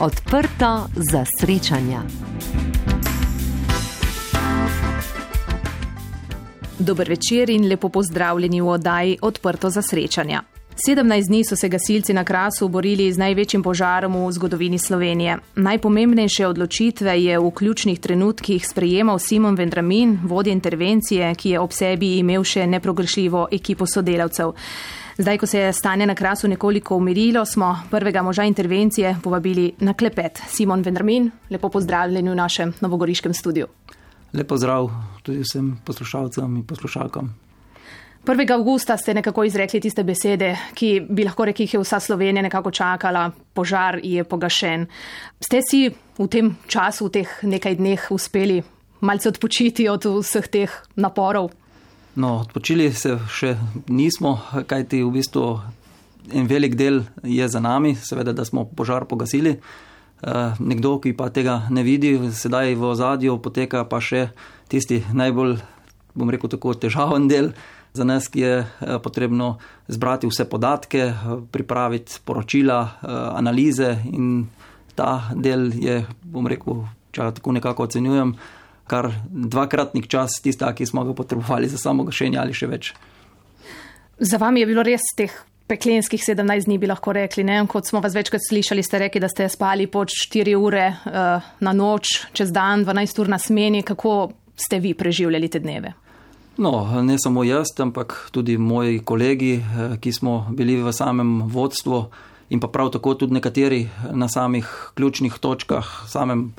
Odprto 0.00 0.88
za 0.96 1.24
srečanja. 1.40 2.02
Dober 6.78 7.08
večer 7.08 7.50
in 7.50 7.68
lepo 7.68 7.88
pozdravljeni 7.88 8.60
v 8.60 8.68
oddaji 8.68 9.18
Odprto 9.22 9.70
za 9.70 9.82
srečanja. 9.82 10.42
17 10.88 11.26
dni 11.26 11.44
so 11.44 11.56
se 11.56 11.68
gasilci 11.68 12.12
na 12.12 12.24
Krasu 12.24 12.68
borili 12.68 13.12
z 13.12 13.18
največjim 13.18 13.62
požarom 13.62 14.16
v 14.26 14.32
zgodovini 14.32 14.78
Slovenije. 14.78 15.36
Najpomembnejše 15.56 16.46
odločitve 16.46 17.22
je 17.22 17.38
v 17.38 17.50
ključnih 17.50 18.00
trenutkih 18.00 18.66
sprejemal 18.66 19.18
Simon 19.18 19.54
Vendramin, 19.54 20.18
vodja 20.24 20.52
intervencije, 20.52 21.34
ki 21.34 21.50
je 21.50 21.60
ob 21.60 21.72
sebi 21.72 22.18
imel 22.18 22.44
še 22.44 22.66
neprogrešljivo 22.66 23.48
ekipo 23.52 23.86
sodelavcev. 23.86 24.54
Zdaj, 25.20 25.38
ko 25.38 25.46
se 25.46 25.58
je 25.58 25.72
stanje 25.72 26.06
na 26.06 26.14
Krasu 26.14 26.48
nekoliko 26.48 26.96
umirilo, 26.96 27.44
smo 27.44 27.78
prvega 27.90 28.22
moža 28.22 28.44
intervencije 28.44 29.16
povabili 29.22 29.72
na 29.78 29.94
klepet. 29.94 30.40
Simon 30.48 30.82
Vendramin, 30.82 31.30
lepo 31.50 31.68
pozdravljeni 31.68 32.30
v 32.30 32.34
našem 32.34 32.72
novogoriškem 32.80 33.34
studiu. 33.34 33.66
Lepo 34.32 34.56
zdrav 34.56 34.88
tudi 35.22 35.42
vsem 35.44 35.76
poslušalcem 35.84 36.56
in 36.56 36.64
poslušalkam. 36.66 37.34
1. 38.24 38.52
augusta 38.52 38.96
ste 38.96 39.14
nekako 39.14 39.44
izrekli 39.44 39.80
tiste 39.80 40.04
besede, 40.04 40.56
ki 40.74 41.06
bi 41.10 41.24
lahko 41.24 41.44
rekli, 41.44 41.68
je 41.72 41.80
vsa 41.80 42.00
Slovenija 42.00 42.42
nekako 42.42 42.70
čakala, 42.70 43.30
požar 43.52 44.00
je 44.02 44.24
pogašen. 44.24 44.86
Ste 45.40 45.60
si 45.70 45.90
v 46.18 46.28
tem 46.28 46.56
času, 46.66 47.06
v 47.06 47.10
teh 47.10 47.38
nekaj 47.42 47.76
dneh 47.76 48.08
uspeli 48.10 48.62
malce 49.00 49.28
odpočiti 49.28 49.88
od 49.88 50.04
vseh 50.04 50.48
teh 50.48 50.82
naporov? 50.96 51.50
No, 52.20 52.34
odpočili 52.42 52.90
se 52.92 53.14
še 53.32 53.54
nismo, 53.88 54.34
kajti 54.68 55.00
v 55.00 55.12
bistvu 55.14 55.44
en 56.36 56.48
velik 56.50 56.76
del 56.76 57.04
je 57.24 57.46
za 57.48 57.62
nami, 57.64 57.94
seveda, 57.96 58.34
da 58.36 58.44
smo 58.44 58.66
požar 58.76 59.06
pogasili. 59.08 59.56
Nekdo, 60.60 60.98
ki 61.00 61.14
pa 61.16 61.30
tega 61.32 61.62
ne 61.72 61.80
vidi, 61.86 62.12
sedaj 62.36 62.74
v 62.76 62.90
ozadju 62.92 63.38
poteka 63.40 63.86
pa 63.88 64.02
še 64.04 64.26
tisti 64.68 65.00
najbolj, 65.16 65.56
bom 66.12 66.28
rekel 66.28 66.52
tako, 66.52 66.76
težaven 66.76 67.30
del. 67.30 67.54
Za 67.96 68.04
nas 68.04 68.28
je 68.34 68.60
eh, 68.62 68.98
potrebno 69.02 69.58
zbrati 69.88 70.28
vse 70.30 70.44
podatke, 70.44 70.98
eh, 70.98 71.14
pripraviti 71.50 72.20
poročila, 72.24 72.78
eh, 72.86 73.06
analize 73.34 73.96
in 74.12 74.46
ta 74.94 75.32
del 75.34 75.72
je, 75.74 76.04
bom 76.22 76.46
rekel, 76.46 76.84
če 77.10 77.32
tako 77.40 77.56
nekako 77.56 77.88
ocenjujem, 77.88 78.36
kar 78.90 79.12
dvakratnik 79.30 80.08
čas 80.10 80.40
tista, 80.42 80.72
ki 80.74 80.86
smo 80.86 81.04
ga 81.06 81.14
potrebovali 81.14 81.70
za 81.70 81.78
samo 81.78 82.04
gašenje 82.08 82.40
ali 82.42 82.56
še 82.56 82.66
več. 82.70 82.90
Za 84.18 84.40
vami 84.42 84.60
je 84.60 84.68
bilo 84.68 84.82
res 84.84 85.06
teh 85.16 85.32
peklenskih 85.70 86.20
17 86.20 86.66
dni, 86.66 86.78
bi 86.82 86.90
lahko 86.90 87.14
rekli. 87.14 87.44
Ne? 87.46 87.60
Kot 87.70 87.86
smo 87.86 88.02
vas 88.02 88.16
večkrat 88.16 88.42
slišali, 88.48 88.82
ste 88.82 89.04
rekli, 89.06 89.22
da 89.22 89.30
ste 89.30 89.46
spali 89.48 89.86
po 89.86 90.02
4 90.04 90.56
ure 90.58 90.86
uh, 90.90 91.50
na 91.62 91.72
noč, 91.76 92.16
čez 92.36 92.50
dan, 92.52 92.84
12 92.84 93.22
ur 93.22 93.30
na 93.30 93.38
smeni. 93.38 93.84
Kako 93.86 94.32
ste 94.58 94.80
vi 94.82 94.94
preživljali 94.98 95.48
te 95.48 95.62
dneve? 95.62 95.94
No, 96.60 96.84
ne 97.02 97.16
samo 97.18 97.44
jaz, 97.46 97.70
ampak 97.80 98.28
tudi 98.34 98.58
moji 98.58 98.98
kolegi, 99.06 99.54
eh, 99.54 99.94
ki 100.00 100.12
smo 100.12 100.50
bili 100.52 100.76
v 100.82 100.92
samem 100.92 101.46
vodstvu 101.48 102.02
in 102.50 102.60
pa 102.60 102.68
prav 102.68 102.90
tako 102.92 103.14
tudi 103.14 103.38
nekateri 103.38 103.86
na 104.12 104.28
samih 104.28 104.66
ključnih 104.94 105.38
točkah, 105.40 105.86
samem 106.10 106.50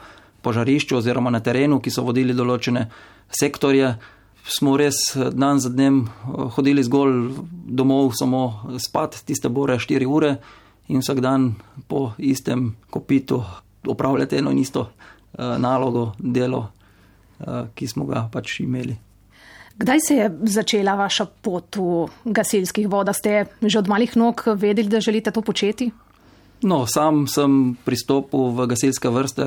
požarišču 0.42 0.98
oziroma 0.98 1.30
na 1.30 1.40
terenu, 1.40 1.80
ki 1.80 1.94
so 1.94 2.04
vodili 2.06 2.36
določene 2.38 2.88
sektorje. 3.32 3.96
Smo 4.42 4.74
res 4.80 5.14
dan 5.16 5.62
za 5.62 5.70
dnem 5.70 6.04
eh, 6.06 6.42
hodili 6.58 6.84
zgolj 6.84 7.30
domov, 7.52 8.16
samo 8.18 8.74
spat, 8.82 9.22
tiste 9.26 9.50
bore 9.50 9.78
4 9.80 10.10
ure 10.10 10.36
in 10.92 11.00
vsak 11.00 11.22
dan 11.24 11.54
po 11.88 12.12
istem 12.18 12.74
kopitu 12.90 13.44
opravljati 13.88 14.42
eno 14.42 14.52
in 14.52 14.60
isto 14.60 14.90
eh, 14.90 15.56
nalogo, 15.58 16.12
delo, 16.20 16.68
ki 17.74 17.88
smo 17.90 18.06
ga 18.06 18.28
pač 18.30 18.60
imeli. 18.62 18.94
Kdaj 19.82 20.00
se 20.00 20.16
je 20.16 20.30
začela 20.44 20.94
vaša 20.96 21.26
pot 21.42 21.76
v 21.76 22.06
gasilskih 22.26 22.86
vodah? 22.86 23.16
Ste 23.18 23.46
že 23.62 23.80
od 23.80 23.88
malih 23.90 24.14
nog 24.18 24.44
vedeli, 24.46 24.90
da 24.90 25.00
želite 25.02 25.32
to 25.32 25.42
početi? 25.42 25.90
No, 26.62 26.86
sam 26.86 27.26
sem 27.26 27.76
pristopil 27.86 28.52
v 28.54 28.68
gasilske 28.70 29.10
vrste, 29.10 29.46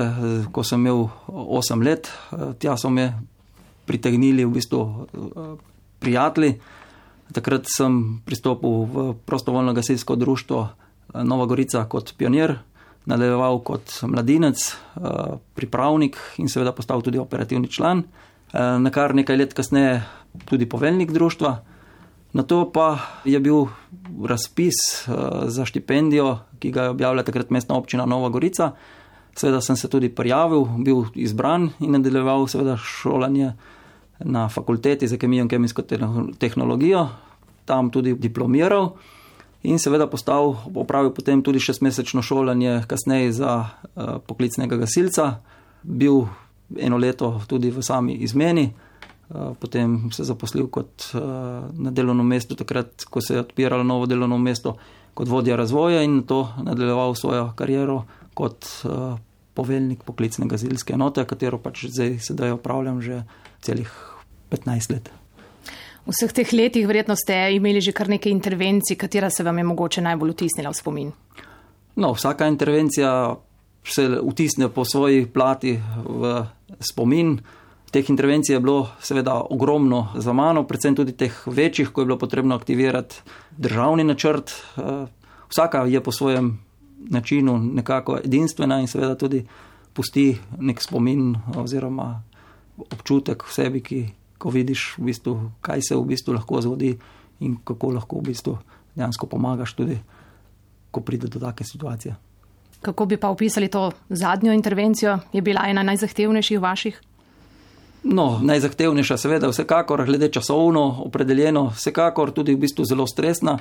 ko 0.51 0.63
sem 0.67 0.83
imel 0.83 1.07
8 1.31 1.83
let. 1.85 2.11
Tja 2.59 2.75
so 2.75 2.91
me 2.91 3.13
pritegnili 3.87 4.43
v 4.43 4.51
bistvu 4.51 4.81
prijatelji. 6.03 6.57
Takrat 7.31 7.71
sem 7.71 8.19
pristopil 8.25 8.83
v 8.85 9.05
prostovoljno 9.25 9.73
gasilsko 9.73 10.15
društvo 10.15 10.67
Nova 11.23 11.45
Gorica 11.45 11.85
kot 11.87 12.11
pionir, 12.17 12.57
nadaljeval 13.05 13.61
kot 13.63 14.01
mladinec, 14.03 14.59
pripravnik 15.55 16.19
in 16.37 16.51
seveda 16.51 16.75
postal 16.75 17.01
tudi 17.01 17.21
operativni 17.21 17.71
član. 17.71 18.03
Eh, 18.55 18.79
na 18.79 18.89
kar 18.91 19.15
nekaj 19.15 19.37
let 19.37 19.53
kasneje 19.53 20.03
tudi 20.45 20.69
poveljnik 20.69 21.11
društva. 21.11 21.57
Na 22.35 22.43
to 22.43 22.67
pa 22.67 22.99
je 23.23 23.39
bil 23.39 23.65
razpis 24.27 24.75
eh, 25.07 25.11
za 25.47 25.65
štipendijo, 25.65 26.37
ki 26.59 26.71
ga 26.71 26.83
je 26.83 26.89
objavila 26.89 27.23
takrat 27.23 27.49
mestna 27.49 27.77
občina 27.77 28.05
Nova 28.05 28.29
Gorica. 28.29 28.71
Seveda 29.35 29.61
sem 29.61 29.75
se 29.75 29.87
tudi 29.89 30.09
prijavil, 30.09 30.65
bil 30.83 31.05
izbran 31.15 31.69
in 31.79 31.91
nadaljeval 31.91 32.47
seveda 32.47 32.77
šolanje 32.77 33.53
na 34.19 34.49
fakulteti 34.49 35.07
za 35.07 35.17
kemijo 35.17 35.41
in 35.41 35.47
kemijsko 35.47 35.81
tehnologijo, 36.39 37.07
tam 37.65 37.89
tudi 37.89 38.13
diplomiral 38.13 38.93
in 39.63 39.79
seveda 39.79 40.07
postal, 40.07 40.55
opravil 40.75 41.11
potem 41.11 41.43
tudi 41.43 41.59
šestmesečno 41.59 42.21
šolanje 42.21 42.81
kasneje 42.87 43.31
za 43.31 43.55
uh, 43.65 44.03
poklicnega 44.27 44.77
gasilca. 44.77 45.35
Bil 45.83 46.21
eno 46.79 46.97
leto 46.97 47.41
tudi 47.47 47.71
v 47.71 47.81
sami 47.83 48.13
izmeni, 48.13 48.63
eh, 48.63 48.94
potem 49.59 50.11
se 50.11 50.23
zaposlil 50.23 50.67
kot 50.67 51.09
eh, 51.13 51.19
na 51.73 51.91
delovno 51.91 52.23
mesto, 52.23 52.55
takrat, 52.55 53.05
ko 53.09 53.21
se 53.21 53.33
je 53.33 53.39
odpiralo 53.39 53.83
novo 53.83 54.05
delovno 54.05 54.37
mesto, 54.37 54.77
kot 55.13 55.27
vodja 55.27 55.55
razvoja 55.55 56.03
in 56.03 56.23
to 56.23 56.47
nadaljeval 56.63 57.15
svojo 57.15 57.51
kariero 57.55 58.03
kot 58.33 58.65
eh, 58.85 59.17
poveljnik 59.53 60.03
poklicne 60.03 60.47
gazilske 60.47 60.93
enote, 60.93 61.25
katero 61.25 61.57
pač 61.57 61.87
zdaj 61.89 62.19
sedaj 62.19 62.57
opravljam 62.59 63.01
že 63.01 63.23
celih 63.61 63.91
15 64.51 64.93
let. 64.93 65.09
V 66.05 66.13
vseh 66.13 66.33
teh 66.33 66.53
letih 66.53 66.85
verjetno 66.85 67.15
ste 67.17 67.55
imeli 67.55 67.81
že 67.81 67.95
kar 67.95 68.09
nekaj 68.09 68.31
intervencij, 68.31 68.97
katera 68.97 69.29
se 69.29 69.43
vam 69.43 69.57
je 69.57 69.63
mogoče 69.63 70.01
najbolj 70.05 70.35
vtisnila 70.35 70.69
v 70.69 70.77
spomin? 70.77 71.11
No, 71.95 72.13
vsaka 72.13 72.47
intervencija 72.47 73.35
se 73.85 74.05
vtisne 74.21 74.69
po 74.69 74.85
svoji 74.85 75.25
plati 75.25 75.79
v 76.05 76.45
spomin. 76.79 77.39
Teh 77.91 78.09
intervencij 78.09 78.55
je 78.55 78.59
bilo 78.59 78.89
seveda 78.99 79.41
ogromno 79.49 80.07
za 80.15 80.33
mano, 80.33 80.63
predvsem 80.67 80.95
tudi 80.95 81.13
teh 81.13 81.33
večjih, 81.45 81.89
ko 81.89 82.01
je 82.01 82.05
bilo 82.05 82.17
potrebno 82.17 82.55
aktivirati 82.55 83.21
državni 83.57 84.03
načrt. 84.03 84.51
Eh, 84.77 85.05
vsaka 85.49 85.85
je 85.85 86.03
po 86.03 86.11
svojem 86.11 86.59
načinu 87.09 87.57
nekako 87.57 88.19
edinstvena 88.23 88.79
in 88.79 88.87
seveda 88.87 89.15
tudi 89.15 89.45
pusti 89.93 90.37
nek 90.59 90.81
spomin 90.81 91.35
oziroma 91.55 92.21
občutek 92.77 93.43
v 93.43 93.53
sebi, 93.53 93.81
ki 93.81 94.05
ko 94.37 94.49
vidiš, 94.49 94.97
v 94.97 95.09
bistvu, 95.09 95.51
kaj 95.61 95.81
se 95.81 95.95
v 95.95 96.03
bistvu 96.05 96.33
lahko 96.33 96.61
zgodi 96.61 96.97
in 97.39 97.55
kako 97.63 97.91
lahko 97.95 98.19
v 98.19 98.31
bistvu 98.31 98.57
dejansko 98.95 99.27
pomagaš 99.27 99.73
tudi, 99.73 99.97
ko 100.91 101.01
pride 101.01 101.27
do 101.27 101.39
take 101.39 101.63
situacije. 101.63 102.15
Kako 102.81 103.05
bi 103.05 103.17
pa 103.17 103.29
opisali 103.29 103.67
to 103.67 103.91
zadnjo 104.09 104.53
intervencijo? 104.53 105.19
Je 105.33 105.41
bila 105.41 105.65
ena 105.67 105.83
najzahtevnejših 105.83 106.59
vaših? 106.59 107.01
No, 108.05 108.39
najzahtevnejša, 108.43 109.17
seveda, 109.17 109.49
vsekakor, 109.49 110.05
glede 110.05 110.29
časovno 110.31 110.83
opredeljeno, 111.05 111.71
vsekakor 111.73 112.31
tudi 112.31 112.53
v 112.53 112.61
bistvu 112.61 112.85
zelo 112.85 113.07
stresna 113.09 113.57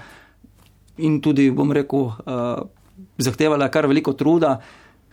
in 1.01 1.21
tudi, 1.25 1.49
bom 1.51 1.73
rekel, 1.73 2.11
uh, 2.13 2.67
zahtevala 3.19 3.71
kar 3.73 3.89
veliko 3.89 4.13
truda, 4.13 4.59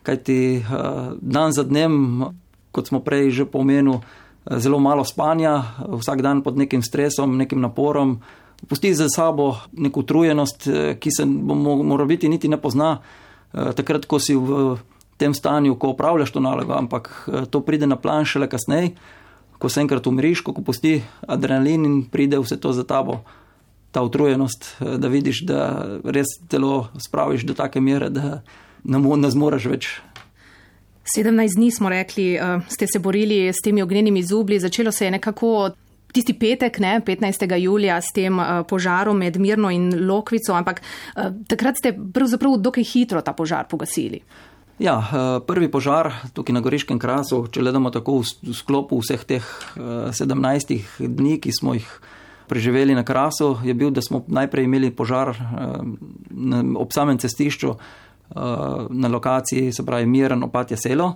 kajti 0.04 0.60
uh, 0.60 1.14
dan 1.22 1.56
za 1.56 1.64
dnem, 1.64 2.26
kot 2.72 2.92
smo 2.92 3.00
prej 3.00 3.32
že 3.32 3.46
pomenili, 3.48 3.98
uh, 3.98 4.60
zelo 4.60 4.80
malo 4.80 5.08
spanja, 5.08 5.56
vsak 5.88 6.22
dan 6.22 6.44
pod 6.44 6.58
nekim 6.58 6.84
stresom, 6.84 7.38
nekim 7.38 7.62
naporom, 7.62 8.20
pusti 8.68 8.94
za 8.94 9.10
sabo 9.10 9.56
neko 9.72 10.00
utrujenost, 10.00 10.68
ki 11.00 11.12
se 11.12 11.26
mora 11.26 12.06
biti 12.06 12.30
niti 12.30 12.48
ne 12.48 12.58
pozna. 12.62 13.00
Eh, 13.54 13.74
takrat, 13.76 14.08
ko 14.08 14.16
si 14.20 14.32
v 14.32 14.80
tem 15.20 15.36
stanju, 15.36 15.76
ko 15.76 15.92
upravljaš 15.92 16.32
to 16.32 16.40
nalogo, 16.40 16.72
ampak 16.72 17.12
eh, 17.28 17.46
to 17.52 17.60
pride 17.60 17.88
na 17.88 18.00
plan 18.00 18.26
šele 18.26 18.48
kasneje, 18.48 18.96
ko 19.62 19.70
se 19.70 19.82
enkrat 19.82 20.08
umriš, 20.08 20.42
ko 20.42 20.54
pusti 20.66 20.98
adrenalin 21.28 21.86
in 21.86 21.98
pride 22.10 22.40
vse 22.42 22.58
to 22.58 22.74
za 22.74 22.84
tabo, 22.84 23.22
ta 23.92 24.02
utrujenost, 24.02 24.76
eh, 24.82 24.98
da 24.98 25.08
vidiš, 25.08 25.44
da 25.46 25.62
res 26.04 26.34
telo 26.50 26.88
spraviš 26.98 27.46
do 27.46 27.54
take 27.54 27.82
mere, 27.82 28.10
da 28.10 28.42
ne 28.84 29.30
zmoreš 29.30 29.70
več. 29.70 29.92
17 31.16 31.58
dni 31.58 31.72
smo 31.72 31.90
rekli, 31.90 32.38
ste 32.70 32.88
se 32.88 33.00
borili 33.00 33.50
s 33.50 33.62
temi 33.64 33.82
ognjenimi 33.82 34.24
zubli, 34.24 34.60
začelo 34.60 34.92
se 34.92 35.06
je 35.06 35.12
nekako 35.12 35.72
tisti 36.14 36.34
petek, 36.34 36.80
ne, 36.80 37.02
15. 37.06 37.58
julija, 37.58 37.98
s 38.02 38.14
tem 38.14 38.40
uh, 38.40 38.62
požarom 38.68 39.18
med 39.18 39.40
Mirno 39.40 39.72
in 39.72 39.90
Lokvico, 40.08 40.54
ampak 40.54 40.82
takrat 41.48 41.80
ste 41.80 41.94
pravzaprav 42.14 42.58
dokaj 42.58 42.84
hitro 42.84 43.22
ta 43.22 43.34
požar 43.34 43.68
pogasili. 43.70 44.22
Ja, 44.82 44.98
prvi 45.46 45.68
požar 45.70 46.10
tukaj 46.34 46.56
na 46.58 46.62
Goriškem 46.66 46.98
krasu, 46.98 47.44
če 47.54 47.62
gledamo 47.62 47.92
tako 47.94 48.24
v 48.26 48.54
sklopu 48.58 48.98
vseh 48.98 49.22
teh 49.30 49.50
17 49.78 50.74
dni, 51.06 51.36
ki 51.38 51.54
smo 51.54 51.76
jih 51.78 51.86
preživeli 52.50 52.96
na 52.98 53.04
krasu, 53.06 53.60
je 53.62 53.76
bil, 53.78 53.92
da 53.94 54.02
smo 54.02 54.24
najprej 54.26 54.66
imeli 54.66 54.90
požar 54.90 55.36
ob 56.82 56.90
samem 56.90 57.22
cestišču 57.22 57.76
na 58.90 59.12
lokaciji, 59.14 59.70
se 59.70 59.86
pravi 59.86 60.10
Miren, 60.10 60.42
opatje 60.50 60.80
selo. 60.82 61.12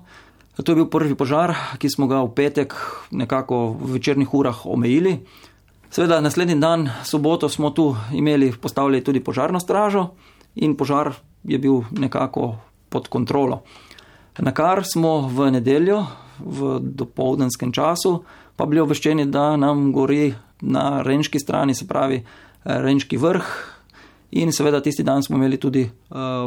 To 0.61 0.71
je 0.71 0.77
bil 0.83 0.85
prvi 0.85 1.17
požar, 1.17 1.55
ki 1.81 1.89
smo 1.89 2.05
ga 2.05 2.21
v 2.21 2.29
petek 2.37 2.77
nekako 3.09 3.73
v 3.81 3.97
večernih 3.97 4.29
urah 4.29 4.61
omejili. 4.69 5.17
Seveda, 5.89 6.21
naslednji 6.21 6.59
dan, 6.61 6.85
soboto, 7.01 7.49
smo 7.49 7.73
tu 7.73 7.95
imeli 8.13 8.53
postavljeni 8.53 9.03
tudi 9.03 9.25
požarno 9.25 9.57
stražo 9.59 10.11
in 10.55 10.77
požar 10.77 11.15
je 11.43 11.57
bil 11.57 11.81
nekako 11.91 12.53
pod 12.95 13.11
kontrolo. 13.11 13.67
Na 14.39 14.55
kar 14.55 14.87
smo 14.87 15.27
v 15.27 15.51
nedeljo, 15.51 16.07
v 16.39 16.79
dopoldenskem 16.79 17.75
času, 17.75 18.23
pa 18.55 18.63
bili 18.67 18.79
obveščeni, 18.83 19.25
da 19.31 19.55
nam 19.59 19.91
gori 19.95 20.35
na 20.63 21.03
renški 21.03 21.39
strani, 21.39 21.75
se 21.75 21.87
pravi 21.87 22.23
renški 22.63 23.17
vrh, 23.19 23.75
in 24.35 24.51
seveda 24.55 24.81
tisti 24.83 25.03
dan 25.03 25.23
smo 25.23 25.37
imeli 25.39 25.57
tudi 25.61 25.83
uh, 25.87 25.91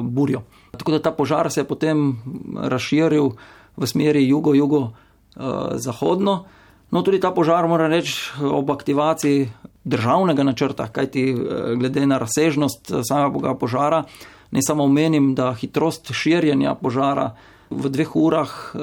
burjo. 0.02 0.42
Tako 0.76 0.92
da 0.92 0.98
ta 1.02 1.12
požar 1.16 1.50
se 1.52 1.60
je 1.60 1.68
potem 1.68 2.16
razširil 2.56 3.32
v 3.76 3.86
smeri 3.86 4.28
jugo-jugo-zahodno. 4.28 6.44
No, 6.88 7.04
tudi 7.04 7.20
ta 7.20 7.36
požar, 7.36 7.68
moram 7.68 7.92
reči, 7.92 8.16
ob 8.40 8.70
aktivaciji 8.72 9.52
državnega 9.84 10.42
načrta, 10.42 10.88
kajti 10.88 11.30
eh, 11.30 11.36
glede 11.76 12.06
na 12.06 12.18
razsežnost 12.18 12.90
eh, 12.90 13.02
samega 13.04 13.54
požara, 13.60 14.04
ne 14.50 14.62
samo 14.62 14.84
omenim, 14.84 15.34
da 15.34 15.54
hitrost 15.54 16.12
širjenja 16.12 16.74
požara 16.74 17.34
v 17.70 17.90
dveh 17.92 18.16
urah 18.16 18.52
eh, 18.74 18.78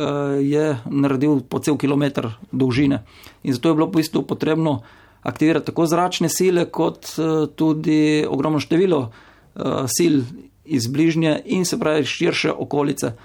je 0.46 0.66
naredil 0.86 1.42
po 1.50 1.60
cel 1.60 1.78
kilometr 1.78 2.30
dolžine. 2.52 3.04
In 3.44 3.54
zato 3.54 3.70
je 3.70 3.76
bilo 3.76 3.88
v 3.90 4.02
bistvu 4.02 4.26
potrebno 4.28 4.82
aktivirati 5.26 5.66
tako 5.66 5.88
zračne 5.90 6.30
sile, 6.30 6.68
kot 6.70 7.16
tudi 7.58 8.26
ogromno 8.30 8.60
število 8.62 9.10
sil 9.90 10.22
iz 10.66 10.86
bližnje 10.88 11.40
in 11.46 11.66
se 11.66 11.80
pravi 11.80 12.06
širše 12.06 12.52
okolice 12.52 13.16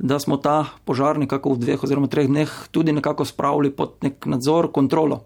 da 0.00 0.18
smo 0.18 0.36
ta 0.36 0.64
požar 0.84 1.18
nekako 1.18 1.52
v 1.52 1.60
dveh 1.60 1.82
oziroma 1.84 2.08
treh 2.08 2.28
dneh 2.28 2.48
tudi 2.70 2.92
nekako 2.92 3.24
spravili 3.24 3.70
pod 3.70 4.00
nek 4.02 4.26
nadzor, 4.26 4.72
kontrolo. 4.72 5.24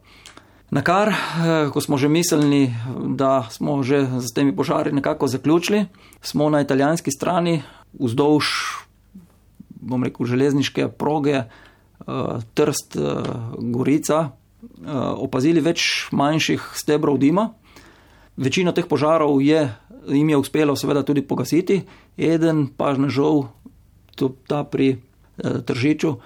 Na 0.75 0.83
kar, 0.83 1.09
eh, 1.09 1.71
ko 1.71 1.79
smo 1.79 1.95
že 1.95 2.11
mislili, 2.11 2.75
da 3.15 3.47
smo 3.51 3.83
že 3.87 4.11
z 4.19 4.35
temi 4.35 4.51
požari 4.51 4.91
nekako 4.93 5.31
zaključili, 5.31 5.87
smo 6.19 6.51
na 6.51 6.61
italijanski 6.61 7.11
strani 7.15 7.63
vzdolž, 7.95 8.45
bom 9.71 10.03
rekel, 10.03 10.27
železniške 10.27 10.89
proge 10.99 11.47
eh, 11.47 11.47
Trst 12.55 12.97
eh, 12.97 13.23
Gorica 13.59 14.31
opazili 15.17 15.61
več 15.61 16.09
manjših 16.13 16.73
stebrov 16.75 17.19
dima. 17.19 17.53
Večino 18.37 18.73
teh 18.73 18.87
požarov 18.89 19.39
je, 19.43 19.69
jim 20.09 20.31
je 20.31 20.37
uspelo 20.37 20.75
seveda 20.77 21.05
tudi 21.05 21.23
pogasiti, 21.23 21.85
eden 22.19 22.67
pa 22.77 22.95
žal 23.09 23.47
tudi 24.17 24.35
ta 24.49 24.65
pri 24.65 24.99
Tržiču, 25.39 26.17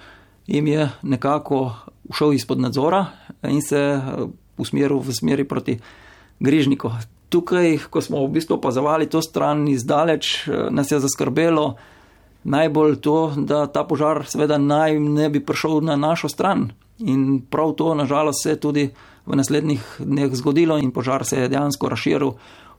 jim 0.47 0.67
je 0.67 0.89
nekako 1.03 1.75
ušel 2.09 2.33
izpod 2.33 2.59
nadzora 2.59 3.05
in 3.43 3.61
se 3.61 3.77
eh, 3.77 4.01
usmeril 4.57 4.99
v 4.99 5.13
smeri 5.13 5.47
proti 5.47 5.79
Grižniku. 6.39 6.91
Tukaj, 7.29 7.77
ko 7.89 8.01
smo 8.01 8.25
v 8.25 8.31
bistvu 8.39 8.57
opazovali 8.57 9.09
to 9.09 9.21
stran 9.21 9.67
izdaleč, 9.67 10.47
eh, 10.47 10.67
nas 10.71 10.91
je 10.91 10.99
zaskrbelo 10.99 11.75
najbolj 12.43 12.95
to, 13.01 13.33
da 13.37 13.67
ta 13.67 13.83
požar 13.83 14.23
seveda 14.25 14.57
naj 14.57 14.99
ne 14.99 15.29
bi 15.29 15.43
prišel 15.45 15.81
na 15.81 15.95
našo 15.95 16.29
stran. 16.29 16.71
In 16.99 17.41
prav 17.49 17.73
to, 17.73 17.93
nažalost, 17.95 18.43
se 18.43 18.49
je 18.49 18.59
tudi 18.59 18.89
v 19.25 19.35
naslednjih 19.35 19.83
dneh 19.99 20.35
zgodilo 20.35 20.77
in 20.77 20.91
požar 20.91 21.25
se 21.25 21.39
je 21.39 21.47
dejansko 21.47 21.89
razširil 21.89 22.31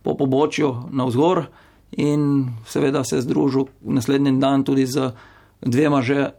po 0.03 0.17
pobočju 0.17 0.91
na 0.91 1.05
vzgor 1.05 1.47
in 1.91 2.51
seveda 2.67 3.05
se 3.05 3.21
združil 3.21 3.65
naslednji 3.81 4.39
dan 4.41 4.65
tudi 4.65 4.87
z 4.87 5.13
dvema 5.61 6.03
že 6.03 6.31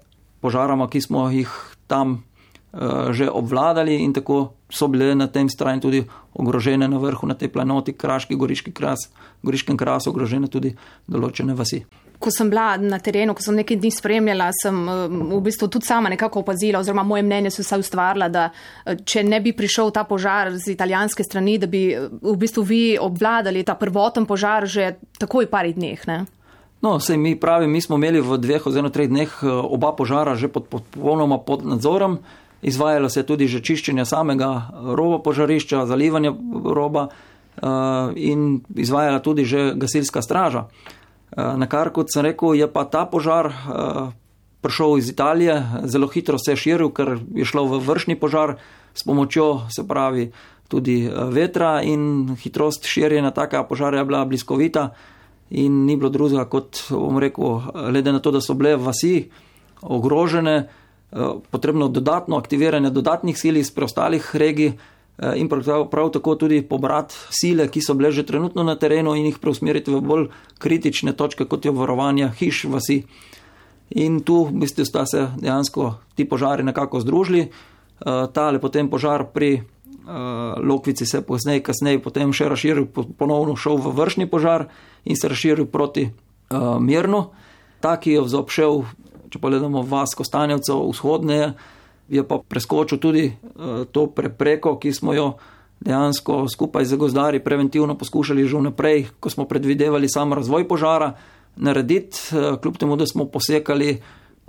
požarama, 0.42 0.90
ki 0.90 1.02
smo 1.02 1.30
jih 1.30 1.50
tam 1.88 2.24
že 3.12 3.28
obvladali 3.28 3.98
in 4.00 4.14
tako 4.16 4.54
so 4.72 4.88
bile 4.88 5.12
na 5.16 5.28
tem 5.28 5.50
strani 5.50 5.82
tudi 5.84 6.06
ogrožene 6.34 6.88
na 6.88 6.98
vrhu, 6.98 7.28
na 7.28 7.36
tej 7.36 7.52
planoti, 7.52 7.92
kraški, 7.94 8.36
goriški 8.40 8.72
kras, 8.72 9.10
goriškem 9.44 9.76
krasu, 9.78 10.14
ogrožene 10.14 10.48
tudi 10.48 10.72
določene 11.08 11.52
vasi 11.52 11.84
ko 12.22 12.30
sem 12.30 12.50
bila 12.50 12.78
na 12.78 13.00
terenu, 13.02 13.34
ko 13.34 13.42
sem 13.42 13.58
nekaj 13.58 13.80
dni 13.82 13.92
spremljala, 13.94 14.52
sem 14.54 14.78
v 15.10 15.40
bistvu 15.44 15.68
tudi 15.74 15.90
sama 15.90 16.12
nekako 16.14 16.44
opazila, 16.46 16.82
oziroma 16.82 17.04
moje 17.08 17.26
mnenje 17.26 17.52
so 17.56 17.66
se 17.66 17.80
ustvarila, 17.82 18.30
da 18.30 18.50
eh, 18.52 19.02
če 19.06 19.24
ne 19.26 19.42
bi 19.42 19.56
prišel 19.58 19.90
ta 19.96 20.06
požar 20.08 20.54
z 20.54 20.76
italijanske 20.76 21.26
strani, 21.26 21.58
da 21.62 21.70
bi 21.72 21.88
eh, 21.96 22.06
v 22.22 22.36
bistvu 22.38 22.66
vi 22.68 22.84
obvladali 23.02 23.66
ta 23.66 23.76
prvoten 23.76 24.30
požar 24.30 24.70
že 24.70 24.94
takoj 25.20 25.50
parih 25.50 25.76
dneh. 25.76 26.06
Ne? 26.08 26.20
No, 26.82 26.98
sej 27.02 27.18
mi 27.18 27.36
pravi, 27.38 27.68
mi 27.70 27.82
smo 27.82 27.98
imeli 27.98 28.22
v 28.22 28.38
dveh 28.42 28.70
oziroma 28.70 28.94
treh 28.94 29.10
dneh 29.10 29.34
eh, 29.42 29.50
oba 29.50 29.96
požara 29.98 30.38
že 30.38 30.52
pod, 30.54 30.70
pod, 30.70 30.86
popolnoma 30.94 31.42
pod 31.42 31.66
nadzorom. 31.66 32.22
Izvajalo 32.62 33.10
se 33.10 33.20
je 33.20 33.26
tudi 33.26 33.48
že 33.48 33.60
čiščenje 33.60 34.06
samega 34.06 34.70
roba 34.96 35.20
požarišča, 35.24 35.86
zalivanje 35.86 36.34
roba 36.66 37.08
uh, 37.08 38.14
in 38.16 38.62
izvajala 38.76 39.20
tudi 39.20 39.46
že 39.46 39.72
gasilska 39.76 40.22
straža. 40.22 40.68
Eh, 41.32 41.58
na 41.58 41.68
kar, 41.68 41.94
kot 41.96 42.12
sem 42.12 42.26
rekel, 42.28 42.60
je 42.60 42.68
pa 42.68 42.84
ta 42.84 43.06
požar 43.08 43.48
eh, 43.48 44.12
prišel 44.60 45.00
iz 45.00 45.08
Italije, 45.10 45.64
zelo 45.88 46.08
hitro 46.12 46.36
se 46.36 46.52
je 46.52 46.60
širil, 46.60 46.92
ker 46.92 47.16
je 47.36 47.48
šlo 47.48 47.64
v 47.72 47.80
vršni 47.88 48.20
požar 48.20 48.58
s 48.94 49.08
pomočjo, 49.08 49.72
se 49.72 49.88
pravi, 49.88 50.32
tudi 50.68 51.08
eh, 51.08 51.16
vetra 51.32 51.80
in 51.88 52.36
hitrost 52.36 52.84
širjenja 52.84 53.32
takega 53.32 53.64
požarja 53.64 54.04
je 54.04 54.10
bila 54.12 54.26
bliskovita 54.26 54.92
in 55.56 55.86
ni 55.88 55.96
bilo 55.96 56.12
drugega, 56.12 56.44
kot 56.52 56.84
bom 56.92 57.20
rekel, 57.20 57.64
glede 57.72 58.12
na 58.12 58.20
to, 58.20 58.36
da 58.36 58.44
so 58.44 58.54
bile 58.54 58.76
vasi 58.76 59.32
ogrožene, 59.82 60.68
potrebno 61.52 61.88
dodatno 61.88 62.38
aktiviranje 62.38 62.90
dodatnih 62.90 63.36
sil 63.36 63.58
iz 63.58 63.72
preostalih 63.72 64.30
regij. 64.34 64.74
Eh, 65.22 65.34
in 65.38 65.50
prav, 65.50 65.90
prav 65.90 66.10
tako 66.10 66.36
tudi 66.36 66.62
pobrati 66.62 67.16
sile, 67.30 67.68
ki 67.68 67.82
so 67.82 67.94
bile 67.94 68.12
že 68.12 68.26
trenutno 68.26 68.64
na 68.64 68.76
terenu 68.76 69.14
in 69.16 69.26
jih 69.26 69.38
preusmeriti 69.38 69.92
v 69.92 70.02
bolj 70.02 70.30
kritične 70.58 71.14
točke, 71.14 71.46
kot 71.46 71.66
je 71.66 71.72
varovanje 71.72 72.32
hiš 72.40 72.64
vasi. 72.66 73.04
In 73.90 74.22
tu 74.26 74.46
v 74.46 74.64
bistvu 74.64 74.86
sta 74.86 75.06
se 75.06 75.28
dejansko 75.38 75.94
ti 76.16 76.26
požari 76.26 76.64
nekako 76.64 77.00
združili. 77.00 77.42
Eh, 77.42 78.28
tale 78.34 78.60
potem 78.60 78.90
požar 78.90 79.26
pri 79.34 79.62
Lokvici 80.58 81.06
se 81.06 81.18
je 81.18 81.22
pozneje, 81.22 81.62
kasneje 81.64 82.00
potem 82.02 82.34
še 82.34 82.50
razširil, 82.50 82.88
ponovno 82.90 83.54
šel 83.56 83.78
v 83.78 83.94
vršni 83.96 84.26
požar 84.26 84.66
in 85.06 85.16
se 85.16 85.30
razširil 85.30 85.70
proti 85.70 86.10
Mirnu. 86.80 87.30
Ta, 87.80 87.96
ki 88.02 88.18
je 88.18 88.22
vzopšel, 88.26 88.82
če 89.32 89.40
pogledamo 89.40 89.82
vas, 89.88 90.14
Kostanjevcev, 90.18 90.84
vzhodneje, 90.92 91.54
je 92.12 92.24
pa 92.28 92.42
preskočil 92.44 93.00
tudi 93.00 93.26
eh, 93.32 93.84
to 93.92 94.08
prepreko, 94.12 94.76
ki 94.80 94.94
smo 94.94 95.16
jo 95.16 95.28
dejansko 95.82 96.46
skupaj 96.52 96.86
z 96.86 96.98
gozdari 97.00 97.40
preventivno 97.42 97.96
poskušali 97.98 98.46
že 98.46 98.58
vnaprej, 98.58 99.06
ko 99.20 99.30
smo 99.30 99.48
predvidevali 99.50 100.10
sam 100.10 100.34
razvoj 100.34 100.68
požara, 100.68 101.14
narediti, 101.56 102.18
eh, 102.36 102.58
kljub 102.62 102.78
temu, 102.78 102.96
da 102.96 103.08
smo 103.08 103.26
posekali 103.26 104.02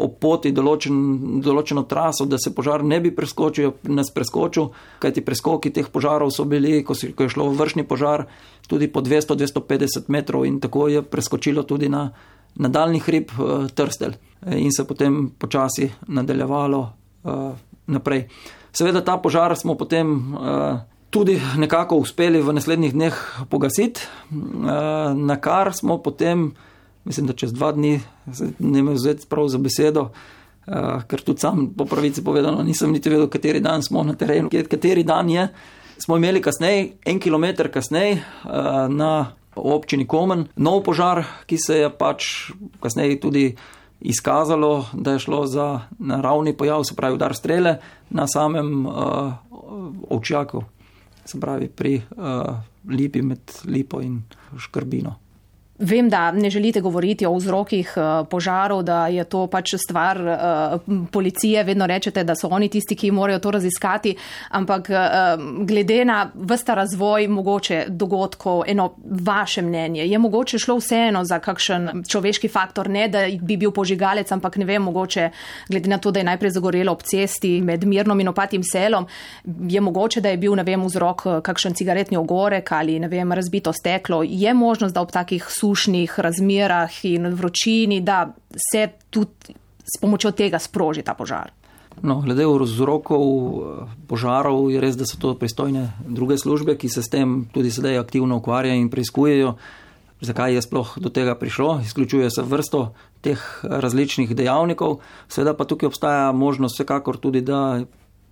ob 0.03 0.17
poti 0.19 0.51
določen, 0.53 1.41
določeno 1.45 1.85
traso, 1.87 2.25
da 2.27 2.39
se 2.41 2.51
požar 2.55 2.83
ne 2.83 2.99
bi 3.01 3.13
preskočil, 3.15 3.75
nas 3.93 4.11
preskočil, 4.11 4.71
kajti 4.99 5.23
preskoki 5.23 5.71
teh 5.71 5.87
požarov 5.93 6.33
so 6.33 6.47
bili, 6.49 6.81
ko, 6.83 6.97
si, 6.99 7.13
ko 7.13 7.29
je 7.29 7.35
šlo 7.35 7.51
vršni 7.55 7.85
požar, 7.87 8.27
tudi 8.67 8.89
po 8.89 9.03
200-250 9.05 10.09
metrov 10.09 10.47
in 10.49 10.59
tako 10.61 10.89
je 10.89 11.05
preskočilo 11.05 11.63
tudi 11.69 11.93
na 11.93 12.09
nadaljni 12.55 13.01
hrib 13.01 13.31
eh, 13.31 13.69
Trstel 13.75 14.13
in 14.47 14.73
se 14.73 14.85
potem 14.85 15.31
počasi 15.39 15.87
nadaljevalo 16.07 16.93
uh, 17.23 17.53
naprej. 17.87 18.25
Seveda 18.73 19.05
ta 19.05 19.17
požar 19.23 19.57
smo 19.57 19.77
potem 19.79 20.35
uh, 20.35 20.81
tudi 21.11 21.41
nekako 21.57 21.97
uspeli 21.97 22.41
v 22.43 22.53
naslednjih 22.53 22.93
dneh 22.93 23.15
pogasiti, 23.51 24.01
uh, 24.33 25.13
na 25.15 25.37
kar 25.41 25.73
smo 25.75 25.99
potem, 26.03 26.51
mislim, 27.05 27.27
da 27.27 27.37
čez 27.39 27.53
dva 27.53 27.73
dni, 27.73 28.01
ne 28.59 28.83
me 28.83 28.97
vzeti 28.97 29.27
prav 29.29 29.49
za 29.49 29.59
besedo, 29.59 30.09
uh, 30.11 31.05
ker 31.07 31.21
tudi 31.21 31.41
sam 31.41 31.69
po 31.77 31.85
pravici 31.85 32.25
povedano 32.25 32.63
nisem 32.63 32.93
niti 32.93 33.11
vedel, 33.11 33.29
kateri 33.29 33.61
dan 33.61 33.83
smo 33.83 34.03
na 34.03 34.15
terenu, 34.15 34.51
kateri 34.51 35.05
dan 35.05 35.31
je. 35.31 35.49
Smo 35.99 36.17
imeli 36.17 36.41
kasneje, 36.43 36.97
en 37.07 37.21
kilometr 37.21 37.69
kasneje, 37.71 38.19
uh, 38.45 38.89
na 38.91 39.37
občini 39.55 40.07
Komen, 40.07 40.49
nov 40.57 40.83
požar, 40.83 41.25
ki 41.47 41.59
se 41.59 41.79
je 41.79 41.91
pač 41.91 42.51
kasneje 42.81 43.21
tudi 43.21 43.47
izkazalo, 44.03 44.87
da 44.93 45.13
je 45.13 45.19
šlo 45.19 45.47
za 45.47 45.81
naravni 45.99 46.57
pojav, 46.57 46.85
se 46.85 46.97
pravi 46.97 47.15
udar 47.15 47.37
strele 47.37 47.77
na 48.11 48.27
samem 48.27 48.87
uh, 48.87 49.33
ovčjaku, 50.11 50.65
se 51.25 51.41
pravi 51.41 51.69
pri 51.69 52.03
uh, 52.17 52.57
lipi 52.91 53.23
med 53.23 53.53
lipo 53.65 54.01
in 54.03 54.23
škrbino. 54.59 55.22
Vem, 55.83 56.09
da 56.09 56.31
ne 56.31 56.51
želite 56.51 56.81
govoriti 56.81 57.27
o 57.27 57.35
vzrokih 57.35 57.95
uh, 57.97 58.29
požarov, 58.29 58.83
da 58.83 59.07
je 59.07 59.25
to 59.25 59.47
pač 59.47 59.75
stvar 59.75 60.21
uh, 60.21 60.81
policije. 61.11 61.65
Vedno 61.65 61.87
rečete, 61.87 62.23
da 62.25 62.37
so 62.39 62.49
oni 62.49 62.69
tisti, 62.69 62.95
ki 62.97 63.11
morajo 63.11 63.39
to 63.39 63.51
raziskati. 63.51 64.15
Ampak 64.49 64.91
uh, 64.91 65.67
glede 65.67 66.05
na 66.05 66.31
vsta 66.35 66.75
razvoj 66.75 67.27
mogoče 67.29 67.85
dogodkov, 67.89 68.63
eno 68.67 68.93
vaše 69.05 69.63
mnenje, 69.63 70.07
je 70.07 70.19
mogoče 70.19 70.59
šlo 70.59 70.77
vseeno 70.79 71.25
za 71.25 71.41
kakšen 71.43 72.05
človeški 72.09 72.49
faktor, 72.49 72.91
ne 72.91 73.09
da 73.09 73.27
bi 73.43 73.57
bil 73.57 73.75
požigalec, 73.75 74.31
ampak 74.33 74.57
ne 74.57 74.65
vem, 74.65 74.83
mogoče 74.83 75.31
glede 75.69 75.91
na 75.91 75.99
to, 75.99 76.11
da 76.11 76.21
je 76.21 76.29
najprej 76.31 76.51
zagorelo 76.51 76.93
ob 76.93 77.03
cesti 77.03 77.61
med 77.61 77.85
Mirnom 77.85 78.21
in 78.21 78.29
opatim 78.29 78.63
selom, 78.63 79.07
je 79.69 79.81
mogoče, 79.81 80.21
da 80.21 80.31
je 80.31 80.39
bil, 80.39 80.55
ne 80.55 80.63
vem, 80.63 80.87
vzrok 80.87 81.27
kakšen 81.43 81.75
cigaretni 81.75 82.17
ogorek 82.17 82.73
ali, 82.73 83.01
ne 83.01 83.09
vem, 83.09 83.33
razbito 83.33 83.73
steklo. 83.73 84.23
Je 84.23 84.55
možnost, 84.55 84.95
da 84.95 85.03
ob 85.03 85.11
takih 85.11 85.51
suših 85.51 85.72
sušnih 85.73 86.19
razmerah 86.19 87.05
in 87.05 87.33
vročini, 87.35 88.01
da 88.01 88.35
se 88.73 88.89
tudi 89.11 89.57
s 89.85 90.01
pomočjo 90.01 90.31
tega 90.31 90.59
sproži 90.59 91.03
ta 91.03 91.15
požar. 91.15 91.51
No, 92.03 92.21
glede 92.21 92.47
vzrokov 92.47 93.23
eh, 93.23 93.95
požarov, 94.09 94.71
je 94.73 94.81
res, 94.81 94.97
da 94.97 95.07
so 95.07 95.17
to 95.21 95.35
pristojne 95.39 95.93
druge 96.09 96.39
službe, 96.39 96.77
ki 96.77 96.89
se 96.89 97.03
s 97.03 97.09
tem 97.09 97.47
tudi 97.53 97.71
sedaj 97.71 97.99
aktivno 97.99 98.41
ukvarjajo 98.41 98.81
in 98.81 98.91
preizkujejo, 98.91 99.57
zakaj 100.21 100.55
je 100.55 100.63
sploh 100.63 100.93
do 100.99 101.09
tega 101.09 101.35
prišlo. 101.35 101.81
Izključuje 101.85 102.31
se 102.31 102.43
vrsto 102.43 102.93
teh 103.23 103.41
različnih 103.63 104.35
dejavnikov, 104.35 105.01
seveda 105.29 105.55
pa 105.55 105.65
tukaj 105.65 105.93
obstaja 105.93 106.33
možnost 106.33 106.77
vsekakor 106.77 107.17
tudi, 107.17 107.41
da 107.41 107.85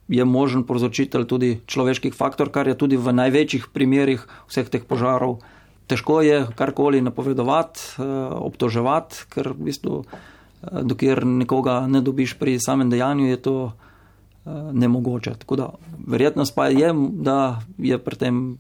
je 0.09 0.25
možen 0.25 0.64
povzročitelj 0.66 1.25
tudi 1.26 1.50
človeških 1.66 2.14
faktor, 2.14 2.50
kar 2.50 2.66
je 2.66 2.78
tudi 2.78 2.99
v 2.99 3.12
največjih 3.14 3.70
primerjih 3.73 4.26
vseh 4.50 4.66
teh 4.66 4.82
požarov 4.82 5.38
težko 5.90 6.20
je 6.23 6.47
karkoli 6.54 7.02
napovedovati, 7.02 7.80
eh, 7.99 8.04
obtoževati, 8.47 9.26
ker 9.30 9.52
v 9.52 9.68
bistvu, 9.70 10.04
eh, 10.04 10.82
dokler 10.87 11.25
nekoga 11.26 11.87
ne 11.90 12.00
dobiš 12.00 12.38
pri 12.38 12.59
samem 12.62 12.90
dejanju, 12.90 13.26
je 13.26 13.38
to 13.42 13.56
eh, 13.66 14.50
nemogoče. 14.73 15.35
Tako 15.42 15.56
da 15.56 15.70
verjetnost 16.06 16.54
pa 16.54 16.70
je, 16.70 16.92
da 17.20 17.61
je 17.78 17.99
pri 17.99 18.16
tem 18.16 18.59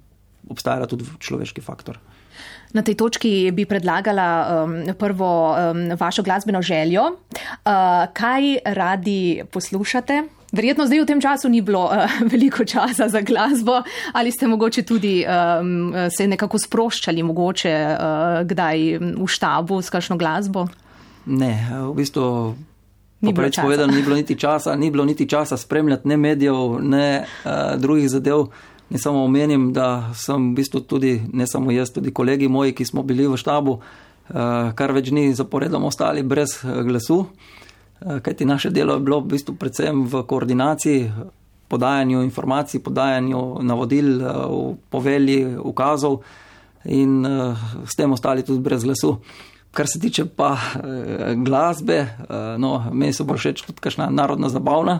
obstajala 0.50 0.86
tudi 0.86 1.06
človeški 1.18 1.62
faktor. 1.62 1.98
Na 2.72 2.82
tej 2.86 2.94
točki 2.94 3.50
bi 3.50 3.66
predlagala 3.66 4.62
um, 4.64 4.94
prvo 4.94 5.52
um, 5.52 5.90
vašo 5.98 6.22
glasbeno 6.22 6.62
željo. 6.62 7.02
Uh, 7.02 8.06
kaj 8.14 8.62
radi 8.64 9.42
poslušate? 9.50 10.39
Verjetno 10.50 10.86
zdaj 10.86 11.00
v 11.00 11.06
tem 11.06 11.20
času 11.22 11.48
ni 11.48 11.62
bilo 11.62 11.86
uh, 11.86 12.10
veliko 12.32 12.64
časa 12.66 13.08
za 13.08 13.20
glasbo, 13.22 13.82
ali 14.12 14.32
ste 14.32 14.46
mogoče 14.50 14.82
tudi 14.82 15.22
um, 15.22 15.94
se 16.10 16.26
nekako 16.26 16.58
sproščali, 16.58 17.22
mogoče 17.22 17.74
uh, 17.86 18.42
kdaj 18.46 18.98
v 18.98 19.28
štabu 19.30 19.78
s 19.82 19.90
kakšno 19.90 20.18
glasbo? 20.18 20.66
Ne, 21.26 21.54
v 21.70 21.94
bistvu. 21.94 22.56
Ni 23.20 23.34
bilo, 23.36 23.52
povedal, 23.52 23.92
ni 23.92 24.00
bilo 24.00 24.16
niti 24.16 24.32
časa, 24.34 24.72
ni 24.80 24.88
bilo 24.90 25.04
niti 25.04 25.28
časa 25.28 25.56
spremljati 25.60 26.08
ne 26.08 26.16
medijev, 26.16 26.80
ne 26.80 27.22
uh, 27.22 27.76
drugih 27.78 28.08
zadev. 28.10 28.48
Ne 28.90 28.98
samo 28.98 29.22
omenim, 29.22 29.68
da 29.72 30.10
sem 30.18 30.50
v 30.50 30.56
bistvu 30.56 30.80
tudi, 30.82 31.12
ne 31.32 31.46
samo 31.46 31.70
jaz, 31.70 31.92
tudi 31.94 32.10
kolegi 32.10 32.48
moji, 32.48 32.74
ki 32.74 32.84
smo 32.88 33.04
bili 33.06 33.28
v 33.28 33.38
štabu, 33.38 33.76
uh, 33.78 34.72
kar 34.74 34.96
več 34.96 35.12
dni 35.12 35.30
zaporedom 35.36 35.84
ostali 35.86 36.24
brez 36.26 36.58
glasu. 36.64 37.20
Uh, 37.20 37.59
kajti 38.22 38.44
naše 38.44 38.70
delo 38.70 38.94
je 38.94 39.00
bilo 39.00 39.20
v 39.20 39.26
bistvu 39.34 39.54
predvsem 39.54 40.04
v 40.06 40.22
koordinaciji, 40.26 41.12
podajanju 41.68 42.22
informacij, 42.22 42.80
podajanju 42.82 43.58
navodil, 43.62 44.22
eh, 44.22 44.34
povelji, 44.90 45.56
ukazov 45.56 46.20
in 46.84 47.26
eh, 47.26 47.56
s 47.86 47.96
tem 47.96 48.12
ostali 48.12 48.42
tudi 48.42 48.60
brez 48.60 48.84
glasu. 48.84 49.18
Kar 49.70 49.86
se 49.86 50.00
tiče 50.00 50.24
pa 50.24 50.56
glasbe, 51.36 52.06
no, 52.58 52.70
meni 52.90 53.12
so 53.14 53.22
bolj 53.24 53.38
všeč 53.38 53.60
tudi 53.62 53.78
kakšna 53.78 54.08
narodna 54.10 54.48
zabavna. 54.50 54.96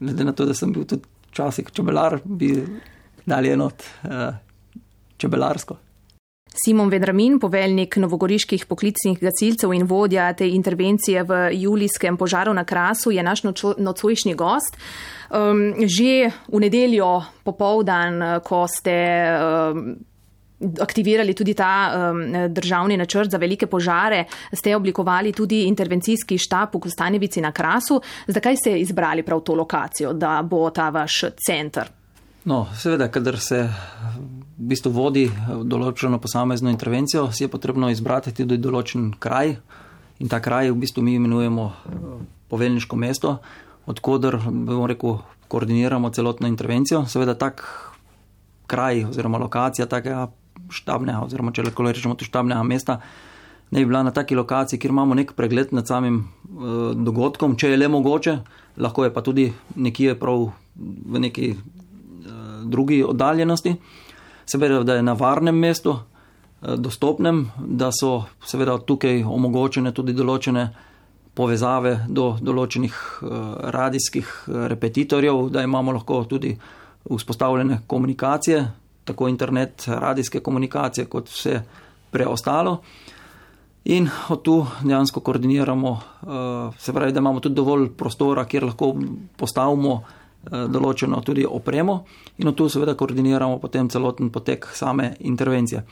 Glede 0.00 0.24
na 0.24 0.34
to, 0.36 0.44
da 0.44 0.52
sem 0.54 0.72
bil 0.72 0.84
tudi 0.84 1.08
včasih 1.30 1.70
čebelar, 1.72 2.18
bi 2.24 2.50
dali 3.24 3.54
enot 3.54 3.86
čebelarsko. 5.16 5.78
Simon 6.54 6.90
Vedramin, 6.92 7.38
poveljnik 7.40 7.96
novogoriških 7.96 8.66
poklicnih 8.66 9.18
gasilcev 9.20 9.72
in 9.72 9.86
vodja 9.88 10.32
te 10.36 10.48
intervencije 10.48 11.24
v 11.24 11.40
julijskem 11.56 12.16
požaru 12.16 12.54
na 12.54 12.64
Krasu, 12.64 13.10
je 13.10 13.22
naš 13.22 13.42
nocojšnji 13.78 14.34
gost. 14.34 14.76
Um, 15.32 15.72
že 15.88 16.28
v 16.52 16.60
nedeljo 16.60 17.22
popovdan, 17.44 18.40
ko 18.44 18.66
ste 18.68 18.96
um, 19.32 19.94
aktivirali 20.80 21.34
tudi 21.34 21.54
ta 21.54 22.10
um, 22.12 22.20
državni 22.52 22.96
načrt 22.96 23.30
za 23.30 23.40
velike 23.40 23.66
požare, 23.66 24.26
ste 24.52 24.76
oblikovali 24.76 25.32
tudi 25.32 25.64
intervencijski 25.64 26.38
štab 26.38 26.76
v 26.76 26.84
Kostanjevici 26.84 27.40
na 27.40 27.52
Krasu. 27.52 28.00
Zakaj 28.26 28.56
ste 28.56 28.76
izbrali 28.80 29.22
prav 29.22 29.40
to 29.40 29.54
lokacijo, 29.54 30.12
da 30.12 30.42
bo 30.42 30.70
ta 30.70 30.90
vaš 30.90 31.24
center? 31.46 31.88
No, 32.44 32.66
seveda, 32.76 33.08
kadar 33.08 33.38
se 33.40 33.68
v 34.58 34.68
bistvu 34.72 34.92
vodi 34.92 35.24
določeno 35.64 36.20
posamezno 36.20 36.70
intervencijo, 36.70 37.30
si 37.32 37.44
je 37.44 37.50
potrebno 37.52 37.90
izbrati 37.90 38.34
tudi 38.36 38.58
določen 38.60 39.12
kraj. 39.18 39.56
In 40.20 40.30
ta 40.30 40.38
kraj 40.44 40.70
v 40.70 40.78
bistvu 40.84 41.02
mi 41.02 41.16
imenujemo 41.18 41.64
eh, 41.66 42.04
poveljniško 42.52 42.96
mesto, 42.96 43.38
odkudar, 43.86 44.38
bomo 44.46 44.86
rekel, 44.86 45.18
koordiniramo 45.52 46.12
celotno 46.12 46.48
intervencijo. 46.48 47.04
Seveda 47.08 47.34
tak 47.34 47.64
kraj 48.70 49.04
oziroma 49.10 49.40
lokacija 49.42 49.88
takega 49.90 50.30
štabnega 50.72 51.26
oziroma 51.26 51.52
če 51.52 51.66
lahko 51.66 51.84
rečemo 51.84 52.16
tu 52.16 52.24
štabnega 52.24 52.62
mesta 52.64 53.00
ne 53.72 53.80
bi 53.80 53.86
bila 53.86 54.02
na 54.02 54.10
taki 54.10 54.36
lokaciji, 54.36 54.78
kjer 54.78 54.92
imamo 54.92 55.14
nek 55.14 55.32
pregled 55.32 55.72
nad 55.72 55.88
samim 55.88 56.18
uh, 56.20 56.92
dogodkom, 56.92 57.56
če 57.56 57.70
je 57.72 57.76
le 57.80 57.88
mogoče, 57.88 58.34
lahko 58.84 59.06
je 59.06 59.12
pa 59.14 59.22
tudi 59.24 59.46
nekje 59.76 60.12
prav 60.20 60.50
v 60.76 61.22
neki 61.24 61.46
uh, 61.52 62.42
drugi 62.68 63.00
oddaljenosti 63.04 63.72
seveda, 64.46 64.82
da 64.82 64.94
je 64.94 65.02
na 65.02 65.12
varnem 65.12 65.58
mestu, 65.58 65.96
eh, 66.62 66.76
dostopnem, 66.76 67.50
da 67.58 67.90
so 67.92 68.24
seveda 68.46 68.78
tukaj 68.78 69.24
omogočene 69.24 69.92
tudi 69.92 70.12
določene 70.12 70.68
povezave 71.34 72.06
do 72.08 72.36
določenih 72.40 72.92
eh, 72.92 73.26
radijskih 73.76 74.26
eh, 74.26 74.68
repetitorjev, 74.74 75.48
da 75.50 75.62
imamo 75.62 75.92
lahko 75.92 76.24
tudi 76.28 76.56
vzpostavljene 77.10 77.82
komunikacije, 77.86 78.66
tako 79.04 79.28
internet, 79.28 79.84
radijske 79.88 80.40
komunikacije, 80.40 81.08
kot 81.10 81.28
vse 81.28 81.62
preostalo. 82.10 82.80
In 83.84 84.06
od 84.30 84.42
tu 84.46 84.60
dejansko 84.84 85.20
koordiniramo, 85.20 85.90
se 86.78 86.92
pravi, 86.94 87.12
da 87.12 87.18
imamo 87.18 87.40
tudi 87.42 87.56
dovolj 87.58 87.88
prostora, 87.98 88.44
kjer 88.46 88.68
lahko 88.68 88.92
postavimo 89.36 89.96
določeno 90.50 91.20
tudi 91.22 91.44
opremo 91.46 92.04
in 92.42 92.50
tu 92.54 92.68
seveda 92.68 92.96
koordiniramo 92.98 93.60
potem 93.62 93.88
celoten 93.88 94.30
potek 94.30 94.66
same 94.74 95.14
intervencije. 95.20 95.84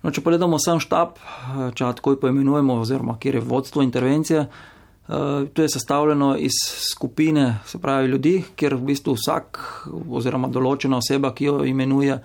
No, 0.00 0.08
če 0.08 0.22
pogledamo 0.24 0.58
sam 0.58 0.80
štab, 0.80 1.18
eh, 1.20 1.70
če 1.76 1.92
takoj 2.00 2.16
poimenujemo, 2.20 2.78
oziroma 2.80 3.18
kjer 3.20 3.34
je 3.34 3.40
vodstvo 3.44 3.82
intervencije, 3.82 4.40
eh, 4.40 5.46
to 5.52 5.62
je 5.62 5.68
sestavljeno 5.68 6.36
iz 6.36 6.56
skupine, 6.92 7.60
se 7.66 7.78
pravi 7.78 8.08
ljudi, 8.08 8.44
kjer 8.56 8.74
v 8.74 8.86
bistvu 8.92 9.14
vsak 9.14 9.60
oziroma 10.08 10.48
določena 10.48 10.96
oseba, 10.96 11.34
ki 11.34 11.44
jo 11.44 11.64
imenuje 11.64 12.20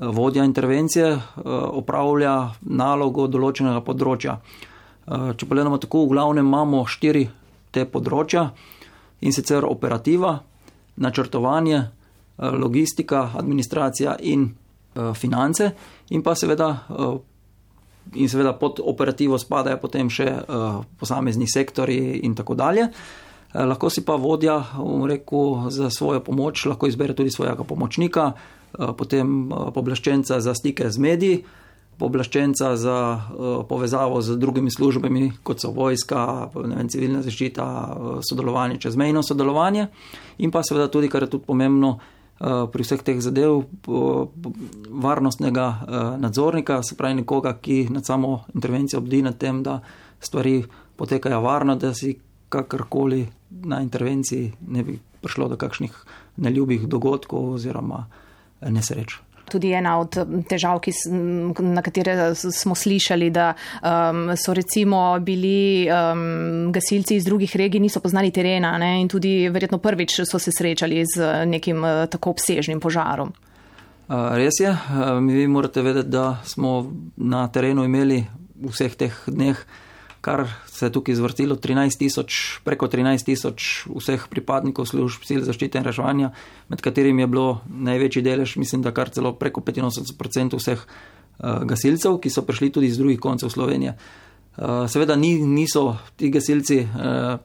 vodja 0.00 0.44
intervencije, 0.44 1.18
opravlja 1.74 2.54
nalogo 2.60 3.26
določenega 3.26 3.80
področja. 3.82 4.38
Če 5.08 5.46
pogledamo 5.46 5.78
tako, 5.78 6.04
v 6.04 6.12
glavnem 6.12 6.46
imamo 6.46 6.84
štiri 6.86 7.28
te 7.72 7.84
področja 7.84 8.52
in 9.20 9.32
sicer 9.32 9.64
operativa, 9.64 10.38
načrtovanje, 10.98 11.76
eh, 11.76 12.50
logistika, 12.50 13.30
administracija 13.34 14.16
in 14.20 14.44
eh, 14.44 15.14
finance, 15.14 15.70
in 16.10 16.22
pa 16.22 16.34
seveda, 16.34 16.78
eh, 16.90 17.18
in 18.14 18.28
seveda 18.28 18.52
pod 18.52 18.80
operativo 18.84 19.38
spadajo 19.38 19.76
potem 19.76 20.08
še 20.10 20.30
posamezni 20.98 21.44
sektori 21.46 22.20
in 22.24 22.34
tako 22.34 22.54
dalje. 22.54 22.86
Lahko 23.54 23.90
si 23.90 24.00
pa 24.04 24.14
vodja, 24.16 24.64
rekel, 25.08 25.70
za 25.70 25.90
svojo 25.90 26.20
pomoč 26.20 26.64
lahko 26.64 26.86
izbere 26.86 27.14
tudi 27.14 27.30
svojega 27.30 27.64
pomočnika, 27.64 28.32
potem 28.96 29.52
poblaščenca 29.74 30.40
za 30.40 30.54
stike 30.54 30.90
z 30.90 30.98
mediji, 30.98 31.44
pooblaščenca 31.98 32.76
za 32.76 32.98
uh, 33.14 33.48
povezavo 33.68 34.20
z 34.22 34.36
drugimi 34.38 34.70
službami, 34.70 35.32
kot 35.42 35.62
so 35.62 35.72
vojska, 35.74 36.50
vem, 36.54 36.88
civilna 36.88 37.22
zaščita, 37.26 37.64
uh, 37.64 38.20
sodelovanje, 38.22 38.78
čezmejno 38.82 39.22
sodelovanje 39.26 39.88
in 40.38 40.54
pa 40.54 40.62
seveda 40.62 40.88
tudi, 40.92 41.10
kar 41.10 41.26
je 41.26 41.32
tudi 41.34 41.46
pomembno 41.48 41.96
uh, 41.96 42.68
pri 42.70 42.86
vseh 42.86 43.02
teh 43.02 43.18
zadev, 43.24 43.64
uh, 43.90 44.46
varnostnega 44.88 45.66
nadzornika, 46.22 46.82
se 46.82 46.96
pravi 46.96 47.20
nekoga, 47.22 47.56
ki 47.58 47.88
nad 47.90 48.06
samo 48.06 48.44
intervencijo 48.54 49.02
obdi 49.02 49.22
nad 49.26 49.38
tem, 49.38 49.62
da 49.66 49.80
stvari 50.20 50.62
potekajo 50.98 51.42
varno, 51.42 51.76
da 51.76 51.94
si 51.94 52.14
kakorkoli 52.48 53.26
na 53.50 53.82
intervenciji 53.82 54.52
ne 54.68 54.82
bi 54.82 54.98
prišlo 55.20 55.48
do 55.48 55.56
kakšnih 55.56 55.94
neljubih 56.36 56.86
dogodkov 56.88 57.52
oziroma 57.58 58.06
nesreč. 58.60 59.18
Tudi 59.48 59.72
ena 59.72 59.96
od 60.00 60.16
težav, 60.48 60.80
ki, 60.84 60.92
na 61.64 61.82
katere 61.82 62.34
smo 62.34 62.74
slišali, 62.74 63.30
da 63.34 63.52
um, 63.80 64.36
so 64.36 64.54
recimo 64.54 65.18
bili 65.20 65.88
um, 65.88 66.72
gasilci 66.72 67.16
iz 67.16 67.24
drugih 67.24 67.56
regij, 67.56 67.80
niso 67.80 68.00
poznali 68.00 68.30
terena 68.30 68.76
ne? 68.78 69.00
in 69.00 69.08
tudi 69.08 69.48
verjetno 69.48 69.78
prvič 69.78 70.20
so 70.28 70.38
se 70.38 70.52
srečali 70.52 71.04
z 71.06 71.32
nekim 71.46 71.84
uh, 71.84 72.06
tako 72.10 72.36
obsežnim 72.36 72.80
požarom. 72.80 73.32
Uh, 74.08 74.32
res 74.36 74.60
je, 74.60 74.70
uh, 74.70 75.18
vi 75.20 75.46
morate 75.48 75.82
vedeti, 75.82 76.08
da 76.08 76.38
smo 76.44 76.92
na 77.16 77.48
terenu 77.52 77.84
imeli 77.84 78.22
v 78.58 78.72
vseh 78.72 78.94
teh 78.96 79.14
dneh 79.26 79.58
kar 80.28 80.48
se 80.66 80.86
je 80.86 80.92
tukaj 80.92 81.14
zvrtilo, 81.14 81.56
13 81.56 81.98
tisoč, 81.98 82.60
preko 82.64 82.86
13 82.86 83.24
tisoč 83.24 83.88
vseh 83.88 84.26
pripadnikov 84.28 84.84
služb 84.84 85.24
sil 85.24 85.40
zaščite 85.46 85.80
in 85.80 85.86
reševanja, 85.88 86.28
med 86.68 86.82
katerimi 86.84 87.24
je 87.24 87.30
bilo 87.32 87.46
največji 87.64 88.22
delež, 88.26 88.58
mislim, 88.60 88.84
da 88.84 88.92
kar 88.92 89.08
celo 89.08 89.32
preko 89.40 89.62
85% 89.64 90.60
vseh 90.60 90.84
uh, 90.84 91.64
gasilcev, 91.64 92.20
ki 92.20 92.32
so 92.34 92.44
prišli 92.44 92.68
tudi 92.76 92.92
iz 92.92 93.00
drugih 93.00 93.20
koncev 93.24 93.48
Slovenije. 93.54 93.96
Uh, 94.58 94.84
seveda 94.90 95.16
ni, 95.16 95.38
niso 95.40 95.96
ti 96.20 96.28
gasilci, 96.34 96.82
uh, 96.84 97.40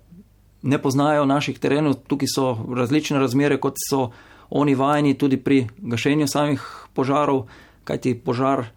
ne 0.64 0.82
poznajo 0.84 1.24
naših 1.30 1.64
terenov, 1.64 2.02
tukaj 2.12 2.36
so 2.36 2.52
različne 2.68 3.20
razmere, 3.20 3.62
kot 3.64 3.80
so 3.80 4.10
oni 4.52 4.76
vajeni 4.76 5.16
tudi 5.16 5.40
pri 5.40 5.64
gašenju 5.80 6.28
samih 6.28 6.68
požarov, 6.94 7.46
kajti 7.88 8.18
požar 8.20 8.68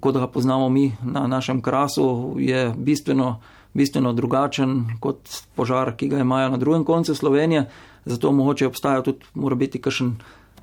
kot 0.00 0.14
ga 0.14 0.26
poznamo 0.26 0.68
mi 0.68 0.96
na 1.02 1.26
našem 1.26 1.62
krasu, 1.62 2.36
je 2.38 2.74
bistveno, 2.76 3.40
bistveno 3.74 4.12
drugačen 4.12 4.84
kot 5.00 5.28
požar, 5.54 5.96
ki 5.96 6.08
ga 6.08 6.18
imajo 6.18 6.48
na 6.48 6.56
drugem 6.56 6.84
koncu 6.84 7.14
Slovenije. 7.14 7.68
Zato 8.04 8.32
mogoče 8.32 8.66
obstaja 8.66 9.02
tudi, 9.02 9.24
mora 9.34 9.54
biti 9.54 9.80
kakšen 9.80 10.16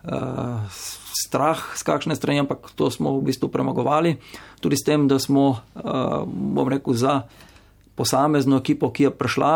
uh, 0.03 0.11
strah 1.25 1.59
z 1.77 1.83
kakšne 1.83 2.15
strani, 2.15 2.39
ampak 2.45 2.71
to 2.75 2.89
smo 2.91 3.17
v 3.17 3.25
bistvu 3.29 3.49
premagovali. 3.49 4.17
Tudi 4.61 4.77
s 4.77 4.85
tem, 4.85 5.07
da 5.07 5.19
smo, 5.19 5.49
uh, 5.49 6.25
bom 6.25 6.69
rekel, 6.69 6.93
za 6.93 7.25
posamezno 7.95 8.57
ekipo, 8.57 8.91
ki 8.91 9.09
je 9.09 9.11
prišla, 9.13 9.53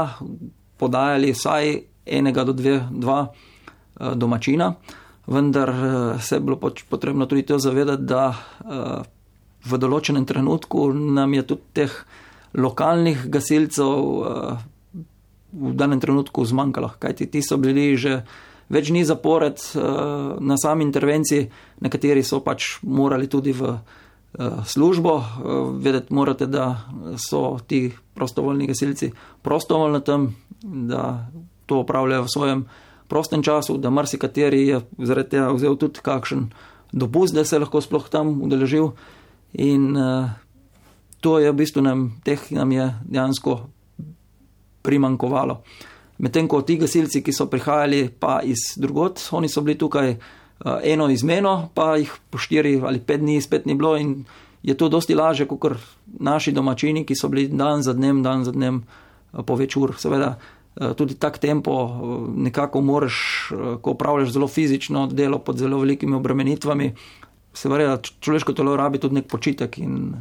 podajali 0.77 1.33
vsaj 1.33 1.81
enega 2.05 2.43
do 2.43 2.53
dve, 2.53 2.79
dva 2.89 3.29
uh, 3.29 4.13
domačina. 4.13 4.73
Vendar 5.29 5.69
se 6.21 6.35
je 6.35 6.39
bilo 6.41 6.57
potrebno 6.89 7.25
tudi 7.29 7.45
to 7.45 7.59
zavedati, 7.61 8.01
da 8.01 8.33
uh, 8.33 9.05
v 9.65 9.79
določenem 9.79 10.25
trenutku 10.25 10.91
nam 10.93 11.33
je 11.33 11.43
tudi 11.43 11.65
teh 11.81 11.93
lokalnih 12.55 13.27
gasilcev 13.29 13.89
uh, 13.89 14.59
v 15.49 15.73
danem 15.73 15.99
trenutku 15.99 16.45
zmanjkalo, 16.45 16.93
kajti 17.01 17.27
ti 17.27 17.41
so 17.41 17.57
bili 17.57 17.97
že 17.97 18.21
več 18.69 18.91
dni 18.93 19.01
zapored 19.05 19.57
uh, 19.57 20.37
na 20.39 20.55
sami 20.57 20.85
intervenciji, 20.85 21.49
nekateri 21.81 22.23
so 22.23 22.41
pač 22.45 22.77
morali 22.85 23.27
tudi 23.27 23.51
v 23.51 23.73
uh, 23.73 23.79
službo. 24.65 25.13
Vedeti 25.81 26.13
morate, 26.13 26.45
da 26.45 26.85
so 27.17 27.57
ti 27.65 27.89
prostovoljni 28.13 28.69
gasilci 28.69 29.11
prostovoljni 29.41 30.03
tam, 30.05 30.35
da 30.61 31.31
to 31.65 31.81
upravljajo 31.81 32.23
v 32.23 32.33
svojem 32.33 32.61
prostem 33.09 33.43
času, 33.43 33.77
da 33.77 33.89
marsikateri 33.89 34.67
je 34.67 34.81
zaradi 34.97 35.29
tega 35.29 35.49
vzel 35.53 35.77
tudi 35.81 36.01
kakšen 36.05 36.49
dopust, 36.91 37.33
da 37.33 37.45
se 37.45 37.59
lahko 37.59 37.81
sploh 37.81 38.09
tam 38.09 38.41
udeležil. 38.45 38.93
In 39.53 39.97
uh, 39.97 40.29
to 41.19 41.39
je 41.39 41.51
v 41.51 41.55
bistvu 41.55 41.81
nam, 41.81 42.21
teh 42.23 42.39
nam 42.51 42.71
je 42.71 42.85
dejansko 43.05 43.59
primankovalo. 44.81 45.61
Medtem 46.19 46.47
ko 46.47 46.61
ti 46.61 46.77
gasilci, 46.77 47.23
ki 47.23 47.33
so 47.33 47.47
prihajali 47.47 48.09
pa 48.19 48.41
iz 48.43 48.75
drugot, 48.77 49.21
oni 49.31 49.49
so 49.49 49.63
bili 49.63 49.77
tukaj 49.79 50.11
uh, 50.15 50.79
eno 50.83 51.09
izmeno, 51.09 51.69
pa 51.73 51.95
jih 51.97 52.11
po 52.29 52.37
štiri 52.37 52.79
ali 52.83 52.99
pet 52.99 53.23
dni 53.23 53.41
spet 53.41 53.65
ni 53.65 53.75
bilo 53.75 53.95
in 53.97 54.23
je 54.63 54.75
to 54.75 54.89
dosti 54.89 55.15
laže, 55.15 55.47
kot 55.47 55.79
naši 56.19 56.51
domačini, 56.51 57.05
ki 57.07 57.15
so 57.15 57.29
bili 57.31 57.47
dan 57.47 57.81
za 57.81 57.93
dnem, 57.93 58.23
dan 58.23 58.43
za 58.43 58.51
dnem 58.51 58.83
uh, 58.83 59.43
po 59.43 59.55
več 59.55 59.77
ur. 59.79 59.95
Seveda 59.97 60.35
uh, 60.35 60.91
tudi 60.93 61.15
tak 61.15 61.39
tempo 61.39 61.71
uh, 61.71 62.27
nekako 62.27 62.81
moraš, 62.81 63.17
uh, 63.55 63.79
ko 63.81 63.95
upravljaš 63.95 64.35
zelo 64.35 64.47
fizično 64.47 65.07
delo 65.07 65.39
pod 65.39 65.57
zelo 65.57 65.79
velikimi 65.79 66.19
obremenitvami, 66.19 66.93
se 67.59 67.69
verjela, 67.69 67.97
človeško 68.19 68.53
telo 68.53 68.75
rabi 68.77 68.99
tudi 68.99 69.19
nek 69.19 69.27
počitek 69.27 69.77
in 69.77 70.13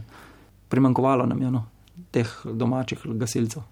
primankovalo 0.68 1.26
nam 1.26 1.42
je 1.42 1.50
no, 1.50 1.64
teh 2.10 2.30
domačih 2.44 3.04
gasilcev. 3.04 3.62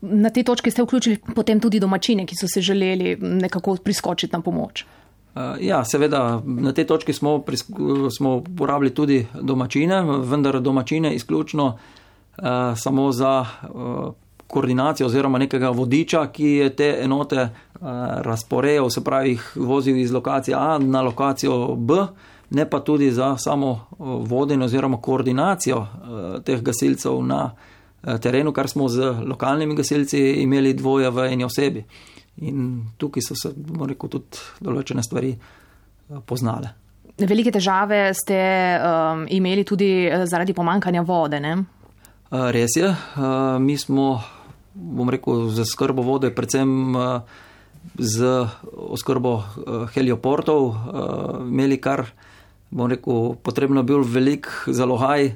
Na 0.00 0.30
te 0.30 0.42
točke 0.44 0.70
ste 0.70 0.84
vključili 0.84 1.18
potem 1.34 1.60
tudi 1.60 1.80
domačine, 1.80 2.26
ki 2.26 2.36
so 2.36 2.48
se 2.48 2.60
želeli 2.60 3.16
nekako 3.20 3.76
priskočiti 3.84 4.36
na 4.36 4.42
pomoč. 4.42 4.84
Uh, 4.84 5.56
ja, 5.60 5.84
seveda, 5.84 6.42
na 6.44 6.72
te 6.72 6.84
točki 6.84 7.12
smo, 7.12 7.40
smo 8.16 8.36
uporabili 8.36 8.92
tudi 8.94 9.26
domačine, 9.40 10.02
vendar 10.02 10.60
domačine 10.60 11.14
izključno 11.14 11.66
uh, 11.66 12.44
samo 12.76 13.12
za 13.12 13.40
uh, 13.40 14.12
koordinacijo 14.46 15.06
oziroma 15.06 15.38
nekega 15.38 15.70
vodiča, 15.70 16.26
ki 16.26 16.50
je 16.50 16.68
te 16.76 16.90
enote 17.02 17.40
uh, 17.40 17.88
razporejal, 18.28 18.90
se 18.90 19.04
pravi, 19.04 19.30
jih 19.30 19.50
vozil 19.56 19.96
iz 19.96 20.12
lokacije 20.12 20.56
A 20.58 20.78
na 20.78 21.02
lokacijo 21.02 21.74
B. 21.74 21.94
Uh, 21.94 22.08
ne 22.50 22.70
pa 22.70 22.80
tudi 22.80 23.10
za 23.10 23.36
samo 23.36 23.70
eh, 23.72 23.94
vodenje 24.20 24.64
oziroma 24.64 25.00
koordinacijo 25.00 25.78
eh, 25.78 26.40
teh 26.44 26.62
gasilcev 26.62 27.22
na 27.22 27.50
eh, 28.02 28.18
terenu, 28.18 28.52
kar 28.52 28.68
smo 28.68 28.88
z 28.88 29.12
lokalnimi 29.26 29.74
gasilci 29.74 30.20
imeli 30.42 30.74
dvoje 30.74 31.10
v 31.10 31.26
eni 31.32 31.44
osebi. 31.44 31.84
In 32.36 32.86
tukaj 32.98 33.22
so 33.22 33.34
se, 33.34 33.52
bomo 33.56 33.86
rekel, 33.86 34.10
tudi 34.10 34.42
določene 34.60 35.02
stvari 35.02 35.36
poznale. 36.26 36.72
Velike 37.14 37.52
težave 37.54 38.08
ste 38.18 38.38
um, 38.82 39.22
imeli 39.30 39.62
tudi 39.62 40.10
zaradi 40.26 40.52
pomankanja 40.52 41.04
vode, 41.06 41.38
ne? 41.40 41.52
Res 42.34 42.74
je. 42.74 42.90
Mi 43.62 43.76
smo, 43.78 44.18
bom 44.74 45.12
rekel, 45.14 45.46
za 45.54 45.62
skrbo 45.62 46.02
vode, 46.02 46.32
predvsem 46.34 46.98
z 47.94 48.32
oskrbo 48.74 49.36
helioportov, 49.94 50.74
imeli 51.46 51.78
kar 51.78 52.02
bom 52.74 52.90
rekel, 52.90 53.36
potrebno 53.42 53.82
bil 53.86 54.02
velik 54.02 54.48
zalogaj, 54.66 55.24
eh, 55.24 55.34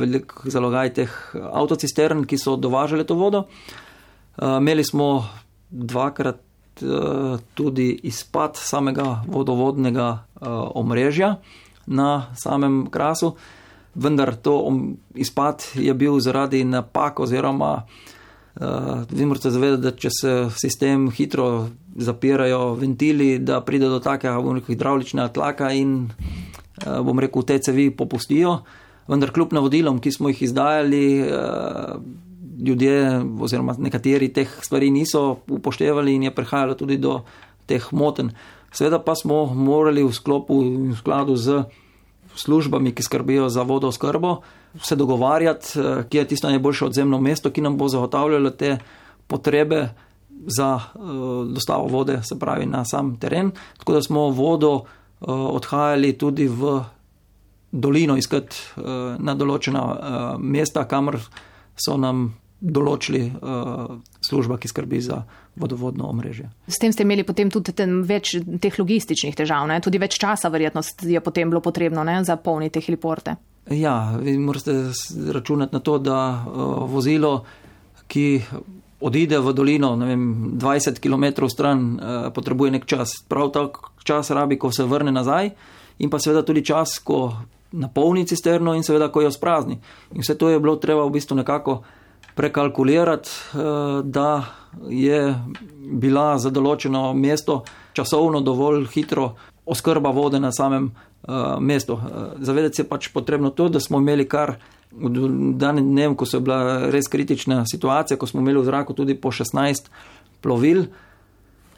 velik 0.00 0.32
zalogaj 0.44 0.94
teh 0.96 1.12
avtocistern, 1.36 2.24
ki 2.24 2.38
so 2.38 2.56
dovažali 2.56 3.04
to 3.04 3.14
vodo. 3.14 3.44
Eh, 3.44 4.56
imeli 4.56 4.84
smo 4.84 5.28
dvakrat 5.70 6.40
eh, 6.80 7.38
tudi 7.54 8.00
izpad 8.02 8.56
samega 8.56 9.22
vodovodnega 9.26 10.24
omrežja 10.74 11.36
na 11.86 12.32
samem 12.34 12.86
krasu, 12.90 13.34
vendar 13.94 14.34
to 14.36 14.72
izpad 15.14 15.64
je 15.74 15.94
bil 15.94 16.20
zaradi 16.20 16.64
napak 16.64 17.20
oziroma 17.20 17.84
Vi 19.10 19.24
morate 19.26 19.50
zavedati, 19.50 19.82
da 19.82 19.90
če 19.90 20.10
se 20.10 20.32
sistem 20.58 21.10
hitro 21.10 21.68
zapirajo 21.96 22.74
ventili, 22.74 23.38
da 23.38 23.60
pride 23.60 23.88
do 23.88 24.00
takega 24.00 24.42
hidravličnega 24.66 25.28
tlaka 25.32 25.70
in 25.72 26.10
bom 26.86 27.18
rekel, 27.18 27.42
te 27.42 27.58
cevi 27.58 27.90
popustijo, 27.90 28.60
vendar 29.10 29.32
kljub 29.34 29.52
navodilom, 29.52 29.98
ki 29.98 30.12
smo 30.12 30.30
jih 30.30 30.42
izdajali, 30.42 31.20
eh, 31.20 31.94
ljudje 32.66 33.22
oziroma 33.40 33.74
nekateri 33.78 34.28
teh 34.32 34.50
stvari 34.62 34.90
niso 34.90 35.40
upoštevali 35.48 36.14
in 36.14 36.22
je 36.22 36.34
prihajalo 36.34 36.74
tudi 36.74 36.96
do 36.96 37.22
teh 37.66 37.92
moten. 37.92 38.30
Seveda 38.72 38.98
pa 39.02 39.14
smo 39.14 39.46
morali 39.46 40.04
v 40.04 40.12
sklopu 40.12 40.62
in 40.62 40.92
v 40.92 40.98
skladu 40.98 41.36
z 41.36 41.64
službami, 42.36 42.92
ki 42.94 43.02
skrbijo 43.02 43.48
za 43.48 43.62
vodo 43.62 43.90
skrbo, 43.92 44.40
se 44.82 44.96
dogovarjati, 44.96 45.80
eh, 45.80 46.04
kje 46.08 46.18
je 46.18 46.28
tisto 46.28 46.48
najboljše 46.48 46.84
odzemno 46.84 47.20
mesto, 47.20 47.50
ki 47.50 47.60
nam 47.60 47.76
bo 47.76 47.88
zagotavljalo 47.88 48.50
te 48.50 48.78
potrebe 49.26 49.88
za 50.46 50.80
dostavo 51.52 51.86
vode, 51.86 52.22
se 52.22 52.38
pravi 52.38 52.66
na 52.66 52.84
sam 52.84 53.16
teren. 53.20 53.50
Tako 53.78 53.92
da 53.92 54.02
smo 54.02 54.28
vodo 54.30 54.84
Eh, 54.84 54.99
odhajali 55.28 56.12
tudi 56.18 56.48
v 56.48 56.80
dolino 57.70 58.16
iskati 58.16 58.56
eh, 58.56 58.82
na 59.18 59.34
določena 59.34 59.82
eh, 59.82 60.38
mesta, 60.38 60.86
kamor 60.88 61.20
so 61.76 61.96
nam 61.96 62.30
določili 62.60 63.22
služba, 64.20 64.58
ki 64.60 64.68
skrbi 64.68 64.98
za 65.00 65.22
vodovodno 65.56 66.10
omrežje. 66.12 66.50
S 66.68 66.76
tem 66.76 66.92
ste 66.92 67.06
imeli 67.06 67.24
potem 67.24 67.48
tudi 67.48 67.72
več 68.04 68.34
teh 68.36 68.76
logističnih 68.76 69.32
težav, 69.32 69.64
ne? 69.70 69.78
tudi 69.80 69.96
več 69.96 70.18
časa 70.20 70.50
verjetno 70.52 70.82
je 71.08 71.22
potem 71.24 71.48
bilo 71.48 71.62
potrebno 71.64 72.04
ne? 72.04 72.18
za 72.20 72.36
polniti 72.36 72.82
heliporte. 72.84 73.38
Ja, 73.72 74.12
vi 74.20 74.36
morate 74.36 74.92
računati 75.32 75.72
na 75.72 75.80
to, 75.80 75.96
da 76.04 76.18
vozilo, 76.84 77.32
ki 78.12 78.26
odide 79.00 79.38
v 79.38 79.52
dolino, 79.52 79.94
ne 79.96 80.06
vem, 80.06 80.24
20 80.60 81.00
km 81.00 81.48
stran, 81.48 81.78
uh, 81.94 82.32
potrebuje 82.34 82.70
nek 82.76 82.86
čas. 82.86 83.22
Prav 83.28 83.50
tako 83.50 83.92
čas 84.04 84.30
rabi, 84.30 84.58
ko 84.58 84.72
se 84.72 84.84
vrne 84.84 85.12
nazaj, 85.12 85.50
in 85.98 86.10
pa 86.10 86.18
seveda 86.18 86.42
tudi 86.46 86.64
čas, 86.64 86.98
ko 87.04 87.32
napolni 87.72 88.26
cisterno 88.26 88.74
in 88.74 88.82
seveda, 88.82 89.08
ko 89.08 89.22
jo 89.22 89.30
sprazni. 89.30 89.80
In 90.12 90.24
vse 90.24 90.36
to 90.38 90.50
je 90.50 90.60
bilo 90.60 90.76
treba 90.76 91.04
v 91.06 91.14
bistvu 91.16 91.36
nekako 91.40 91.82
prekalkulirati, 92.34 93.30
uh, 93.54 94.00
da 94.04 94.44
je 94.88 95.34
bila 96.00 96.38
za 96.38 96.50
določeno 96.50 97.10
mesto 97.14 97.62
časovno 97.92 98.40
dovolj 98.40 98.86
hitro 98.94 99.34
oskrba 99.66 100.10
vode 100.14 100.40
na 100.40 100.52
samem 100.52 100.90
uh, 100.90 101.58
mestu. 101.60 101.98
Zavedati 102.38 102.76
se 102.76 102.82
je 102.82 102.88
pač 102.88 103.08
potrebno 103.14 103.50
to, 103.50 103.68
da 103.68 103.80
smo 103.80 103.98
imeli 103.98 104.28
kar 104.28 104.56
v 104.92 105.28
danem 105.58 105.86
dnevu, 105.86 106.14
ko 106.14 106.26
se 106.26 106.36
je 106.36 106.40
bila 106.40 106.90
res 106.90 107.08
kritična 107.08 107.64
situacija, 107.70 108.18
ko 108.18 108.26
smo 108.26 108.40
imeli 108.40 108.60
v 108.60 108.66
zraku 108.66 108.94
tudi 108.94 109.14
po 109.14 109.30
16 109.30 109.90
plovil, 110.40 110.84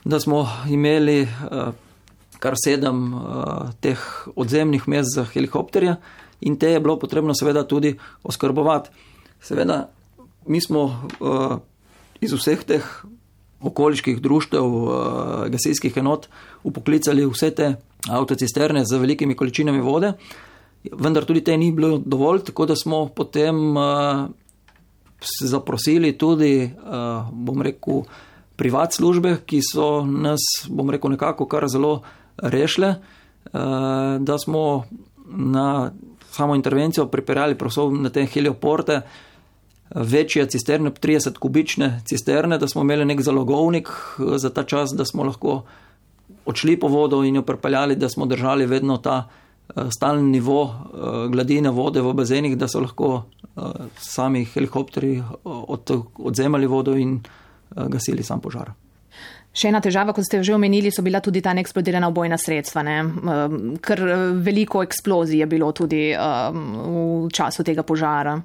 da 0.05 0.21
smo 0.21 0.49
imeli 0.71 1.23
uh, 1.23 1.75
kar 2.43 2.57
sedem 2.59 3.15
uh, 3.15 3.71
teh 3.81 4.01
odzemnih 4.37 4.89
mest 4.89 5.15
za 5.15 5.25
helikopterje 5.25 5.97
in 6.41 6.57
te 6.59 6.73
je 6.73 6.81
bilo 6.81 6.99
potrebno 6.99 7.35
seveda 7.35 7.63
tudi 7.69 7.95
oskrbovati. 8.23 8.91
Seveda, 9.41 9.89
mi 10.47 10.61
smo 10.61 10.83
uh, 11.21 11.59
iz 12.21 12.33
vseh 12.33 12.65
teh 12.65 12.87
okoliških 13.63 14.19
društev, 14.19 14.65
gasilskih 15.55 15.97
enot 15.97 16.27
upoklicali 16.67 17.27
vse 17.31 17.51
te 17.55 17.69
avtocisterne 18.11 18.83
z 18.85 18.99
velikimi 18.99 19.37
količinami 19.39 19.81
vode, 19.81 20.13
vendar 20.91 21.25
tudi 21.25 21.45
te 21.45 21.57
ni 21.57 21.73
bilo 21.73 21.99
dovolj, 21.99 22.43
tako 22.49 22.67
da 22.67 22.77
smo 22.77 23.07
potem 23.09 23.77
uh, 23.77 24.27
zaprosili 25.41 26.13
tudi, 26.19 26.65
uh, 26.65 27.29
bom 27.33 27.63
rekel, 27.63 28.03
privat 28.57 28.95
službe, 28.95 29.37
ki 29.47 29.63
so 29.65 30.05
nas, 30.07 30.43
bom 30.69 30.91
rekel, 30.91 31.15
nekako 31.15 31.47
kar 31.47 31.69
zelo 31.69 32.01
rešile, 32.37 32.95
uh, 33.53 33.61
da 34.21 34.39
smo 34.39 34.85
na 35.27 35.93
samo 36.33 36.55
intervencijo 36.57 37.07
pripeljali 37.07 37.59
prosov 37.59 37.93
na 37.95 38.11
te 38.11 38.25
helioporte, 38.27 39.01
večje 39.95 40.47
cisterne, 40.49 40.91
30 40.91 41.39
kubične 41.39 42.01
cisterne, 42.09 42.59
da 42.59 42.69
smo 42.69 42.83
imeli 42.83 43.05
nek 43.05 43.21
zalogovnik 43.21 43.89
za 44.37 44.51
ta 44.51 44.63
čas, 44.65 44.91
da 44.97 45.05
smo 45.05 45.25
lahko 45.25 45.63
odšli 46.47 46.79
po 46.81 46.89
vodo 46.89 47.23
in 47.25 47.37
jo 47.37 47.43
pripeljali, 47.43 47.97
da 47.97 48.09
smo 48.09 48.27
držali 48.27 48.67
vedno 48.67 48.97
ta 48.97 49.29
eh, 49.29 49.52
stalen 49.91 50.31
nivo 50.31 50.63
eh, 50.65 51.29
gladine 51.33 51.71
vode 51.71 52.03
v 52.03 52.15
bazenih, 52.15 52.57
da 52.57 52.69
so 52.69 52.81
lahko 52.81 53.23
sami 54.01 54.47
helikopteri 54.49 55.19
od, 55.45 55.91
odzemali 56.25 56.67
vodo 56.67 56.95
in 56.97 57.19
gasili 57.69 58.25
sam 58.25 58.41
požar. 58.41 58.71
Še 59.53 59.69
ena 59.69 59.83
težava, 59.85 60.15
kot 60.17 60.25
ste 60.25 60.41
že 60.41 60.55
omenili, 60.57 60.89
so 60.89 61.05
bila 61.05 61.21
tudi 61.21 61.43
ta 61.45 61.53
neeksplodirana 61.53 62.09
obojna 62.09 62.39
sredstva. 62.41 62.81
Ne? 62.81 62.97
Ker 63.85 64.01
veliko 64.41 64.81
eksplozij 64.81 65.45
je 65.45 65.51
bilo 65.51 65.69
tudi 65.77 66.01
v 66.17 67.29
času 67.29 67.61
tega 67.61 67.85
požara. 67.85 68.39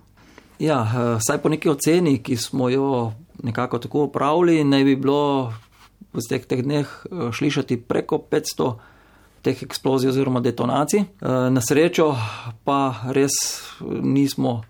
Ja, 0.59 0.81
eh, 0.81 1.19
saj 1.21 1.37
po 1.37 1.49
neki 1.49 1.69
oceni, 1.69 2.17
ki 2.23 2.37
smo 2.37 2.69
jo 2.69 3.13
nekako 3.43 3.79
tako 3.79 4.03
upravili, 4.03 4.63
naj 4.63 4.83
bi 4.83 4.95
bilo 4.95 5.53
v 6.13 6.21
teh, 6.29 6.45
teh 6.45 6.63
dneh 6.65 6.87
eh, 6.87 7.29
slišati 7.33 7.77
preko 7.77 8.17
500 8.17 8.73
teh 9.41 9.63
eksplozij 9.63 10.09
oziroma 10.09 10.39
detonacij. 10.39 10.99
Eh, 10.99 11.49
na 11.49 11.61
srečo 11.61 12.15
pa 12.63 12.95
res 13.11 13.33
nismo 14.01 14.61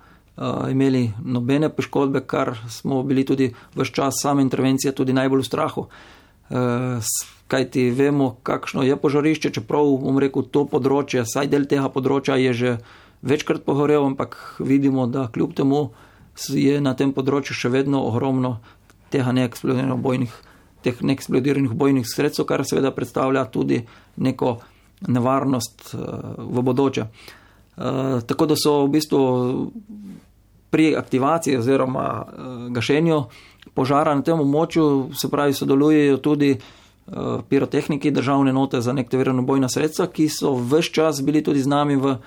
imeli 0.69 1.11
nobene 1.25 1.69
poškodbe, 1.69 2.21
kar 2.21 2.53
smo 2.69 3.01
bili 3.03 3.23
tudi 3.25 3.53
vse 3.75 3.93
čas 3.93 4.19
same 4.21 4.41
intervencije 4.41 4.91
tudi 4.93 5.13
najbolj 5.13 5.41
v 5.41 5.45
strahu. 5.45 5.85
Kaj 7.47 7.69
ti 7.71 7.89
vemo, 7.89 8.35
kakšno 8.43 8.83
je 8.83 8.95
požarišče, 9.01 9.49
čeprav, 9.49 9.89
bom 10.03 10.19
rekel, 10.21 10.45
to 10.45 10.67
področje, 10.69 11.25
saj 11.25 11.49
del 11.49 11.65
tega 11.65 11.89
področja 11.89 12.37
je 12.37 12.53
že 12.53 12.77
večkrat 13.25 13.65
pogorel, 13.65 14.05
ampak 14.05 14.37
vidimo, 14.59 15.07
da 15.07 15.27
kljub 15.27 15.55
temu 15.55 15.89
je 16.49 16.81
na 16.81 16.93
tem 16.93 17.13
področju 17.13 17.55
še 17.57 17.69
vedno 17.73 18.03
ogromno 18.05 18.59
tega 19.09 19.31
neeksplodiranih 19.33 20.01
bojnih, 20.03 20.33
teh 20.87 21.03
neeksplodiranih 21.03 21.75
bojnih 21.75 22.07
sredstev, 22.07 22.47
kar 22.49 22.63
seveda 22.65 22.91
predstavlja 22.95 23.45
tudi 23.51 23.81
neko 24.17 24.57
nevarnost 25.07 25.91
uh, 25.93 25.99
v 26.37 26.63
bodoče. 26.63 27.05
Uh, 27.77 28.17
tako 28.25 28.47
da 28.49 28.55
so 28.57 28.79
v 28.85 28.95
bistvu 28.95 29.21
pri 30.69 30.95
aktivaciji 30.97 31.59
oziroma 31.59 32.07
uh, 32.23 32.57
gašenju 32.73 33.21
požara 33.73 34.15
na 34.15 34.25
tem 34.25 34.39
območju, 34.39 35.13
se 35.13 35.29
pravi, 35.29 35.53
sodelujejo 35.53 36.17
tudi 36.17 36.57
pirotehniki 37.49 38.09
državne 38.11 38.51
note 38.51 38.81
za 38.83 38.91
neaktivirano 38.91 39.45
bojna 39.47 39.69
sredstva, 39.71 40.09
ki 40.11 40.25
so 40.27 40.49
vse 40.59 40.89
čas 40.91 41.21
bili 41.23 41.39
tudi 41.43 41.61
z 41.63 41.69
nami 41.71 41.95
v 41.95 42.17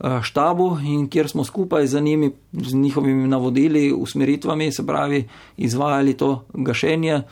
Eh, 0.00 0.22
štabu 0.22 0.78
in 0.80 1.08
kjer 1.08 1.28
smo 1.28 1.44
skupaj 1.44 1.86
z 1.86 2.00
njimi, 2.00 2.30
z 2.52 2.74
njihovimi 2.74 3.28
navodili, 3.28 3.92
usmeritvami, 3.92 4.72
se 4.72 4.86
pravi, 4.86 5.28
izvajali 5.56 6.14
to 6.16 6.44
gašenje, 6.54 7.12
eh, 7.12 7.24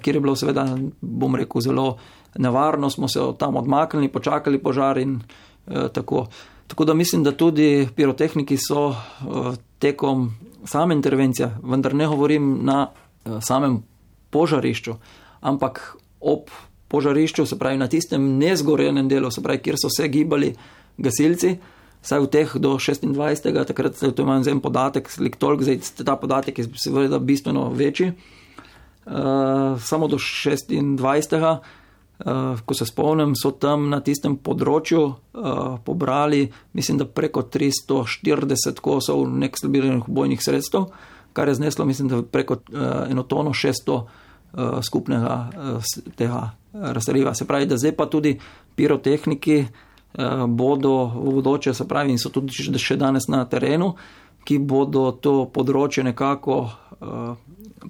kjer 0.00 0.16
je 0.16 0.20
bilo 0.20 0.36
seveda, 0.36 0.66
bom 1.00 1.36
rekel, 1.36 1.60
zelo 1.60 1.98
nevarno, 2.38 2.90
smo 2.90 3.08
se 3.08 3.20
tam 3.38 3.56
odmaknili, 3.56 4.08
počakali 4.08 4.58
požar 4.58 4.98
in 4.98 5.20
eh, 5.66 5.88
tako. 5.92 6.26
Tako 6.66 6.84
da 6.84 6.94
mislim, 6.94 7.22
da 7.22 7.32
tudi 7.36 7.88
pirotehniki 7.96 8.56
so 8.56 8.94
tekom 9.78 10.30
same 10.64 10.94
intervencije, 10.94 11.50
vendar 11.62 11.94
ne 11.94 12.06
govorim 12.06 12.58
na 12.62 12.86
samem 13.40 13.82
požarišču, 14.30 14.94
ampak 15.40 15.96
ob 16.20 16.48
požarišču, 16.88 17.46
se 17.46 17.58
pravi 17.58 17.76
na 17.76 17.88
tistem 17.88 18.38
nezgorenem 18.38 19.08
delu, 19.08 19.30
se 19.30 19.42
pravi, 19.42 19.60
kjer 19.64 19.76
so 19.80 19.90
se 19.92 20.08
gibali 20.08 20.54
gasilci, 20.96 21.56
vsaj 22.02 22.20
v 22.20 22.30
teh 22.32 22.54
do 22.60 22.76
26. 22.76 23.48
takrat 23.66 24.00
to 24.00 24.22
imam 24.22 24.44
za 24.44 24.50
en 24.50 24.60
podatek, 24.60 25.10
slik 25.10 25.36
toliko, 25.36 25.64
zdaj 25.64 25.80
ta 26.04 26.16
podatek 26.16 26.58
je 26.58 26.68
seveda 26.76 27.18
bistveno 27.18 27.70
večji. 27.70 28.12
Uh, 29.06 29.80
samo 29.80 30.08
do 30.08 30.16
26. 30.16 31.58
Uh, 32.22 32.60
ko 32.64 32.74
se 32.74 32.86
spomnim, 32.86 33.34
so 33.34 33.50
tam 33.50 33.88
na 33.90 33.98
tistem 34.00 34.36
področju 34.38 35.00
uh, 35.02 35.78
pobrali, 35.82 36.44
mislim, 36.72 37.00
da 37.00 37.06
preko 37.08 37.42
340 37.42 38.78
kosov 38.78 39.24
neksplodiranih 39.26 40.06
bojnih 40.06 40.42
sredstev, 40.42 40.92
kar 41.34 41.50
je 41.50 41.56
zneslo, 41.58 41.86
mislim, 41.88 42.12
da 42.12 42.20
preko 42.22 42.60
uh, 42.60 43.10
eno 43.10 43.24
tono 43.26 43.50
600 43.50 43.96
uh, 43.96 44.04
skupnega 44.86 45.38
uh, 45.50 45.94
tega 46.14 46.52
razstreliva. 46.72 47.34
Se 47.34 47.48
pravi, 47.48 47.66
da 47.66 47.80
zdaj 47.80 47.96
pa 47.98 48.06
tudi 48.06 48.36
pirotehniki 48.78 49.58
uh, 49.64 49.90
Eh, 50.12 50.46
bodo 50.46 51.06
v 51.06 51.32
bodoče, 51.32 51.74
se 51.74 51.88
pravi, 51.88 52.10
in 52.12 52.18
so 52.20 52.28
tudi 52.28 52.52
še 52.52 52.96
danes 53.00 53.30
na 53.32 53.46
terenu, 53.48 53.94
ki 54.44 54.58
bodo 54.58 55.08
to 55.16 55.46
področje 55.54 56.02
nekako 56.04 56.56
uh, 56.66 57.32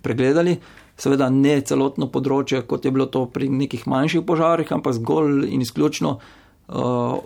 pregledali. 0.05 0.53
Seveda 1.01 1.29
ne 1.33 1.57
celotno 1.67 2.09
področje, 2.13 2.63
kot 2.69 2.85
je 2.85 2.93
bilo 2.95 3.09
to 3.11 3.25
pri 3.27 3.49
nekih 3.51 3.87
manjših 3.89 4.25
požarih, 4.29 4.69
ampak 4.75 4.99
zgolj 4.99 5.49
in 5.49 5.65
izključno 5.65 6.19
uh, 6.19 7.17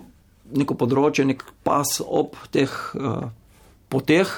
neko 0.56 0.76
področje, 0.78 1.26
nek 1.26 1.42
pas 1.66 1.98
ob 2.06 2.38
teh 2.54 2.70
uh, 2.94 3.28
poteh 3.92 4.30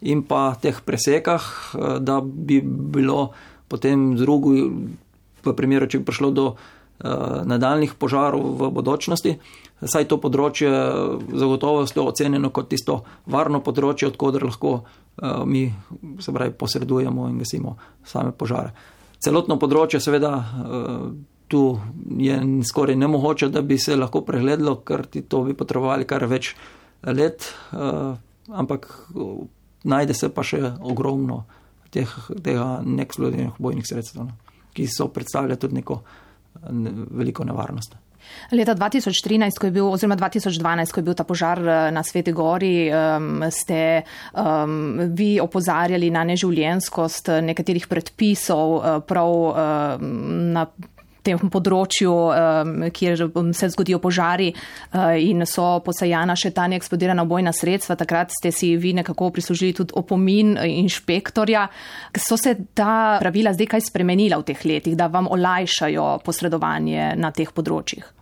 in 0.00 0.22
pa 0.22 0.54
teh 0.62 0.78
presekah, 0.86 1.44
uh, 1.74 1.98
da 1.98 2.20
bi 2.22 2.62
bilo 2.62 3.32
potem 3.68 4.14
drugo, 4.16 4.54
v 5.44 5.54
primeru, 5.58 5.90
če 5.90 6.00
bi 6.00 6.08
prišlo 6.08 6.30
do 6.32 6.46
uh, 6.54 6.58
nadaljnih 7.44 7.98
požarov 7.98 8.46
v 8.62 8.70
bodočnosti, 8.78 9.34
uh, 9.36 9.67
saj 9.86 10.08
to 10.10 10.18
področje 10.18 10.70
zagotovo 11.28 11.84
je 11.86 12.02
ocenjeno 12.02 12.50
kot 12.50 12.68
tisto 12.72 13.02
varno 13.26 13.60
področje, 13.64 14.08
odkudar 14.10 14.46
lahko 14.48 14.72
uh, 14.82 15.44
mi 15.46 15.68
se 16.20 16.34
pravi 16.34 16.54
posredujemo 16.58 17.28
in 17.28 17.38
gasimo 17.38 17.76
same 18.04 18.32
požare. 18.32 18.72
Celotno 19.18 19.58
področje 19.58 20.00
seveda 20.02 20.32
uh, 20.38 21.10
tu 21.48 21.62
je 22.18 22.40
skoraj 22.64 22.96
nemogoče, 22.96 23.48
da 23.48 23.62
bi 23.62 23.78
se 23.78 23.96
lahko 23.96 24.20
pregledalo, 24.26 24.80
ker 24.84 25.06
ti 25.06 25.22
to 25.24 25.42
bi 25.46 25.56
potrebovali 25.56 26.04
kar 26.04 26.26
več 26.28 26.52
let, 27.08 27.46
ampak 28.52 28.88
najde 29.88 30.14
se 30.14 30.28
pa 30.34 30.44
še 30.44 30.60
ogromno 30.84 31.44
teh, 31.94 32.10
tega 32.44 32.82
neksplodiranih 32.84 33.56
bojnih 33.58 33.86
sredstev, 33.88 34.26
no, 34.26 34.58
ki 34.76 34.84
so 34.92 35.08
predstavljali 35.14 35.56
tudi 35.56 35.80
neko 35.80 36.02
ne, 36.68 36.92
veliko 37.16 37.46
nevarnost. 37.48 37.96
Leta 38.52 38.74
2013, 38.74 39.58
ko 39.60 39.68
je 39.68 39.72
bil, 39.72 39.88
oziroma 39.92 40.16
2012, 40.16 40.92
ko 40.92 41.00
je 41.00 41.06
bil 41.06 41.16
ta 41.18 41.24
požar 41.28 41.60
eh, 41.60 41.90
na 41.92 42.02
Sveti 42.02 42.32
Gori, 42.32 42.88
um, 42.88 43.42
ste 43.50 44.02
um, 44.32 45.00
vi 45.14 45.36
opozarjali 45.40 46.10
na 46.10 46.24
neživljenskost 46.24 47.28
nekaterih 47.42 47.88
predpisov 47.88 48.78
uh, 48.78 49.00
prav 49.04 49.34
um, 49.48 50.06
na 50.56 50.68
tem 51.28 51.50
področju, 51.52 52.12
um, 52.12 52.74
kjer 52.94 53.26
se 53.56 53.70
zgodijo 53.74 54.00
požari 54.02 54.48
uh, 54.52 55.14
in 55.20 55.44
so 55.48 55.66
posajana 55.84 56.36
še 56.38 56.52
ta 56.56 56.68
neeksplodirana 56.70 57.26
bojna 57.28 57.52
sredstva. 57.52 57.98
Takrat 58.00 58.34
ste 58.34 58.52
si 58.54 58.74
vi 58.80 58.94
nekako 58.96 59.30
prislužili 59.34 59.76
tudi 59.76 59.96
opomin 59.98 60.56
inšpektorja. 60.56 61.68
So 62.16 62.38
se 62.40 62.56
ta 62.74 63.18
pravila 63.22 63.54
zdaj 63.56 63.72
kaj 63.74 63.88
spremenila 63.90 64.40
v 64.40 64.48
teh 64.52 64.68
letih, 64.68 64.96
da 64.98 65.10
vam 65.12 65.28
olajšajo 65.30 66.14
posredovanje 66.24 67.12
na 67.18 67.34
teh 67.34 67.52
področjih? 67.54 68.17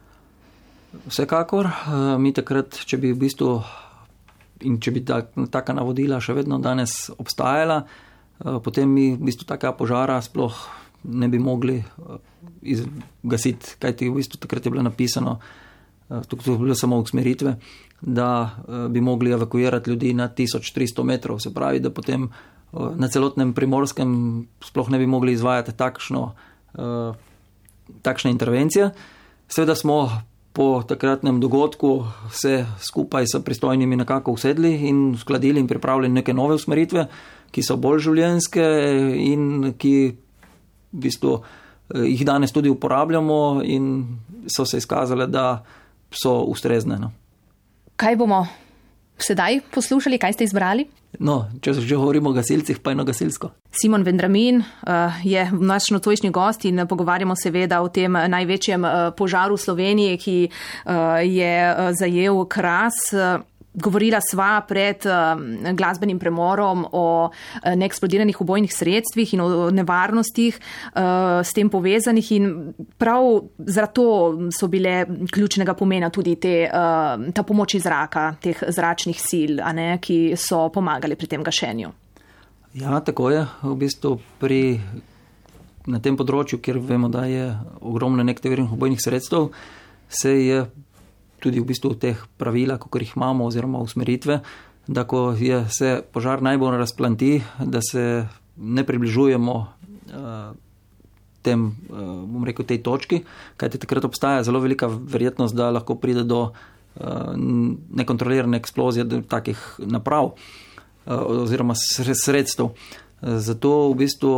Vsekakor, 1.04 1.66
eh, 1.66 2.18
mi 2.18 2.32
takrat, 2.32 2.78
če 2.86 2.98
bi 3.00 3.12
v 3.12 3.20
bistvu 3.20 3.50
in 4.66 4.78
če 4.80 4.92
bi 4.94 5.02
taka 5.04 5.74
navodila 5.76 6.20
še 6.22 6.32
vedno 6.36 6.58
danes 6.62 7.10
obstajala, 7.12 7.82
eh, 7.84 8.58
potem 8.64 8.88
mi 8.88 9.12
v 9.14 9.20
bistvu 9.28 9.46
taka 9.46 9.72
požara 9.72 10.20
sploh 10.22 10.54
ne 11.06 11.28
bi 11.28 11.38
mogli 11.38 11.84
izgasiti, 12.62 13.76
kajti 13.78 14.08
v 14.10 14.16
bistvu 14.16 14.40
takrat 14.42 14.64
je 14.64 14.70
bilo 14.70 14.82
napisano, 14.82 15.38
tukaj 16.08 16.44
so 16.44 16.56
bile 16.58 16.74
samo 16.74 16.98
usmeritve, 16.98 17.52
da 18.02 18.58
bi 18.90 19.00
mogli 19.00 19.30
evakuirati 19.30 19.90
ljudi 19.90 20.14
na 20.14 20.26
1300 20.28 21.04
metrov, 21.04 21.38
se 21.38 21.54
pravi, 21.54 21.78
da 21.78 21.90
potem 21.90 22.26
na 22.72 23.08
celotnem 23.08 23.54
primorskem 23.54 24.48
sploh 24.58 24.90
ne 24.90 24.98
bi 24.98 25.06
mogli 25.06 25.32
izvajati 25.32 25.76
takšno, 25.78 26.34
takšne 28.02 28.30
intervencije. 28.34 28.90
Seveda 29.46 29.78
smo 29.78 30.10
po 30.56 30.82
takratnem 30.88 31.36
dogodku 31.40 32.06
se 32.32 32.64
skupaj 32.80 33.26
s 33.28 33.44
pristojnimi 33.44 33.96
nekako 33.96 34.32
usedli 34.32 34.88
in 34.88 35.10
uskladili 35.14 35.60
in 35.60 35.66
pripravili 35.68 36.08
neke 36.08 36.32
nove 36.32 36.54
usmeritve, 36.56 37.06
ki 37.52 37.62
so 37.62 37.76
bolj 37.76 38.06
življenske 38.08 38.64
in 39.20 39.74
ki 39.76 39.94
v 40.92 41.02
bistvu 41.04 41.34
eh, 41.36 42.06
jih 42.08 42.24
danes 42.24 42.56
tudi 42.56 42.72
uporabljamo 42.72 43.60
in 43.64 44.06
so 44.48 44.64
se 44.64 44.80
izkazale, 44.80 45.26
da 45.26 45.64
so 46.10 46.38
ustrezne. 46.48 46.96
No. 46.98 47.12
Kaj 47.96 48.16
bomo 48.16 48.46
sedaj 49.18 49.60
poslušali, 49.74 50.18
kaj 50.18 50.36
ste 50.36 50.44
izbrali? 50.44 50.86
No, 51.18 51.46
če 51.64 51.72
že 51.80 51.96
govorimo 51.96 52.30
o 52.30 52.36
gasilcih, 52.36 52.78
pa 52.84 52.92
eno 52.92 53.04
gasilsko. 53.08 53.50
Simon 53.72 54.04
Vendramin 54.04 54.60
uh, 54.60 55.16
je 55.24 55.46
naš 55.52 55.88
nocojšnji 55.90 56.30
gost 56.30 56.64
in 56.68 56.84
pogovarjamo 56.88 57.36
seveda 57.36 57.80
o 57.80 57.88
tem 57.88 58.12
največjem 58.12 58.84
uh, 58.84 58.94
požaru 59.16 59.56
v 59.56 59.64
Sloveniji, 59.64 60.18
ki 60.20 60.38
je 61.24 61.52
zajel 61.96 62.44
kras. 62.52 63.14
Govorila 63.76 64.20
sva 64.24 64.60
pred 64.68 65.04
uh, 65.04 65.36
glasbenim 65.76 66.18
premorom 66.18 66.86
o 66.92 67.06
uh, 67.28 67.74
neeksplodiranih 67.76 68.40
ubojnih 68.40 68.72
sredstvih 68.72 69.34
in 69.36 69.44
o 69.44 69.48
nevarnostih 69.70 70.56
uh, 70.56 71.42
s 71.44 71.52
tem 71.56 71.68
povezanih 71.70 72.32
in 72.36 72.48
prav 72.98 73.28
zato 73.58 74.06
so 74.52 74.68
bile 74.72 75.04
ključnega 75.32 75.74
pomena 75.76 76.10
tudi 76.10 76.36
te, 76.40 76.54
uh, 76.68 77.28
ta 77.32 77.44
pomoč 77.44 77.76
iz 77.76 77.86
zraka, 77.86 78.30
teh 78.42 78.64
zračnih 78.68 79.20
sil, 79.28 79.60
ne, 79.76 79.98
ki 80.02 80.34
so 80.40 80.66
pomagali 80.72 81.16
pri 81.16 81.30
tem 81.30 81.44
gašenju. 81.44 81.92
Ja, 82.76 83.00
tako 83.00 83.30
je. 83.30 83.46
V 83.62 83.74
bistvu 83.80 84.16
pri, 84.40 84.60
na 85.88 86.00
tem 86.04 86.16
področju, 86.18 86.60
kjer 86.60 86.80
vemo, 86.82 87.08
da 87.08 87.24
je 87.28 87.46
ogromno 87.80 88.24
neeksplodiranih 88.26 88.74
ubojnih 88.76 89.00
sredstev, 89.00 89.48
se 90.08 90.34
je 90.44 90.58
tudi 91.46 91.62
v 91.62 91.70
bistvu 91.70 91.94
teh 91.94 92.18
pravila, 92.40 92.80
kot 92.82 92.98
jih 92.98 93.14
imamo, 93.14 93.46
oziroma 93.46 93.78
usmeritve, 93.78 94.40
da 94.86 95.06
ko 95.06 95.30
je 95.38 95.62
se 95.70 96.02
požar 96.12 96.42
najbolj 96.42 96.78
razplanti, 96.78 97.42
da 97.62 97.80
se 97.82 98.26
ne 98.56 98.84
približujemo 98.86 99.54
uh, 99.54 100.56
tem, 101.42 101.66
uh, 101.90 102.26
bom 102.26 102.46
rekel, 102.46 102.66
tej 102.66 102.82
točki, 102.82 103.22
kajti 103.56 103.78
takrat 103.82 104.06
obstaja 104.08 104.42
zelo 104.46 104.62
velika 104.62 104.90
verjetnost, 104.90 105.54
da 105.54 105.70
lahko 105.70 105.94
pride 105.94 106.26
do 106.26 106.50
uh, 106.50 107.34
nekontrolirane 108.02 108.58
eksplozije 108.58 109.22
takih 109.30 109.62
naprav 109.78 110.32
uh, 110.34 111.42
oziroma 111.46 111.78
sredstev. 111.78 112.74
Zato 113.22 113.88
v 113.90 114.02
bistvu 114.04 114.32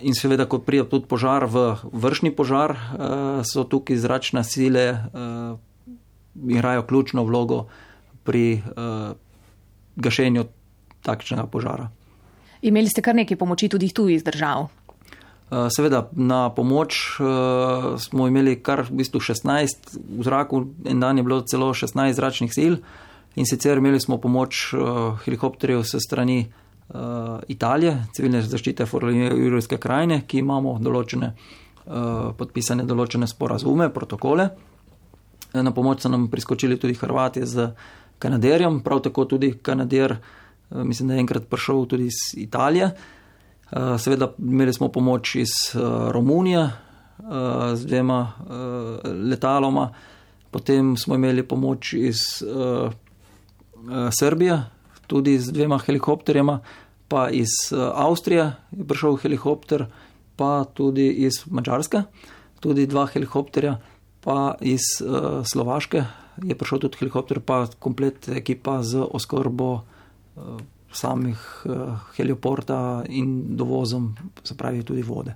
in 0.00 0.14
seveda, 0.16 0.46
ko 0.48 0.62
pride 0.64 0.86
tudi 0.88 1.04
požar 1.04 1.44
v 1.44 1.74
vršni 1.92 2.32
požar, 2.32 2.72
so 3.44 3.66
tukaj 3.68 4.00
zračne 4.00 4.40
sile 4.48 4.86
igrajo 6.34 6.82
ključno 6.82 7.24
vlogo 7.24 7.66
pri 8.24 8.60
uh, 8.60 9.16
gašenju 9.96 10.44
takšnega 11.02 11.46
požara. 11.46 11.88
Imeli 12.62 12.90
ste 12.90 13.02
kar 13.02 13.14
nekaj 13.14 13.38
pomoči 13.38 13.68
tudi 13.68 13.88
tu 13.94 14.08
iz 14.08 14.24
držav? 14.24 14.68
Uh, 15.48 15.68
seveda, 15.72 16.08
na 16.12 16.50
pomoč 16.52 17.20
uh, 17.20 17.96
smo 17.96 18.28
imeli 18.28 18.58
kar 18.62 18.84
v 18.84 19.00
bistvu 19.00 19.20
16, 19.20 19.94
v 19.96 20.24
zraku 20.26 20.66
en 20.84 21.00
dan 21.00 21.16
je 21.16 21.24
bilo 21.24 21.40
celo 21.40 21.70
16 21.72 22.12
zračnih 22.12 22.52
sil 22.52 22.74
in 23.36 23.46
sicer 23.46 23.78
imeli 23.78 24.00
smo 24.00 24.18
pomoč 24.20 24.74
uh, 24.74 25.16
helikopterjev 25.24 25.82
se 25.88 26.00
strani 26.00 26.42
uh, 26.44 27.40
Italije, 27.48 27.96
civilne 28.12 28.42
zaščite 28.42 28.86
Forlijske 28.86 29.78
krajine, 29.78 30.22
ki 30.26 30.42
imamo 30.42 30.76
določene, 30.82 31.32
uh, 31.32 32.34
podpisane 32.36 32.84
določene 32.84 33.26
sporazume, 33.30 33.88
protokole. 33.94 34.50
Na 35.52 35.72
pomoč 35.72 36.02
so 36.02 36.08
nam 36.08 36.28
priskočili 36.28 36.76
tudi 36.76 36.94
Hrvati 36.94 37.46
z 37.46 37.70
Kanaderjem, 38.18 38.80
prav 38.80 39.00
tako 39.00 39.24
tudi 39.24 39.52
Kanader, 39.62 40.12
eh, 40.12 40.84
mislim, 40.84 41.08
da 41.08 41.14
je 41.14 41.20
enkrat 41.20 41.48
prišel 41.48 41.86
tudi 41.86 42.06
iz 42.06 42.18
Italije. 42.36 42.90
Eh, 43.70 43.98
seveda 43.98 44.32
imeli 44.38 44.72
smo 44.72 44.88
pomoč 44.88 45.34
iz 45.34 45.48
eh, 45.74 45.78
Romunije 46.12 46.70
z 47.74 47.86
dvema 47.86 48.32
letaloma, 49.04 49.88
potem 50.50 50.96
smo 50.96 51.14
imeli 51.14 51.42
pomoč 51.42 51.92
iz 51.92 52.16
Srbije, 54.18 54.62
tudi 55.06 55.38
z 55.38 55.52
dvema 55.52 55.78
helikopterjema, 55.78 56.60
pa 57.08 57.28
iz 57.30 57.48
Avstrije 57.94 58.52
je 58.70 58.84
prišel 58.88 59.16
helikopter, 59.16 59.86
pa 60.36 60.64
tudi 60.74 61.08
iz 61.08 61.42
Mačarske, 61.50 62.02
tudi 62.60 62.86
dva 62.86 63.06
helikopterja 63.06 63.76
pa 64.24 64.54
iz 64.60 64.80
uh, 65.00 65.44
Slovaške 65.46 66.04
je 66.42 66.54
prišel 66.54 66.78
tudi 66.78 67.00
helikopter, 67.00 67.40
pa 67.40 67.66
komplet 67.78 68.28
ekipa 68.28 68.82
z 68.82 69.02
oskrbo 69.02 69.70
uh, 69.74 70.60
samih 70.92 71.38
uh, 71.64 71.98
helioporta 72.16 73.04
in 73.08 73.56
dovozom, 73.56 74.14
se 74.42 74.56
pravi 74.56 74.82
tudi 74.82 75.02
vode. 75.02 75.34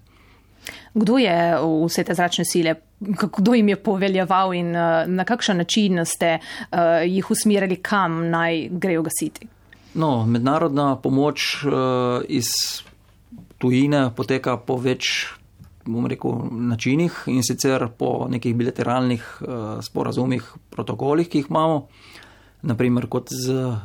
Kdo 0.95 1.19
je 1.19 1.59
vse 1.59 2.05
te 2.05 2.15
zračne 2.15 2.45
sile, 2.45 2.75
kdo 3.01 3.55
jim 3.55 3.69
je 3.69 3.77
poveljeval 3.83 4.55
in 4.55 4.71
na 5.07 5.25
kakšen 5.27 5.57
način 5.59 6.05
ste 6.07 6.39
uh, 6.39 6.79
jih 7.07 7.31
usmerili, 7.31 7.77
kam 7.83 8.29
naj 8.31 8.69
grejo 8.71 9.03
gasiti? 9.03 9.49
No, 9.95 10.27
mednarodna 10.27 10.97
pomoč 10.97 11.65
uh, 11.65 11.73
iz 12.29 12.47
tujine 13.59 14.11
poteka 14.17 14.57
po 14.57 14.79
več 14.81 15.27
bom 15.87 16.07
rekel, 16.07 16.47
načinih 16.51 17.25
in 17.33 17.43
sicer 17.43 17.89
po 17.99 18.27
nekih 18.31 18.55
bilateralnih 18.57 19.23
uh, 19.41 19.49
sporazumih, 19.83 20.45
protokolih, 20.71 21.29
ki 21.29 21.43
jih 21.43 21.51
imamo, 21.51 21.87
naprimer 22.63 23.09
kot 23.11 23.33
z 23.35 23.55
uh, 23.55 23.77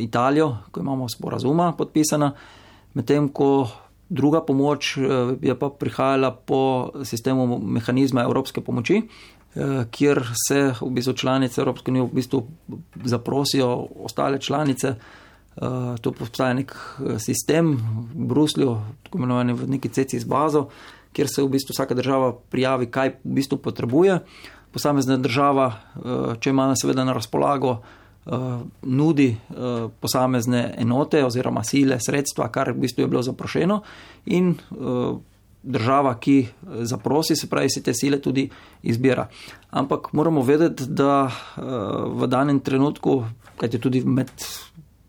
Italijo, 0.00 0.56
ko 0.72 0.80
imamo 0.80 1.08
sporazuma 1.08 1.72
podpisana, 1.76 2.32
medtem 2.94 3.28
ko 3.28 3.68
druga 4.08 4.40
pomoč 4.40 4.96
uh, 4.96 5.34
je 5.42 5.54
pa 5.58 5.68
prihajala 5.68 6.32
po 6.32 6.90
sistemu 7.04 7.58
mehanizma 7.58 8.24
evropske 8.24 8.64
pomoči, 8.64 9.02
uh, 9.02 9.84
kjer 9.90 10.24
se 10.48 10.62
v 10.80 10.90
bistvu 10.90 11.12
članice 11.12 11.60
Evropske 11.60 11.90
unije 11.90 12.08
v 12.08 12.14
bistvu 12.14 12.46
zaprosijo 13.04 13.86
ostale 14.04 14.40
članice. 14.40 14.94
Uh, 15.54 15.94
to 16.00 16.10
postaje 16.10 16.54
nek 16.54 16.72
sistem 17.22 17.76
v 18.10 18.26
Bruslju, 18.26 18.72
tako 19.02 19.18
imenovani 19.18 19.52
v 19.54 19.68
neki 19.76 19.88
z 20.18 20.24
bazo, 20.26 20.66
kjer 21.14 21.28
se 21.28 21.42
v 21.42 21.48
bistvu 21.48 21.72
vsaka 21.72 21.94
država 21.94 22.32
prijavi, 22.50 22.90
kaj 22.90 23.14
v 23.22 23.38
bistvu 23.38 23.58
potrebuje. 23.62 24.18
Posamezna 24.74 25.16
država, 25.16 25.66
eh, 25.70 26.34
če 26.40 26.50
ima 26.50 26.72
seveda 26.76 27.04
na 27.04 27.14
razpolago, 27.14 27.78
eh, 27.78 28.30
nudi 28.82 29.28
eh, 29.30 29.88
posamezne 30.00 30.74
enote 30.78 31.24
oziroma 31.24 31.62
sile, 31.64 32.00
sredstva, 32.00 32.48
kar 32.48 32.72
v 32.72 32.86
bistvu 32.86 33.04
je 33.04 33.08
bilo 33.08 33.22
zaprošeno, 33.22 33.82
in 34.26 34.54
država, 35.64 36.14
ki 36.20 36.48
zaprosi, 36.84 37.36
se 37.36 37.46
pravi, 37.48 37.70
si 37.70 37.82
te 37.82 37.94
sile 37.94 38.18
tudi 38.20 38.50
izbira. 38.82 39.28
Ampak 39.70 40.12
moramo 40.12 40.42
vedeti, 40.42 40.84
da 40.88 41.30
v 41.56 42.26
danem 42.28 42.60
trenutku, 42.60 43.24
kajti 43.56 43.78
tudi 43.78 44.02
med 44.04 44.28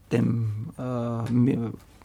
tem. 0.08 0.48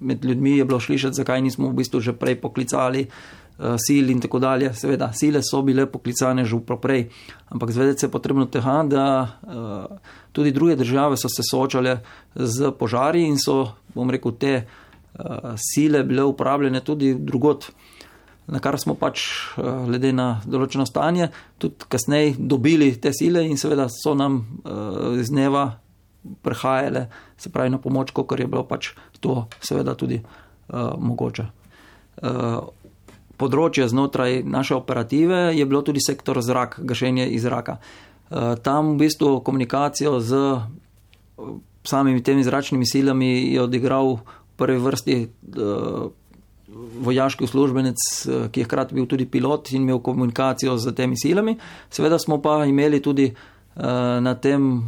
Med 0.00 0.24
ljudmi 0.24 0.56
je 0.56 0.64
bilo 0.64 0.80
slišati, 0.80 1.14
zakaj 1.14 1.42
nismo 1.42 1.68
v 1.68 1.78
bistvu 1.78 2.00
že 2.00 2.12
prej 2.12 2.40
poklicali 2.40 3.06
uh, 3.06 3.39
sil 3.84 4.10
in 4.10 4.20
tako 4.20 4.38
dalje. 4.38 4.72
Seveda, 4.74 5.12
sile 5.12 5.42
so 5.42 5.62
bile 5.62 5.86
poklicane 5.86 6.44
že 6.44 6.56
prej, 6.82 7.08
ampak 7.48 7.70
zvedeti 7.70 8.00
se 8.00 8.06
je 8.06 8.10
potrebno 8.10 8.46
tega, 8.46 8.82
da 8.86 9.06
uh, 9.42 9.98
tudi 10.32 10.52
druge 10.52 10.76
države 10.76 11.16
so 11.16 11.28
se 11.28 11.42
soočale 11.50 12.00
z 12.34 12.72
požari 12.78 13.26
in 13.26 13.38
so, 13.38 13.72
bom 13.94 14.10
rekel, 14.10 14.32
te 14.32 14.64
uh, 14.64 15.54
sile 15.56 16.04
bile 16.04 16.24
uporabljene 16.24 16.80
tudi 16.80 17.14
drugot. 17.14 17.70
Na 18.50 18.58
kar 18.58 18.74
smo 18.80 18.96
pač, 18.98 19.22
glede 19.56 20.10
na 20.12 20.40
določeno 20.42 20.82
stanje, 20.82 21.28
tudi 21.58 21.86
kasneje 21.86 22.32
dobili 22.34 22.96
te 22.98 23.12
sile, 23.14 23.44
in 23.46 23.54
seveda 23.54 23.86
so 23.86 24.16
nam 24.18 24.40
iz 25.20 25.30
dneva 25.30 25.68
prihajale, 26.42 27.06
se 27.38 27.52
pravi, 27.52 27.70
na 27.70 27.78
pomoč, 27.78 28.10
kot 28.10 28.34
je 28.38 28.48
bilo 28.50 28.64
pač 28.66 28.90
to, 29.20 29.46
seveda, 29.62 29.94
tudi 29.94 30.18
uh, 30.18 30.96
mogoče. 30.98 31.46
Uh, 32.20 32.58
področje 33.40 33.88
znotraj 33.88 34.42
naše 34.44 34.76
operative 34.76 35.50
je 35.56 35.64
bilo 35.66 35.80
tudi 35.82 36.02
sektor 36.04 36.38
zrak, 36.44 36.78
gašenje 36.84 37.26
iz 37.32 37.48
zraka. 37.48 37.80
Eh, 38.30 38.56
tam 38.62 38.94
v 38.94 39.06
bistvu 39.06 39.40
komunikacijo 39.42 40.20
z 40.22 40.30
eh, 40.38 40.62
samimi 41.82 42.22
temi 42.22 42.44
zračnimi 42.46 42.86
silami 42.86 43.50
je 43.50 43.62
odigral 43.62 44.14
v 44.14 44.22
prvi 44.54 44.78
vrsti 44.78 45.16
eh, 45.18 45.28
vojaški 47.02 47.44
uslužbenec, 47.44 47.98
ki 48.54 48.60
je 48.60 48.64
hkrati 48.64 48.94
bil 48.94 49.08
tudi 49.10 49.26
pilot 49.26 49.72
in 49.74 49.82
imel 49.82 49.98
komunikacijo 49.98 50.76
z 50.78 50.94
temi 50.94 51.18
silami. 51.18 51.56
Seveda 51.90 52.18
smo 52.18 52.38
pa 52.38 52.62
imeli 52.64 53.02
tudi 53.02 53.26
na 53.74 54.34
tem 54.38 54.86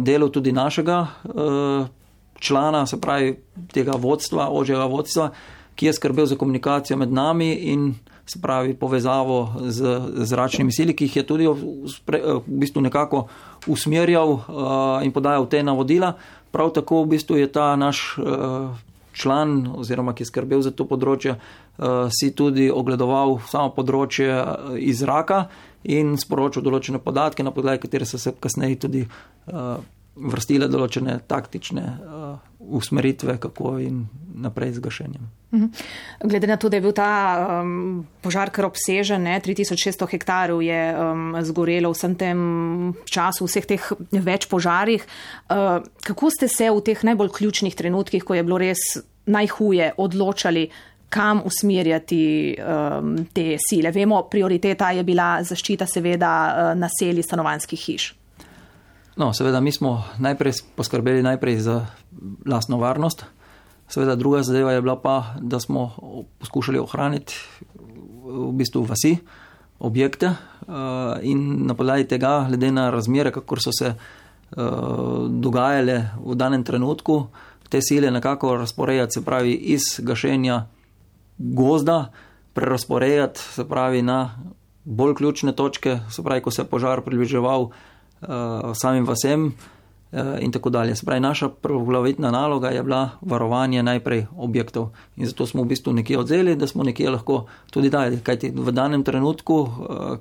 delu 0.00 0.28
tudi 0.28 0.52
našega 0.52 0.96
člana, 2.40 2.86
se 2.86 3.00
pravi 3.00 3.36
tega 3.72 3.92
vodstva, 4.00 4.48
ožjega 4.48 4.84
vodstva, 4.84 5.30
ki 5.80 5.86
je 5.86 5.92
skrbel 5.96 6.26
za 6.26 6.36
komunikacijo 6.36 6.96
med 7.00 7.12
nami 7.12 7.54
in 7.72 7.94
se 8.26 8.38
pravi 8.42 8.74
povezavo 8.74 9.54
z 9.64 10.00
zračnimi 10.28 10.72
sili, 10.72 10.92
ki 10.96 11.04
jih 11.08 11.16
je 11.16 11.22
tudi 11.26 11.46
v 11.48 12.42
bistvu 12.46 12.82
nekako 12.84 13.22
usmerjal 13.66 14.36
in 15.04 15.12
podajal 15.12 15.48
te 15.48 15.62
navodila. 15.62 16.12
Prav 16.52 16.74
tako 16.76 17.00
v 17.02 17.14
bistvu 17.14 17.38
je 17.40 17.48
ta 17.52 17.76
naš 17.80 18.18
član 19.12 19.72
oziroma 19.76 20.12
ki 20.12 20.22
je 20.22 20.28
skrbel 20.28 20.60
za 20.60 20.70
to 20.70 20.84
področje, 20.84 21.38
si 22.12 22.30
tudi 22.36 22.68
ogledoval 22.70 23.38
samo 23.48 23.72
področje 23.72 24.28
iz 24.76 25.00
zraka 25.00 25.46
in 25.88 26.18
sporočil 26.20 26.62
določene 26.62 27.00
podatke, 27.00 27.42
na 27.42 27.56
podlagi 27.56 27.86
katere 27.88 28.04
so 28.04 28.20
se 28.20 28.36
kasneje 28.36 28.76
tudi 28.84 29.06
vrstile 30.20 30.68
določene 30.68 31.22
taktične 31.26 31.84
usmeritve, 32.70 33.38
kako 33.40 33.78
in 33.78 34.06
naprej 34.34 34.72
z 34.72 34.78
gašenjem. 34.78 35.30
Mhm. 35.52 35.66
Glede 36.24 36.46
na 36.46 36.56
to, 36.56 36.68
da 36.68 36.76
je 36.76 36.80
bil 36.80 36.92
ta 36.92 37.12
um, 37.62 38.06
požar 38.22 38.50
kar 38.50 38.64
obsežen, 38.64 39.22
ne, 39.22 39.40
3600 39.42 40.06
hektarov 40.10 40.62
je 40.62 40.78
um, 40.94 41.34
zgorelo 41.42 41.90
v 41.90 41.98
vsem 41.98 42.14
tem 42.14 42.38
času, 43.04 43.48
vseh 43.50 43.66
teh 43.66 43.88
več 44.14 44.46
požarih. 44.46 45.02
Uh, 45.50 45.82
kako 46.06 46.30
ste 46.30 46.48
se 46.48 46.70
v 46.70 46.84
teh 46.86 47.02
najbolj 47.02 47.34
ključnih 47.34 47.74
trenutkih, 47.74 48.24
ko 48.24 48.38
je 48.38 48.46
bilo 48.46 48.62
res 48.62 49.02
najhuje, 49.26 49.92
odločali, 49.98 50.70
kam 51.10 51.42
usmerjati 51.44 52.54
um, 52.54 53.16
te 53.34 53.58
sile? 53.58 53.90
Vemo, 53.90 54.22
prioriteta 54.30 54.94
je 54.94 55.02
bila 55.02 55.42
zaščita 55.42 55.86
seveda 55.90 56.30
uh, 56.30 56.72
naselji 56.78 57.26
stanovanskih 57.26 57.86
hiš. 57.88 58.19
No, 59.16 59.32
seveda, 59.34 59.60
mi 59.60 59.72
smo 59.72 60.04
najprej 60.18 60.52
poskrbeli 60.76 61.22
najprej 61.22 61.58
za 61.60 61.86
lastno 62.46 62.78
varnost. 62.78 63.24
Seveda, 63.88 64.14
druga 64.14 64.42
zadeva 64.42 64.72
je 64.72 64.82
bila 64.82 64.96
pa, 64.96 65.34
da 65.40 65.60
smo 65.60 65.90
poskušali 66.38 66.78
ohraniti 66.78 67.34
v 68.24 68.52
bistvu 68.52 68.84
vasi, 68.86 69.16
objekte 69.78 70.26
eh, 70.26 70.36
in 71.22 71.66
na 71.66 71.74
podlagi 71.74 72.04
tega, 72.04 72.46
glede 72.48 72.70
na 72.72 72.90
razmere, 72.90 73.32
kako 73.32 73.56
so 73.60 73.72
se 73.78 73.86
eh, 73.86 73.96
dogajale 75.28 76.04
v 76.24 76.34
danem 76.34 76.64
trenutku, 76.64 77.26
te 77.68 77.82
sile 77.82 78.10
nekako 78.10 78.56
razporejati, 78.56 79.12
se 79.12 79.24
pravi, 79.24 79.52
iz 79.52 79.98
gašenja 79.98 80.66
gozda, 81.38 82.12
prerasporejati, 82.52 83.40
se 83.40 83.68
pravi, 83.68 84.02
na 84.02 84.38
bolj 84.84 85.14
ključne 85.14 85.52
točke, 85.52 85.98
se 86.10 86.22
pravi, 86.22 86.42
ko 86.42 86.50
se 86.50 86.62
je 86.62 86.66
požar 86.66 87.00
približeval 87.00 87.70
samim 88.74 89.06
vasem 89.06 89.46
uh, 90.12 90.20
in 90.40 90.52
tako 90.52 90.70
dalje. 90.70 90.94
Spravi, 90.94 91.20
naša 91.20 91.48
prvoglavitna 91.48 92.30
naloga 92.30 92.68
je 92.68 92.82
bila 92.82 93.10
varovanje 93.20 93.82
najprej 93.82 94.26
objektov 94.36 94.90
in 95.16 95.26
zato 95.26 95.46
smo 95.46 95.62
v 95.62 95.66
bistvu 95.66 95.92
nekje 95.92 96.18
odzeli, 96.18 96.56
da 96.56 96.66
smo 96.66 96.82
nekje 96.84 97.10
lahko 97.10 97.44
tudi 97.70 97.90
dali, 97.90 98.20
kajti 98.20 98.52
v 98.54 98.72
danem 98.72 99.04
trenutku, 99.04 99.54
uh, 99.54 99.68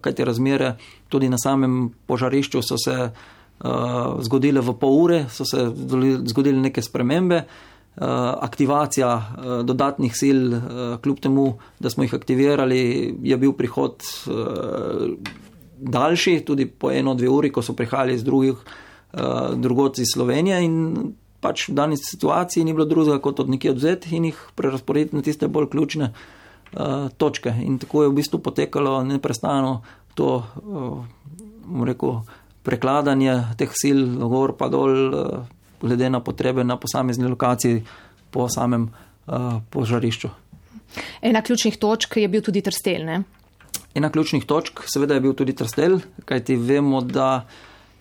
kajti 0.01 0.25
razmere 0.25 0.75
tudi 1.09 1.29
na 1.29 1.37
samem 1.37 1.93
požarišču 2.05 2.61
so 2.61 2.77
se 2.77 3.09
uh, 3.09 4.21
zgodile 4.21 4.61
v 4.61 4.73
pol 4.73 5.01
ure, 5.03 5.25
so 5.29 5.45
se 5.45 5.71
zgodile 6.25 6.59
neke 6.61 6.81
spremembe. 6.81 7.43
Uh, 7.99 8.05
aktivacija 8.39 9.09
uh, 9.17 9.65
dodatnih 9.65 10.13
sil, 10.15 10.39
uh, 10.53 10.61
kljub 11.03 11.19
temu, 11.19 11.57
da 11.79 11.89
smo 11.89 12.03
jih 12.03 12.13
aktivirali, 12.13 12.79
je 13.23 13.37
bil 13.37 13.51
prihod 13.51 13.99
uh, 14.27 15.17
daljši, 15.79 16.39
tudi 16.45 16.65
po 16.65 16.91
eno, 16.91 17.15
dve 17.15 17.29
uri, 17.29 17.51
ko 17.51 17.61
so 17.61 17.73
prihajali 17.73 18.13
iz 18.13 18.23
drugih 18.23 18.55
uh, 18.55 19.55
drugot 19.55 19.99
iz 19.99 20.11
Slovenije 20.13 20.61
in 20.65 21.13
pač 21.39 21.69
v 21.69 21.75
dani 21.75 21.97
situaciji 21.97 22.65
ni 22.67 22.73
bilo 22.75 22.85
drugega 22.85 23.19
kot 23.23 23.39
od 23.39 23.49
nekje 23.49 23.71
odzeti 23.71 24.15
in 24.15 24.27
jih 24.29 24.39
prerasporediti 24.55 25.15
na 25.15 25.23
tiste 25.23 25.47
bolj 25.47 25.69
ključne 25.71 26.11
uh, 26.11 27.07
točke. 27.17 27.53
In 27.63 27.79
tako 27.79 28.03
je 28.03 28.09
v 28.09 28.17
bistvu 28.19 28.41
potekalo 28.43 28.99
neprestano 29.07 29.81
to, 30.15 30.43
uh, 30.43 31.05
rekel, 31.85 32.21
prekladanje 32.63 33.55
teh 33.57 33.71
sil, 33.79 34.03
gor 34.19 34.57
pa 34.59 34.67
dol, 34.67 34.91
uh, 35.15 35.47
glede 35.81 36.09
na 36.09 36.19
potrebe 36.19 36.63
na 36.63 36.75
posamezni 36.75 37.27
lokaciji 37.27 37.83
po 38.31 38.49
samem 38.51 38.89
uh, 38.91 39.63
požarišču. 39.71 40.29
Ena 41.21 41.41
ključnih 41.41 41.77
točk 41.77 42.17
je 42.17 42.27
bil 42.27 42.41
tudi 42.41 42.61
trstel, 42.61 43.05
ne? 43.05 43.23
Ena 43.93 44.09
ključnih 44.09 44.45
točk 44.45 44.79
seveda 44.85 45.13
je 45.13 45.21
bil 45.21 45.33
tudi 45.33 45.55
trstel, 45.55 45.99
kajti 46.25 46.55
vemo, 46.55 47.01
da 47.01 47.45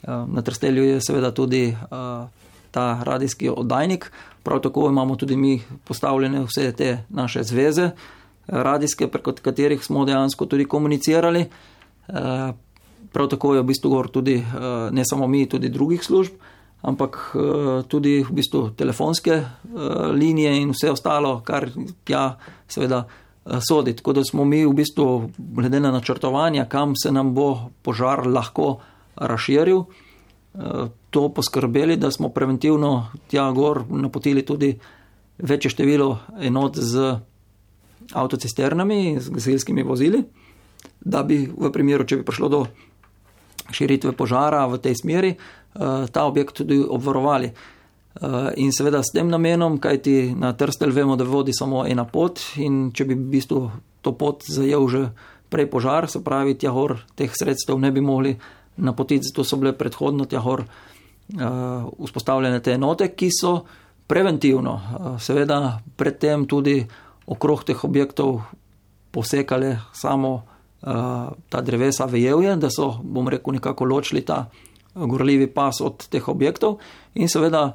eh, 0.02 0.06
na 0.26 0.42
trstelju 0.42 0.84
je 0.84 1.00
seveda 1.00 1.30
tudi 1.30 1.68
eh, 1.68 1.76
ta 2.70 3.00
radijski 3.02 3.48
oddajnik. 3.48 4.12
Prav 4.42 4.60
tako 4.60 4.88
imamo 4.88 5.16
tudi 5.16 5.36
mi 5.36 5.62
postavljene 5.84 6.44
vse 6.44 6.72
te 6.72 7.04
naše 7.08 7.42
zveze 7.42 7.82
eh, 7.82 7.92
radijske, 8.46 9.08
preko 9.08 9.32
katerih 9.42 9.84
smo 9.84 10.04
dejansko 10.04 10.46
tudi 10.46 10.64
komunicirali. 10.64 11.46
Prav 13.12 13.28
tako 13.28 13.54
je 13.54 13.60
v 13.60 13.64
bistvu 13.64 13.90
govor 13.90 14.08
tudi 14.08 14.44
ne 14.90 15.02
samo 15.04 15.26
mi, 15.26 15.48
tudi 15.48 15.68
drugih 15.68 16.04
služb, 16.04 16.32
ampak 16.82 17.36
tudi 17.88 18.22
v 18.24 18.32
bistvu 18.32 18.70
telefonske 18.70 19.42
linije 20.12 20.54
in 20.62 20.70
vse 20.72 20.90
ostalo, 20.90 21.40
kar 21.44 21.68
tja 22.04 22.38
seveda 22.68 23.04
sodi. 23.68 23.96
Tako 23.96 24.12
da 24.12 24.24
smo 24.24 24.44
mi 24.44 24.66
v 24.66 24.72
bistvu, 24.72 25.30
glede 25.38 25.80
na 25.80 25.90
načrtovanje, 25.90 26.66
kam 26.68 26.96
se 26.96 27.12
nam 27.12 27.34
bo 27.34 27.70
požar 27.82 28.26
lahko 28.26 28.78
razširil, 29.16 29.80
eh, 29.80 30.60
to 31.10 31.28
poskrbeli, 31.28 31.96
da 31.96 32.10
smo 32.10 32.28
preventivno 32.28 33.08
tja 33.28 33.50
gor 33.52 33.84
napotili 33.90 34.46
tudi 34.46 34.78
večje 35.38 35.70
število 35.70 36.18
enot 36.40 36.76
z 36.76 37.18
avtocisternami, 38.12 39.20
z 39.20 39.30
gasilskimi 39.30 39.82
vozili, 39.82 40.24
da 41.00 41.22
bi 41.22 41.48
v 41.58 41.72
primeru, 41.72 42.04
če 42.04 42.16
bi 42.16 42.24
prišlo 42.24 42.48
do 42.48 42.66
širitve 43.70 44.12
požara 44.12 44.66
v 44.66 44.78
tej 44.78 44.94
smeri, 44.94 45.34
eh, 45.34 46.06
ta 46.12 46.24
objekt 46.24 46.54
tudi 46.54 46.80
obvarovali. 46.88 47.52
Eh, 48.20 48.52
in 48.56 48.72
seveda 48.74 48.98
s 48.98 49.14
tem 49.14 49.28
namenom, 49.30 49.78
kajti 49.78 50.34
na 50.34 50.50
Trstel 50.52 50.90
vemo, 50.90 51.14
da 51.16 51.22
vodi 51.22 51.52
samo 51.54 51.84
ena 51.86 52.02
pot 52.02 52.40
in 52.58 52.90
če 52.90 53.04
bi 53.06 53.14
v 53.14 53.26
bistvu 53.30 53.60
to 54.02 54.10
pot 54.18 54.42
zajel 54.42 54.88
že 54.90 55.02
prej 55.48 55.68
požar, 55.70 56.08
se 56.10 56.18
pravi, 56.24 56.56
tja 56.58 56.72
gor 56.74 56.98
teh 57.14 57.30
sredstev 57.30 57.78
ne 57.78 57.92
bi 57.94 58.02
mogli 58.02 58.34
napotiti, 58.82 59.30
zato 59.30 59.46
so 59.46 59.56
bile 59.56 59.72
predhodno 59.72 60.26
tja 60.26 60.42
gor 60.42 60.64
uh, 60.66 61.86
vzpostavljene 62.04 62.58
te 62.60 62.74
enote, 62.74 63.08
ki 63.14 63.30
so 63.32 63.54
preventivno, 64.10 64.74
uh, 64.74 65.06
seveda 65.22 65.78
predtem 65.96 66.44
tudi 66.50 66.82
okrog 67.26 67.64
teh 67.64 67.84
objektov 67.84 68.42
posekale 69.14 69.78
samo 69.92 70.42
ta 70.78 71.60
drevesa 71.60 72.06
vejevje, 72.06 72.52
da 72.56 72.68
so, 72.70 73.00
bom 73.02 73.26
rekel, 73.26 73.56
nekako 73.56 73.84
ločili 73.84 74.20
ta 74.22 74.44
gorljivi 74.94 75.48
pas 75.50 75.80
od 75.82 76.06
teh 76.06 76.28
objektov 76.30 76.76
in 77.18 77.26
seveda 77.28 77.72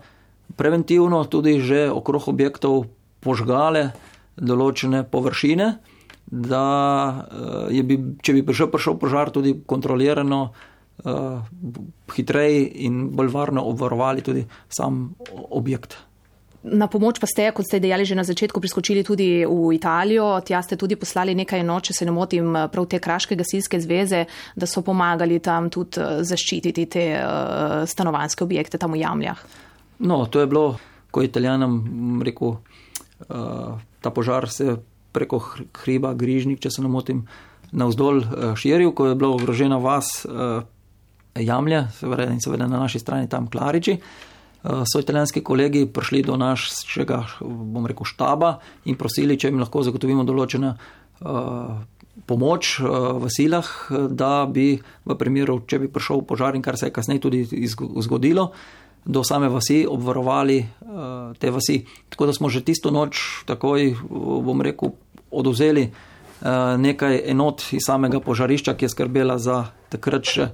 preventivno 0.55 1.23
tudi 1.25 1.59
že 1.61 1.89
okrog 1.91 2.27
objektov 2.27 2.85
požgale 3.23 3.91
določene 4.37 5.03
površine, 5.03 5.67
da 6.27 6.67
eh, 7.27 7.75
je 7.77 7.83
bi, 7.83 7.99
če 8.21 8.39
bi 8.39 8.45
prišel, 8.45 8.71
prišel 8.73 8.97
požar, 9.01 9.31
tudi 9.33 9.55
kontrolirano, 9.65 10.51
uh, 11.03 11.41
hitreje 12.15 12.67
in 12.85 13.09
bolj 13.15 13.31
varno 13.33 13.63
obvarovali 13.65 14.21
tudi 14.21 14.45
sam 14.69 15.15
objekt. 15.49 15.97
Na 16.63 16.87
pomoč 16.87 17.19
pa 17.19 17.27
ste, 17.27 17.49
kot 17.51 17.67
ste 17.67 17.81
dejali 17.83 18.05
že 18.07 18.15
na 18.15 18.23
začetku, 18.23 18.61
priskočili 18.63 19.03
tudi 19.03 19.43
v 19.43 19.73
Italijo. 19.75 20.39
Tja 20.39 20.61
ste 20.63 20.79
tudi 20.79 20.95
poslali 20.95 21.35
nekaj 21.35 21.59
enot, 21.59 21.91
če 21.91 21.93
se 21.93 22.05
ne 22.07 22.13
motim, 22.15 22.55
prav 22.71 22.87
te 22.87 23.01
kraške 23.03 23.35
gasilske 23.35 23.81
zveze, 23.83 24.23
da 24.55 24.65
so 24.65 24.79
pomagali 24.79 25.41
tam 25.43 25.67
tudi 25.67 25.99
eh, 25.99 26.23
zaščititi 26.23 26.87
te 26.87 27.05
stanovanske 27.85 28.47
objekte 28.47 28.79
tam 28.79 28.95
v 28.95 29.03
Jamljah. 29.03 29.43
No, 29.99 30.25
to 30.25 30.39
je 30.39 30.47
bilo, 30.47 30.77
ko 31.11 31.21
je 31.21 31.29
italijanom 31.29 32.21
rekel, 32.25 32.57
uh, 32.57 33.79
ta 34.01 34.09
požar 34.09 34.49
se 34.49 34.77
preko 35.13 35.39
hriba 35.83 36.13
Grižnik, 36.13 36.59
če 36.59 36.71
se 36.71 36.81
ne 36.81 36.89
motim, 36.89 37.25
navzdol 37.71 38.21
uh, 38.23 38.27
širil, 38.57 38.91
ko 38.93 39.11
je 39.11 39.15
bila 39.15 39.35
ogrožena 39.35 39.77
vas 39.77 40.25
Jamlja, 41.33 41.87
seveda 41.97 42.29
in 42.29 42.41
seveda 42.41 42.67
na 42.69 42.79
naši 42.85 42.99
strani 42.99 43.29
tam 43.29 43.47
Klariči. 43.49 43.97
So 44.63 44.99
italijanski 45.01 45.41
kolegi 45.43 45.87
prišli 45.91 46.21
do 46.23 46.37
našega, 46.39 47.17
bom 47.41 47.87
rekel, 47.89 48.07
štaba 48.07 48.53
in 48.87 48.95
prosili, 48.95 49.35
če 49.35 49.49
jim 49.49 49.59
lahko 49.59 49.81
zagotovimo 49.83 50.23
določene 50.23 50.69
uh, 50.71 51.81
pomoč 52.29 52.77
uh, 52.79 53.17
v 53.19 53.31
silah, 53.33 53.71
da 54.13 54.45
bi 54.47 54.77
v 54.77 55.17
primeru, 55.19 55.57
če 55.67 55.81
bi 55.81 55.91
prišel 55.91 56.23
požar 56.29 56.55
in 56.55 56.63
kar 56.63 56.79
se 56.79 56.87
je 56.87 56.95
kasneje 56.95 57.25
tudi 57.25 57.43
zgodilo, 58.05 58.45
uh, 58.53 58.82
do 59.05 59.23
same 59.23 59.49
vasi 59.49 59.85
obvarovali 59.89 60.59
uh, 60.63 61.37
te 61.37 61.51
vasi. 61.51 61.85
Tako 62.09 62.25
da 62.25 62.33
smo 62.33 62.49
že 62.49 62.63
tisto 62.63 62.91
noč 62.91 63.43
takoj, 63.45 63.95
bom 64.43 64.61
rekel, 64.61 64.95
oduzeli 65.31 65.91
nekaj 66.77 67.21
enot 67.31 67.63
iz 67.71 67.85
samega 67.87 68.19
požarišča, 68.19 68.73
ki 68.75 68.85
je 68.85 68.89
skrbela 68.91 69.37
za 69.39 69.63
takrat 69.89 70.27
še 70.27 70.49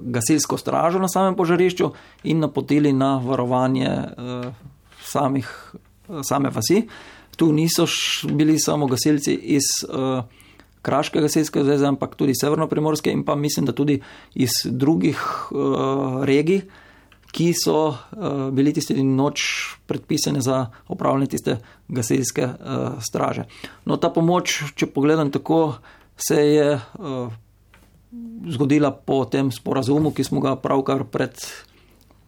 gasilsko 0.00 0.58
stražo 0.60 1.00
na 1.00 1.08
samem 1.08 1.36
požarišču 1.36 1.90
in 2.28 2.40
napotili 2.44 2.92
na 2.92 3.16
varovanje 3.24 3.88
samih, 5.00 5.48
same 6.28 6.52
vasi. 6.52 6.82
Tu 7.36 7.52
niso 7.52 7.86
bili 8.28 8.58
samo 8.58 8.86
gasilci 8.86 9.34
iz 9.34 9.64
uh, 9.88 10.24
Kraške 10.82 11.20
gasilske 11.20 11.60
zveze, 11.64 11.84
ampak 11.86 12.14
tudi 12.16 12.32
Severno-Primorske 12.34 13.12
in 13.12 13.24
pa 13.24 13.34
mislim, 13.34 13.66
da 13.66 13.72
tudi 13.72 14.00
iz 14.34 14.50
drugih 14.64 15.20
uh, 15.50 16.24
regij, 16.24 16.62
ki 17.30 17.52
so 17.54 17.76
uh, 17.88 18.48
bili 18.54 18.72
tisti 18.74 18.96
noč 19.02 19.42
predpisane 19.86 20.40
za 20.40 20.66
upravljanje 20.88 21.26
tiste 21.36 21.56
gasilske 21.88 22.44
uh, 22.44 22.98
straže. 23.02 23.46
No, 23.84 23.96
ta 23.96 24.10
pomoč, 24.10 24.60
če 24.74 24.90
pogledam 24.90 25.30
tako, 25.30 25.78
se 26.16 26.38
je 26.46 26.68
uh, 26.76 27.32
zgodila 28.50 28.90
po 28.90 29.24
tem 29.30 29.52
sporazumu, 29.54 30.10
ki 30.10 30.26
smo 30.26 30.42
ga 30.42 30.56
pravkar 30.58 31.04
pred 31.06 31.38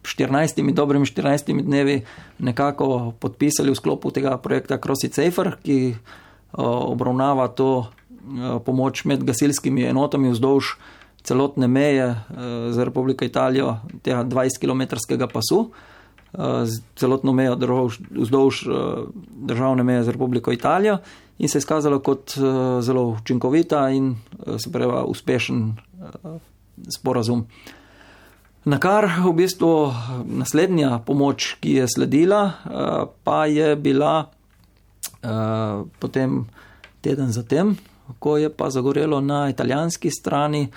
14, 0.03 0.59
dobrimi 0.75 1.07
14 1.07 1.51
dnevi 1.63 2.01
nekako 2.43 3.13
podpisali 3.19 3.71
v 3.71 3.79
sklopu 3.79 4.11
tega 4.11 4.37
projekta 4.37 4.79
Crossy 4.79 5.11
Safer, 5.11 5.57
ki 5.63 5.79
uh, 5.91 6.63
obravnava 6.91 7.47
to 7.55 7.85
Eh, 8.23 8.59
pomoč 8.65 9.03
med 9.03 9.23
gasilskimi 9.27 9.83
enotami 9.83 10.31
vzdolž 10.31 10.77
celotne 11.23 11.67
meje 11.67 12.05
eh, 12.05 12.15
za 12.71 12.83
Republiko 12.83 13.25
Italijo, 13.25 13.77
tega 14.01 14.23
20-km 14.23 14.81
pasu, 15.33 15.71
eh, 16.33 16.65
z 16.65 16.81
celotno 16.95 17.33
mejo 17.33 17.57
vzdolž 18.11 18.55
državne 19.35 19.83
meje 19.83 20.03
za 20.03 20.11
Republiko 20.11 20.51
Italijo 20.51 20.97
in 21.37 21.49
se 21.49 21.57
je 21.57 21.61
skazalo 21.61 21.99
kot 21.99 22.35
zelo 22.79 23.03
učinkovita 23.09 23.89
in 23.89 24.15
se 24.57 24.71
pravi 24.71 25.03
uspešen 25.07 25.75
sporazum. 26.95 27.45
Na 28.65 28.79
kar 28.79 29.09
v 29.25 29.33
bistvu 29.33 29.93
naslednja 30.25 30.99
pomoč, 31.05 31.57
ki 31.59 31.73
je 31.73 31.87
sledila, 31.95 32.51
pa 33.23 33.45
je 33.45 33.75
bila 33.75 34.29
potem 35.99 36.45
teden 37.01 37.31
zatem, 37.31 37.75
ko 38.19 38.37
je 38.37 38.49
pa 38.49 38.69
zagorelo 38.69 39.21
na 39.21 39.49
italijanski 39.49 40.11
strani 40.11 40.67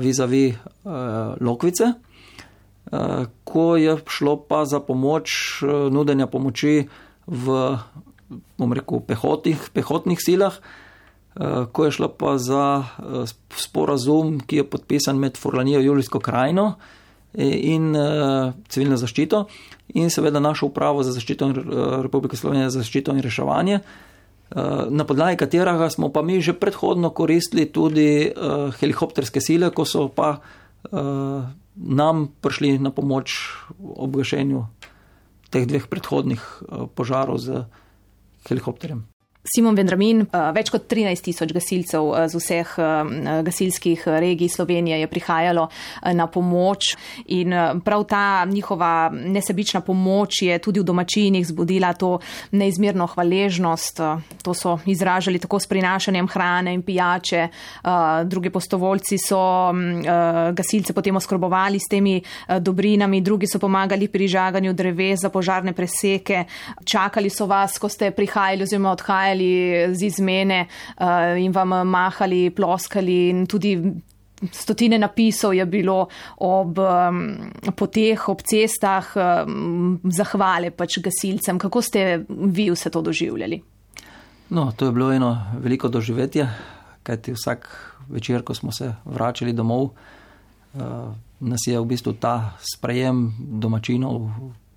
vizavi 0.00 0.46
uh, 0.48 0.92
Lokvice, 1.40 1.92
uh, 1.92 3.24
ko 3.44 3.76
je 3.76 3.96
šlo 4.08 4.36
pa 4.48 4.64
za 4.64 4.80
pomoč, 4.80 5.60
nudenja 5.90 6.26
pomoči 6.26 6.88
v, 7.26 7.78
bom 8.58 8.72
rekel, 8.72 9.00
pehotih, 9.00 9.70
pehotnih 9.72 10.20
silah, 10.22 10.60
ko 11.72 11.84
je 11.84 11.92
šlo 11.92 12.08
pa 12.16 12.38
za 12.40 12.88
sporazum, 13.52 14.38
ki 14.40 14.62
je 14.62 14.70
podpisan 14.70 15.18
med 15.20 15.36
Forlanijo 15.36 15.82
Julijsko 15.84 16.20
krajino 16.20 16.78
in 17.36 17.92
civilno 18.72 18.96
zaščito 18.96 19.42
in 20.00 20.08
seveda 20.10 20.40
našo 20.40 20.70
upravo 20.70 21.02
za 21.04 21.12
zaščito 21.12 21.50
Republike 22.06 22.40
Slovenije 22.40 22.70
za 22.70 22.80
zaščito 22.80 23.12
in 23.12 23.20
reševanje. 23.20 23.82
Eh, 24.46 24.86
na 24.90 25.02
podlagi 25.02 25.36
katerega 25.42 25.90
smo 25.90 26.12
pa 26.14 26.22
mi 26.22 26.38
že 26.40 26.54
predhodno 26.54 27.10
koristili 27.10 27.66
tudi 27.66 28.30
uh, 28.30 28.70
helikopterske 28.78 29.42
sile, 29.42 29.74
ko 29.74 29.82
so 29.82 30.06
pa 30.06 30.38
uh, 30.38 31.42
nam 31.74 32.28
prišli 32.40 32.78
na 32.78 32.94
pomoč 32.94 33.34
ob 33.82 34.14
gašenju 34.14 34.62
teh 35.50 35.66
dveh 35.66 35.90
predhodnih 35.90 36.38
uh, 36.38 36.86
požarov 36.86 37.42
z 37.42 37.66
helikopterjem. 38.46 39.15
Simon 39.46 39.76
Vendramin, 39.78 40.24
eh, 40.26 40.50
več 40.56 40.72
kot 40.74 40.88
13 40.90 41.22
tisoč 41.28 41.52
gasilcev 41.54 42.10
eh, 42.10 42.26
z 42.26 42.40
vseh 42.40 42.72
eh, 42.82 43.42
gasilskih 43.46 44.06
regij 44.18 44.50
Slovenije 44.50 44.98
je 45.00 45.08
prihajalo 45.10 45.68
na 46.14 46.26
pomoč 46.26 46.96
in 47.26 47.52
prav 47.84 48.04
ta 48.08 48.44
njihova 48.46 49.10
nesebična 49.12 49.80
pomoč 49.80 50.42
je 50.42 50.58
tudi 50.58 50.80
v 50.80 50.86
domačinih 50.86 51.46
zbudila 51.46 51.92
to 51.94 52.18
neizmerno 52.52 53.06
hvaležnost. 53.06 54.00
To 54.42 54.54
so 54.54 54.78
izražali 54.86 55.38
tako 55.38 55.58
s 55.60 55.66
prinašanjem 55.66 56.28
hrane 56.28 56.74
in 56.74 56.82
pijače. 56.82 57.48
Drugi 58.24 58.50
postovoljci 58.50 59.18
so 59.18 59.72
gasilce 60.52 60.92
potem 60.92 61.16
oskrbovali 61.16 61.78
s 61.78 61.88
temi 61.90 62.20
dobrinami, 62.48 63.20
drugi 63.20 63.46
so 63.46 63.58
pomagali 63.58 64.08
pri 64.08 64.28
žaganju 64.28 64.72
dreves 64.72 65.20
za 65.20 65.30
požarne 65.30 65.72
preseke. 65.72 66.44
Čakali 66.84 67.30
so 67.30 67.46
vas, 67.46 67.78
ko 67.78 67.88
ste 67.88 68.10
prihajali 68.10 68.62
oziroma 68.62 68.92
odhajali 68.92 69.35
prihajali 69.36 69.94
z 69.94 70.02
izmene 70.02 70.66
uh, 70.98 71.38
in 71.38 71.52
vam 71.52 71.88
mahali, 71.88 72.50
ploskali 72.50 73.28
in 73.30 73.46
tudi. 73.46 73.92
Stotine 74.52 74.98
napisov 74.98 75.54
je 75.54 75.64
bilo 75.64 76.08
ob 76.44 76.78
um, 76.78 77.50
poteh, 77.72 78.28
ob 78.28 78.42
cestah, 78.44 79.16
um, 79.16 79.98
zahvale 80.04 80.70
pač 80.70 80.98
gasilcem. 81.00 81.58
Kako 81.58 81.80
ste 81.80 82.26
vi 82.28 82.68
vse 82.70 82.90
to 82.90 83.00
doživljali? 83.00 83.62
No, 84.50 84.72
to 84.76 84.86
je 84.86 84.92
bilo 84.92 85.08
eno 85.12 85.30
veliko 85.56 85.88
doživetje, 85.88 86.50
kajti 87.02 87.32
vsak 87.32 87.64
večer, 88.08 88.44
ko 88.44 88.54
smo 88.54 88.72
se 88.72 88.92
vračali 89.04 89.56
domov, 89.56 89.88
uh, 89.88 91.16
nas 91.40 91.64
je 91.66 91.80
v 91.80 91.86
bistvu 91.88 92.12
ta 92.20 92.58
sprejem 92.60 93.32
domačinov, 93.40 94.20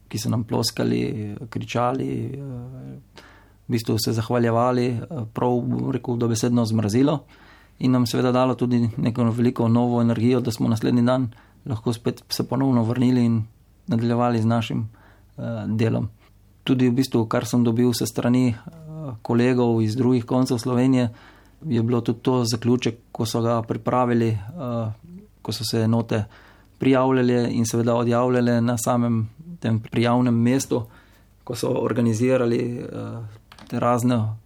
ki 0.07 0.18
so 0.18 0.32
nam 0.32 0.47
ploskali, 0.47 1.36
kričali. 1.51 2.10
Uh, 2.39 3.28
v 3.70 3.72
bistvu 3.72 4.00
se 4.00 4.14
zahvaljevali, 4.14 4.88
eh, 4.88 5.26
prav 5.34 5.62
rekel, 5.92 6.18
dobesedno 6.18 6.66
zmrazilo 6.66 7.20
in 7.80 7.92
nam 7.92 8.06
seveda 8.06 8.32
dalo 8.32 8.56
tudi 8.56 8.90
neko 8.98 9.24
veliko 9.24 9.68
novo 9.68 10.02
energijo, 10.02 10.42
da 10.42 10.52
smo 10.52 10.68
naslednji 10.68 11.02
dan 11.02 11.30
lahko 11.66 11.94
spet 11.94 12.24
se 12.30 12.48
ponovno 12.48 12.84
vrnili 12.84 13.26
in 13.26 13.44
nadaljevali 13.88 14.42
z 14.42 14.46
našim 14.46 14.90
uh, 15.38 15.44
delom. 15.68 16.10
Tudi 16.64 16.90
v 16.90 16.94
bistvu, 16.94 17.26
kar 17.26 17.46
sem 17.46 17.64
dobil 17.64 17.94
se 17.94 18.06
strani 18.06 18.56
uh, 18.56 19.14
kolegov 19.22 19.82
iz 19.82 19.96
drugih 19.96 20.26
koncev 20.26 20.58
Slovenije, 20.58 21.10
je 21.66 21.84
bilo 21.84 22.02
tudi 22.02 22.20
to 22.20 22.44
zaključek, 22.46 23.00
ko 23.12 23.26
so 23.26 23.42
ga 23.42 23.62
pripravili, 23.62 24.32
uh, 24.32 24.92
ko 25.42 25.52
so 25.52 25.64
se 25.64 25.82
enote 25.82 26.24
prijavljale 26.80 27.48
in 27.52 27.66
seveda 27.66 27.96
odjavljale 27.96 28.62
na 28.62 28.78
samem 28.78 29.30
tem 29.60 29.80
prijavnem 29.80 30.36
mestu, 30.36 30.84
ko 31.44 31.56
so 31.56 31.70
organizirali 31.70 32.82
uh, 32.84 33.39
razno, 33.74 34.38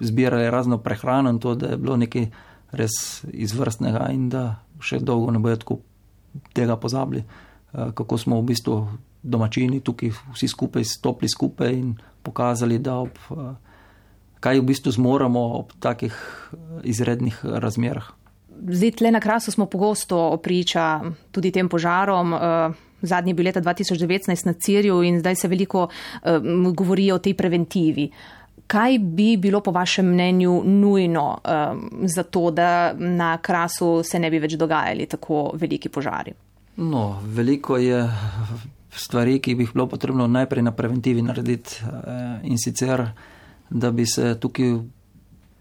zbirali 0.00 0.50
razno 0.50 0.78
prehrano 0.78 1.30
in 1.30 1.38
to, 1.38 1.54
da 1.54 1.66
je 1.66 1.76
bilo 1.76 1.96
nekaj 1.96 2.26
res 2.72 3.24
izvrstnega 3.32 4.08
in 4.12 4.28
da 4.32 4.44
še 4.82 5.00
dolgo 5.02 5.32
ne 5.32 5.40
bojo 5.42 5.60
tako 5.62 5.78
tega 6.52 6.76
pozabili, 6.80 7.22
eh, 7.22 7.92
kako 7.94 8.18
smo 8.18 8.40
v 8.40 8.48
bistvu 8.50 8.78
domačini 9.22 9.80
tukaj 9.80 10.12
vsi 10.34 10.48
skupaj 10.48 10.84
stopili 10.84 11.30
skupaj 11.30 11.72
in 11.72 11.94
pokazali, 12.22 12.78
da 12.78 12.98
ob, 13.04 13.14
eh, 13.30 13.54
kaj 14.40 14.60
v 14.60 14.66
bistvu 14.68 14.92
zmoremo 14.92 15.44
ob 15.60 15.72
takih 15.80 16.12
eh, 16.12 16.56
izrednih 16.84 17.40
razmerah. 17.44 18.10
Zdaj, 18.54 18.90
tle 19.00 19.10
na 19.10 19.20
krasu 19.20 19.50
smo 19.50 19.66
pogosto 19.66 20.38
priča 20.42 21.02
tudi 21.34 21.50
tem 21.50 21.68
požarom. 21.68 22.32
Zadnji 23.02 23.30
je 23.30 23.34
bil 23.34 23.44
leta 23.50 23.60
2019 23.60 24.46
na 24.46 24.52
Cirju 24.52 25.02
in 25.02 25.18
zdaj 25.20 25.36
se 25.36 25.48
veliko 25.48 25.88
govori 26.72 27.10
o 27.12 27.18
tej 27.18 27.34
preventivi. 27.34 28.06
Kaj 28.66 28.98
bi 28.98 29.36
bilo 29.36 29.60
po 29.60 29.70
vašem 29.70 30.06
mnenju 30.06 30.62
nujno 30.64 31.26
um, 31.36 32.08
za 32.08 32.22
to, 32.22 32.50
da 32.50 32.92
na 32.98 33.36
krasu 33.38 34.02
se 34.02 34.18
ne 34.18 34.30
bi 34.30 34.38
več 34.38 34.56
dogajali 34.56 35.06
tako 35.06 35.50
veliki 35.54 35.88
požari? 35.88 36.32
No, 36.76 37.20
veliko 37.22 37.76
je 37.76 38.00
stvari, 38.96 39.38
ki 39.38 39.54
bi 39.54 39.66
jih 39.66 39.72
bilo 39.74 39.86
potrebno 39.90 40.26
najprej 40.26 40.62
na 40.62 40.72
preventivi 40.72 41.22
narediti 41.22 41.82
eh, 41.82 42.40
in 42.42 42.58
sicer, 42.58 43.06
da 43.70 43.90
bi 43.90 44.06
se 44.06 44.34
tukaj, 44.40 44.78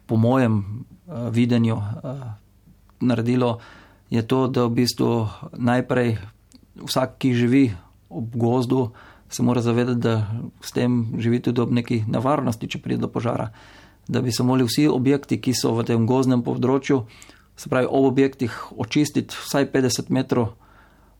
po 0.05 0.17
mojem 0.17 0.59
eh, 0.59 1.29
videnju, 1.31 1.77
eh, 1.77 2.23
naredilo, 2.99 3.59
je 4.09 4.21
to, 4.27 4.47
da 4.47 4.65
v 4.65 4.75
bistvu 4.81 5.27
najprej 5.57 6.17
vsak, 6.85 7.17
ki 7.17 7.33
živi 7.33 7.63
ob 8.09 8.35
gozdu, 8.35 8.91
se 9.33 9.43
mora 9.43 9.61
zavedati, 9.61 9.99
da 9.99 10.27
s 10.61 10.71
tem 10.71 11.05
živi 11.17 11.39
tudi 11.41 11.61
ob 11.61 11.71
neki 11.73 12.03
nevarnosti, 12.07 12.69
če 12.69 12.81
pride 12.81 13.01
do 13.01 13.09
požara. 13.09 13.49
Da 14.07 14.21
bi 14.21 14.31
se 14.31 14.43
morali 14.43 14.67
vsi 14.67 14.87
objekti, 14.87 15.39
ki 15.41 15.55
so 15.57 15.73
v 15.73 15.85
tem 15.87 16.05
gozdnem 16.05 16.43
področju, 16.45 17.03
se 17.57 17.69
pravi 17.69 17.87
ob 17.89 18.11
objektih, 18.11 18.53
očistiti 18.77 19.33
vsaj 19.33 19.69
50 19.73 20.11
metrov 20.13 20.53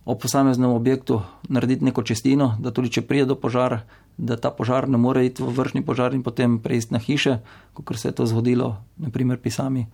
ob 0.06 0.20
posameznem 0.20 0.70
objektu, 0.70 1.22
narediti 1.48 1.86
neko 1.88 2.04
čestino, 2.04 2.54
da 2.60 2.74
tudi 2.76 2.92
če 2.92 3.06
pride 3.08 3.30
do 3.32 3.38
požara, 3.40 3.84
da 4.18 4.36
ta 4.38 4.52
požar 4.52 4.90
ne 4.90 5.00
more 5.00 5.24
iti 5.26 5.42
v 5.42 5.54
vršni 5.56 5.82
požar 5.86 6.14
in 6.14 6.24
potem 6.24 6.60
prejsti 6.60 6.94
na 6.94 7.00
hiše, 7.00 7.40
kot 7.74 7.96
se 7.98 8.12
je 8.12 8.18
to 8.18 8.28
zgodilo, 8.28 8.76
naprimer 9.00 9.40
pri 9.40 9.52
sami 9.52 9.86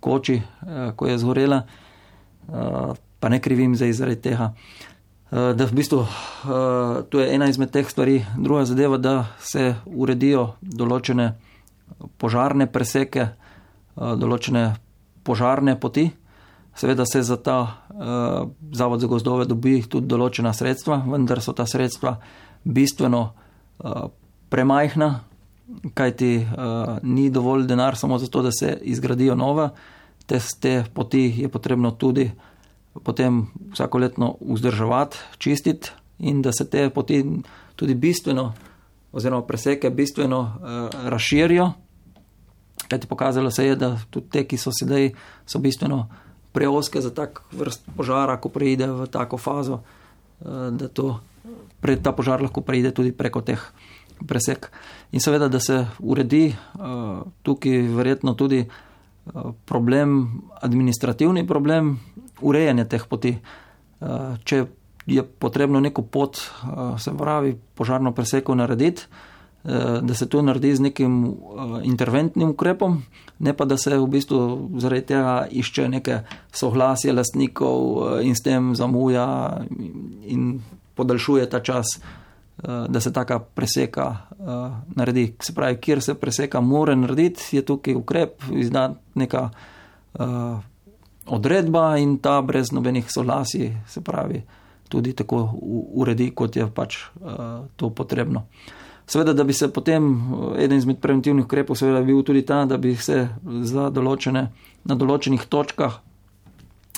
koči, 0.00 0.36
eh, 0.38 0.92
ko 0.96 1.06
je 1.08 1.18
zgorela. 1.18 1.64
Eh, 1.66 2.94
pa 3.20 3.28
ne 3.28 3.40
krivim 3.40 3.74
zdaj 3.74 3.92
zaradi 3.92 4.20
tega. 4.20 4.52
Eh, 5.26 5.54
da 5.54 5.66
v 5.66 5.74
bistvu 5.74 5.98
uh, 5.98 6.08
to 7.10 7.18
je 7.18 7.34
ena 7.34 7.48
izmed 7.50 7.70
teh 7.74 7.88
stvari, 7.90 8.24
druga 8.38 8.64
zadeva, 8.64 8.96
da 8.96 9.26
se 9.42 9.74
uredijo 9.86 10.52
določene 10.62 11.32
požarne 12.18 12.68
preseke, 12.70 13.26
določene 13.96 14.62
požarne 15.26 15.74
poti. 15.80 16.06
Seveda 16.76 17.06
se 17.08 17.24
za 17.26 17.36
ta 17.42 17.58
uh, 17.58 18.46
zavod 18.70 19.02
za 19.02 19.10
gozdove 19.10 19.48
dobi 19.50 19.80
tudi 19.82 20.06
določena 20.06 20.52
sredstva, 20.54 21.00
vendar 21.08 21.42
so 21.42 21.56
ta 21.56 21.66
sredstva 21.66 22.18
bistveno 22.62 23.22
uh, 23.26 24.08
premajhna, 24.52 25.08
kajti 25.96 26.32
uh, 26.44 26.98
ni 27.02 27.30
dovolj 27.34 27.66
denar 27.66 27.98
samo 27.98 28.20
zato, 28.22 28.44
da 28.46 28.54
se 28.54 28.76
izgradijo 28.82 29.34
nove. 29.34 29.72
Te, 30.26 30.38
te 30.60 30.84
poti 30.94 31.32
je 31.42 31.48
potrebno 31.50 31.96
tudi 31.98 32.30
potem 33.04 33.46
vsako 33.72 33.98
letno 33.98 34.34
vzdrževati, 34.40 35.16
čistiti 35.38 35.90
in 36.18 36.42
da 36.42 36.52
se 36.52 36.70
te 36.70 36.90
poti 36.90 37.24
tudi 37.76 37.94
bistveno, 37.94 38.52
oziroma 39.12 39.42
preseke 39.42 39.90
bistveno 39.90 40.40
uh, 40.40 41.08
razširijo. 41.08 41.72
Kajti 42.88 43.06
pokazalo 43.06 43.50
se 43.50 43.66
je, 43.66 43.76
da 43.76 43.98
tudi 44.10 44.28
te, 44.30 44.44
ki 44.44 44.56
so 44.56 44.70
sedaj, 44.72 45.10
so 45.46 45.58
bistveno 45.58 46.06
preoske 46.56 47.00
za 47.00 47.12
tak 47.12 47.42
vrst 47.52 47.84
požara, 47.96 48.40
ko 48.40 48.48
pride 48.48 48.88
v 48.88 49.04
tako 49.12 49.36
fazo, 49.36 49.84
eh, 50.40 50.72
da 50.72 50.88
to, 50.88 51.20
ta 52.00 52.12
požar 52.16 52.40
lahko 52.40 52.64
pride 52.64 52.96
tudi 52.96 53.12
preko 53.12 53.44
teh 53.44 53.60
presek. 54.24 54.72
In 55.12 55.20
seveda, 55.20 55.52
da 55.52 55.60
se 55.60 55.84
uredi 56.00 56.48
eh, 56.48 56.56
tukaj 57.44 57.92
verjetno 57.92 58.32
tudi 58.32 58.64
eh, 58.64 58.70
problem, 59.68 60.40
administrativni 60.64 61.44
problem 61.44 62.00
urejanja 62.40 62.84
teh 62.84 63.06
poti. 63.08 63.36
Če 64.44 64.64
je 65.06 65.22
potrebno 65.22 65.80
neko 65.80 66.02
pot, 66.02 66.40
se 66.98 67.12
pravi, 67.16 67.54
požarno 67.74 68.12
preseko 68.12 68.54
narediti, 68.54 69.06
Eh, 69.68 70.00
da 70.02 70.14
se 70.14 70.28
to 70.28 70.42
naredi 70.42 70.76
z 70.76 70.80
nekim 70.80 71.24
eh, 71.24 71.80
interventnim 71.84 72.50
ukrepom, 72.50 73.02
ne 73.38 73.56
pa 73.56 73.64
da 73.64 73.76
se 73.76 73.98
v 73.98 74.06
bistvu 74.06 74.70
zaradi 74.78 75.02
tega 75.06 75.46
išče 75.50 75.88
neke 75.88 76.20
soglasje 76.52 77.12
lastnikov 77.12 77.80
eh, 77.80 78.28
in 78.28 78.36
s 78.36 78.44
tem 78.46 78.74
zamuja 78.78 79.26
in 80.22 80.60
podaljšuje 80.94 81.48
ta 81.50 81.60
čas, 81.60 81.86
da 82.88 83.00
se 83.00 83.12
taka 83.12 83.38
preseka 83.38 84.16
naredi. 84.96 85.34
Se 85.44 85.52
pravi, 85.54 85.76
kjer 85.76 86.00
se 86.00 86.14
preseka 86.14 86.60
more 86.60 86.96
narediti, 86.96 87.56
je 87.56 87.62
tukaj 87.62 87.94
ukrep, 87.94 88.42
izda 88.50 88.94
neka 89.14 89.50
odredba 91.26 91.96
in 91.98 92.18
ta 92.18 92.40
brez 92.42 92.72
nobenih 92.72 93.06
soglasij, 93.10 93.72
se 93.88 94.00
pravi, 94.00 94.42
tudi 94.88 95.12
tako 95.12 95.48
uredi, 95.94 96.30
kot 96.30 96.56
je 96.56 96.66
pač 96.70 96.98
to 97.76 97.90
potrebno. 97.90 98.46
Seveda, 99.06 99.32
da 99.32 99.44
bi 99.44 99.52
se 99.52 99.72
potem 99.72 100.32
eh, 100.54 100.64
eden 100.64 100.78
izmed 100.78 100.98
preventivnih 100.98 101.44
ukrepov 101.44 101.76
seveda 101.76 102.02
bil 102.02 102.22
tudi 102.22 102.42
ta, 102.42 102.64
da 102.64 102.76
bi 102.76 102.94
se 102.96 103.28
določene, 103.94 104.42
na 104.84 104.94
določenih 104.98 105.46
točkah 105.46 106.00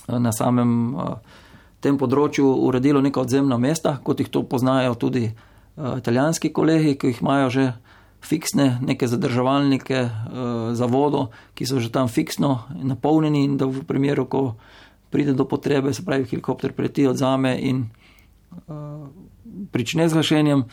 eh, 0.08 0.16
na 0.18 0.32
samem 0.32 0.72
eh, 0.96 1.42
tem 1.84 1.98
področju 2.00 2.48
uredilo 2.64 3.02
neka 3.04 3.20
odzemna 3.20 3.58
mesta, 3.60 3.98
kot 4.02 4.20
jih 4.20 4.32
to 4.32 4.42
poznajo 4.42 4.96
tudi 4.98 5.28
italijanski 5.78 6.48
kolegi, 6.50 6.96
ki 6.98 7.12
jih 7.12 7.20
imajo 7.22 7.50
že 7.54 7.64
fiksne 8.24 8.78
neke 8.82 9.06
zadrževalnike 9.06 10.08
za 10.72 10.86
vodo, 10.86 11.28
ki 11.54 11.66
so 11.66 11.78
že 11.80 11.92
tam 11.92 12.08
fiksno 12.08 12.66
napolnjeni 12.82 13.44
in 13.44 13.56
da 13.56 13.66
v 13.66 13.84
primeru, 13.86 14.26
ko 14.26 14.42
pride 15.10 15.32
do 15.32 15.44
potrebe, 15.44 15.94
se 15.94 16.04
pravi, 16.04 16.26
helikopter 16.26 16.72
preti 16.72 17.06
odzame 17.06 17.54
in 17.60 17.86
prične 19.72 20.08
z 20.08 20.14
gašenjem. 20.14 20.64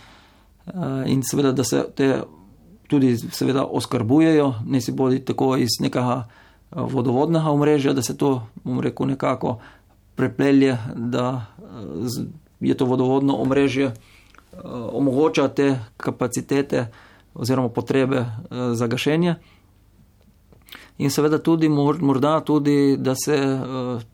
Eh, 0.67 1.11
in 1.11 1.23
seveda, 1.23 1.51
da 1.51 1.63
se 1.63 1.85
te 1.95 2.23
tudi 2.87 3.17
seveda 3.17 3.65
oskrbujejo, 3.65 4.53
ne 4.65 4.81
si 4.81 4.91
bodi 4.91 5.19
tako 5.25 5.57
iz 5.57 5.69
nekega 5.79 6.23
eh, 6.25 6.75
vodovodnega 6.75 7.49
omrežja, 7.49 7.93
da 7.93 8.01
se 8.01 8.17
to, 8.17 8.47
bom 8.63 8.79
rekel, 8.79 9.07
nekako 9.07 9.59
prepelje, 10.15 10.77
da 10.95 11.45
eh, 11.57 12.25
je 12.59 12.77
to 12.77 12.85
vodovodno 12.85 13.35
omrežje 13.35 13.93
omogoča 14.91 15.47
te 15.47 15.79
kapacitete 15.97 16.87
oziroma 17.35 17.69
potrebe 17.69 18.25
za 18.49 18.87
gašenje. 18.87 19.35
In 20.97 21.11
seveda 21.11 21.37
tudi 21.43 21.69
morda 21.69 22.39
tudi, 22.39 22.95
da 22.97 23.15
se 23.15 23.37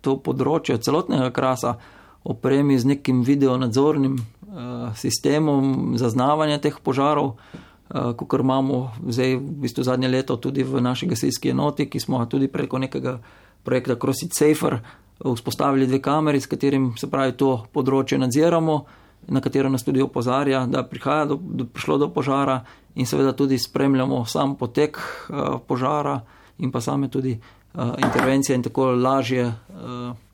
to 0.02 0.18
področje 0.18 0.80
celotnega 0.82 1.30
krasa 1.32 1.76
opremi 2.24 2.80
z 2.80 2.96
nekim 2.96 3.22
video 3.24 3.58
nadzornim 3.58 4.18
Eh, 4.52 4.92
sistemom 5.00 5.96
zaznavanja 5.96 6.60
teh 6.60 6.76
požarov, 6.84 7.40
eh, 7.88 8.12
kot 8.20 8.40
imamo 8.40 8.92
zdaj 9.08 9.40
v 9.40 9.64
bistvu 9.64 9.84
zadnje 9.84 10.12
leto 10.12 10.36
tudi 10.36 10.64
v 10.64 10.82
naši 10.84 11.08
gasilski 11.08 11.56
enoti, 11.56 11.88
ki 11.88 12.00
smo 12.00 12.26
tudi 12.26 12.52
preko 12.52 12.78
nekega 12.78 13.20
projekta 13.64 13.96
CrossFit 13.96 14.36
Safer 14.36 14.80
vzpostavili 15.24 15.88
dve 15.88 16.02
kameri, 16.02 16.42
s 16.42 16.52
katerim 16.52 16.98
se 16.98 17.08
pravi 17.08 17.32
to 17.32 17.64
področje 17.72 18.20
nadziramo, 18.20 18.86
na 19.28 19.40
katero 19.40 19.70
nas 19.70 19.84
tudi 19.84 20.02
opozarja, 20.02 20.66
da 20.68 20.84
prihaja 20.84 21.26
do, 21.26 21.40
do, 21.40 21.66
prišlo 21.66 21.98
do 21.98 22.10
požara 22.10 22.66
in 22.96 23.06
seveda 23.06 23.32
tudi 23.32 23.58
spremljamo 23.58 24.26
sam 24.26 24.56
potek 24.56 24.98
uh, 24.98 25.60
požara 25.68 26.22
in 26.58 26.72
pa 26.72 26.82
same 26.82 27.08
tudi 27.08 27.40
uh, 27.74 27.82
intervencije 27.98 28.56
in 28.56 28.64
tako 28.64 28.92
lažje 28.92 29.46
uh, 29.46 29.54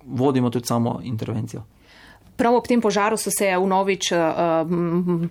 vodimo 0.06 0.50
tudi 0.50 0.66
samo 0.66 1.00
intervencijo. 1.04 1.64
Prav 2.38 2.54
ob 2.54 2.68
tem 2.70 2.82
požaru 2.82 3.18
so 3.18 3.32
se 3.34 3.50
v 3.50 3.66
novič 3.66 4.12
uh, 4.14 4.62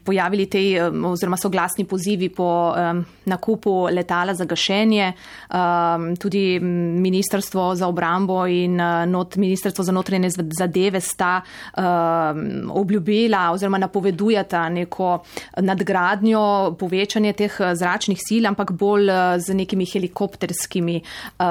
pojavili 0.03 0.47
te 0.51 0.59
oziroma 1.07 1.37
soglasni 1.39 1.85
pozivi 1.87 2.29
po 2.35 2.75
um, 2.75 3.05
nakupu 3.31 3.87
letala 3.95 4.35
za 4.35 4.45
gašenje. 4.45 5.13
Um, 5.47 6.17
tudi 6.17 6.59
Ministrstvo 6.61 7.75
za 7.79 7.87
obrambo 7.87 8.47
in 8.47 8.81
uh, 8.81 9.07
not, 9.07 9.37
Ministrstvo 9.37 9.85
za 9.85 9.93
notranje 9.93 10.31
zadeve 10.59 11.01
sta 11.01 11.43
um, 11.79 12.71
obljubila 12.75 13.51
oziroma 13.55 13.79
napovedujata 13.79 14.69
neko 14.69 15.23
nadgradnjo, 15.63 16.75
povečanje 16.79 17.33
teh 17.33 17.61
zračnih 17.75 18.19
sil, 18.27 18.51
ampak 18.51 18.73
bolj 18.73 19.07
z 19.39 19.55
nekimi 19.55 19.87
helikopterskimi 19.87 20.99
uh, 20.99 21.47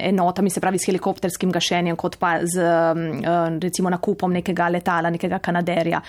enotami, 0.00 0.50
se 0.50 0.64
pravi 0.64 0.78
s 0.78 0.88
helikopterskim 0.88 1.52
gašenjem, 1.52 1.96
kot 1.96 2.16
pa 2.16 2.38
z 2.40 2.56
uh, 2.56 3.60
recimo 3.60 3.92
nakupom 3.92 4.32
nekega 4.32 4.61
nekega 4.62 4.78
letala, 4.78 5.10
nekega 5.10 5.38
kanaderja. 5.38 6.00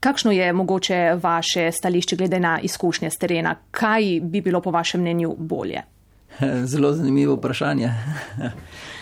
Kakšno 0.00 0.32
je 0.32 0.52
mogoče 0.52 1.18
vaše 1.22 1.72
stališče 1.72 2.16
glede 2.16 2.40
na 2.40 2.60
izkušnje 2.60 3.10
z 3.10 3.18
terena? 3.18 3.56
Kaj 3.70 4.20
bi 4.20 4.40
bilo 4.40 4.60
po 4.60 4.70
vašem 4.70 5.00
mnenju 5.00 5.34
bolje? 5.38 5.82
Zelo 6.70 6.92
zanimivo 6.92 7.36
vprašanje. 7.36 7.90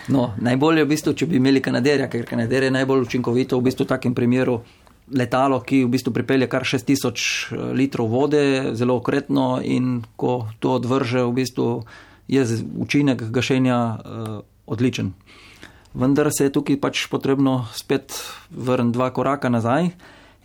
No, 0.07 0.35
najbolje 0.37 0.83
je 0.83 0.85
v 0.85 0.89
bistvu, 0.89 1.11
če 1.17 1.25
bi 1.25 1.39
imeli 1.39 1.61
kanaderja, 1.65 2.05
ker 2.05 2.27
kanader 2.29 2.63
je 2.63 2.69
najbolj 2.69 3.07
učinkovito 3.07 3.57
v 3.57 3.65
bistvu 3.65 3.87
v 3.87 3.89
takem 3.89 4.13
primeru. 4.13 4.59
Letalo, 5.17 5.57
ki 5.65 5.79
v 5.81 5.89
bistvu 5.95 6.13
pripelje 6.13 6.45
kar 6.45 6.61
6000 6.61 7.09
eh, 7.09 7.63
litrov 7.73 8.11
vode, 8.13 8.43
zelo 8.77 8.99
okretno, 9.01 9.63
in 9.65 10.03
ko 10.15 10.45
to 10.61 10.75
odvrže, 10.77 11.25
v 11.25 11.33
bistvu 11.41 11.65
je 12.29 12.45
učinek 12.85 13.23
gašenja 13.33 13.79
uh, 13.81 14.37
odličen 14.69 15.09
vendar 15.95 16.29
se 16.37 16.45
je 16.45 16.53
tukaj 16.53 16.79
pač 16.81 17.07
potrebno 17.11 17.65
spet 17.73 18.13
vrniti 18.51 18.97
dva 18.97 19.09
koraka 19.15 19.49
nazaj 19.49 19.89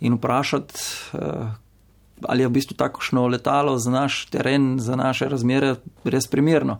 in 0.01 0.15
vprašati, 0.17 0.73
eh, 1.13 1.51
ali 2.27 2.43
je 2.43 2.47
v 2.47 2.51
bistvu 2.51 2.75
takošno 2.77 3.27
letalo 3.27 3.77
za 3.77 3.91
naš 3.91 4.25
teren, 4.25 4.79
za 4.79 4.95
naše 4.95 5.29
razmere 5.29 5.75
res 6.03 6.27
primerno. 6.27 6.79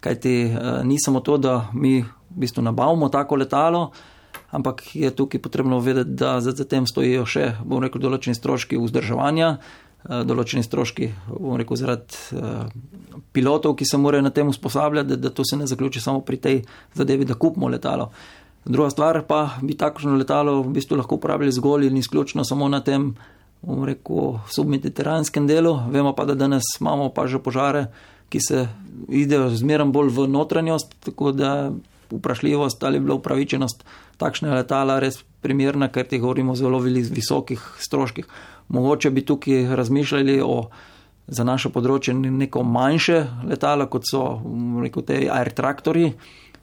Kajti 0.00 0.34
eh, 0.42 0.84
ni 0.84 1.00
samo 1.00 1.20
to, 1.20 1.38
da 1.38 1.68
mi 1.72 2.02
v 2.02 2.06
bistvu 2.28 2.62
nabavimo 2.62 3.08
tako 3.08 3.36
letalo, 3.36 3.90
ampak 4.50 4.96
je 4.96 5.10
tukaj 5.10 5.40
potrebno 5.40 5.80
vedeti, 5.80 6.10
da 6.10 6.40
za 6.40 6.52
tem 6.64 6.86
stojijo 6.86 7.26
še, 7.26 7.52
bom 7.64 7.82
rekel, 7.82 8.00
določeni 8.00 8.36
stroški 8.36 8.78
vzdrževanja, 8.80 9.58
določeni 10.06 10.62
stroški, 10.62 11.10
bom 11.28 11.56
rekel, 11.58 11.78
zaradi 11.80 12.18
eh, 12.38 12.68
pilotov, 13.34 13.74
ki 13.78 13.86
se 13.88 13.98
morajo 14.00 14.24
na 14.24 14.32
tem 14.34 14.48
usposabljati, 14.48 15.18
da, 15.18 15.32
to 15.34 15.44
se 15.44 15.58
ne 15.58 15.66
zaključi 15.66 16.00
samo 16.00 16.22
pri 16.24 16.38
tej 16.40 16.60
zadevi, 16.94 17.26
da 17.28 17.34
kupimo 17.34 17.68
letalo. 17.68 18.10
Druga 18.64 18.90
stvar 18.92 19.22
pa 19.26 19.58
bi 19.62 19.76
takšno 19.78 20.16
letalo 20.18 20.60
v 20.62 20.74
bistvu 20.76 20.98
lahko 21.00 21.18
uporabljali 21.18 21.54
zgolj 21.56 21.88
in 21.88 21.98
izključno 21.98 22.44
samo 22.44 22.68
na 22.68 22.82
tem, 22.84 23.10
bom 23.62 23.84
rekel, 23.88 24.38
submediteranskem 24.54 25.48
delu. 25.48 25.74
Vemo 25.90 26.14
pa, 26.14 26.28
da 26.28 26.36
danes 26.38 26.68
imamo 26.80 27.10
pa 27.14 27.26
že 27.26 27.42
požare, 27.42 27.88
ki 28.28 28.40
se 28.44 28.66
idejo 29.08 29.48
zmeram 29.56 29.92
bolj 29.92 30.12
v 30.14 30.28
notranjost, 30.30 30.94
tako 31.04 31.32
da 31.32 31.72
vprašljivost 32.12 32.84
ali 32.84 33.00
bila 33.00 33.16
upravičenost 33.16 33.84
takšne 34.18 34.52
letala 34.54 34.98
res 35.00 35.22
primerna, 35.40 35.88
ker 35.88 36.06
ti 36.06 36.18
govorimo 36.18 36.52
o 36.52 36.58
zelo 36.58 36.78
visokih 36.82 37.62
stroških 37.78 38.26
mogoče 38.68 39.10
bi 39.10 39.24
tukaj 39.24 39.76
razmišljali 39.76 40.40
o 40.44 40.68
za 41.28 41.44
naše 41.44 41.68
področje 41.68 42.14
neko 42.14 42.62
manjše 42.64 43.18
letalo, 43.50 43.84
kot 43.92 44.06
so 44.08 44.22
rekel, 44.80 45.04
te 45.04 45.26
air 45.28 45.50
traktori, 45.52 46.06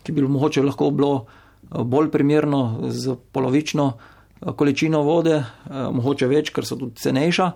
ki 0.02 0.14
bi 0.14 0.26
mogoče 0.26 0.64
lahko 0.66 0.90
bilo 0.90 1.12
eh, 1.22 1.84
bolj 1.84 2.10
primerno 2.12 2.90
z 2.90 3.14
polovično 3.32 3.86
eh, 3.94 4.54
količino 4.58 5.04
vode, 5.06 5.38
eh, 5.38 5.76
mogoče 5.94 6.30
več, 6.32 6.50
ker 6.50 6.66
so 6.66 6.80
tudi 6.82 6.98
cenejša. 7.02 7.52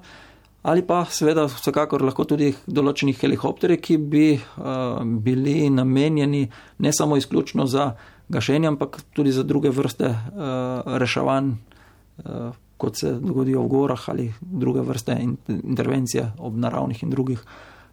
ali 0.63 0.81
pa 0.83 1.05
seveda 1.05 1.45
vsekakor 1.47 2.01
lahko 2.03 2.25
tudi 2.27 2.53
določeni 2.67 3.13
helikopteri, 3.15 3.77
ki 3.77 3.97
bi 3.97 4.33
uh, 4.35 4.99
bili 5.23 5.69
namenjeni 5.69 6.49
ne 6.77 6.91
samo 6.93 7.15
izključno 7.15 7.65
za 7.65 7.95
gašenje, 8.29 8.67
ampak 8.67 9.01
tudi 9.13 9.31
za 9.31 9.43
druge 9.43 9.69
vrste 9.69 10.09
uh, 10.09 10.97
reševanj, 10.97 11.49
uh, 11.49 12.53
kot 12.77 12.97
se 12.97 13.11
dogodijo 13.19 13.63
v 13.63 13.67
gorah 13.67 14.09
ali 14.09 14.33
druge 14.41 14.81
vrste 14.81 15.17
in, 15.19 15.37
intervencije 15.47 16.31
ob 16.39 16.55
naravnih 16.55 17.03
in 17.03 17.09
drugih 17.09 17.43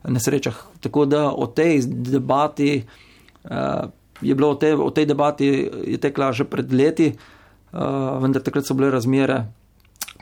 nesrečah. 0.09 0.55
Tako 0.81 1.05
da 1.05 1.31
o 1.33 1.47
tej 1.47 1.83
debati 1.87 2.85
uh, 3.45 3.51
je 4.21 4.35
bilo, 4.35 4.51
o 4.51 4.55
tej, 4.55 4.75
o 4.75 4.91
tej 4.91 5.07
debati 5.07 5.47
je 5.87 5.99
tekla 5.99 6.33
že 6.33 6.45
pred 6.45 6.73
leti, 6.73 7.13
uh, 7.13 8.23
vendar 8.23 8.43
takrat 8.43 8.67
so 8.67 8.75
bile 8.75 8.91
razmere 8.91 9.45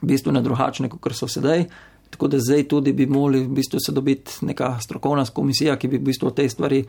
bistveno 0.03 0.43
drugačne, 0.43 0.89
kot 0.89 1.13
so 1.13 1.29
sedaj. 1.29 1.67
Tako 2.15 2.29
da 2.29 2.39
zdaj 2.39 2.69
tudi 2.71 2.93
bi 2.93 3.07
morali 3.07 3.41
v 3.43 3.49
bistvu 3.49 3.81
se 3.81 3.93
dobiti 3.93 4.47
neka 4.47 4.79
strokovna 4.81 5.25
komisija, 5.35 5.75
ki 5.77 5.89
bi 5.89 5.99
v 5.99 6.07
bistvu 6.07 6.31
te 6.31 6.49
stvari 6.49 6.85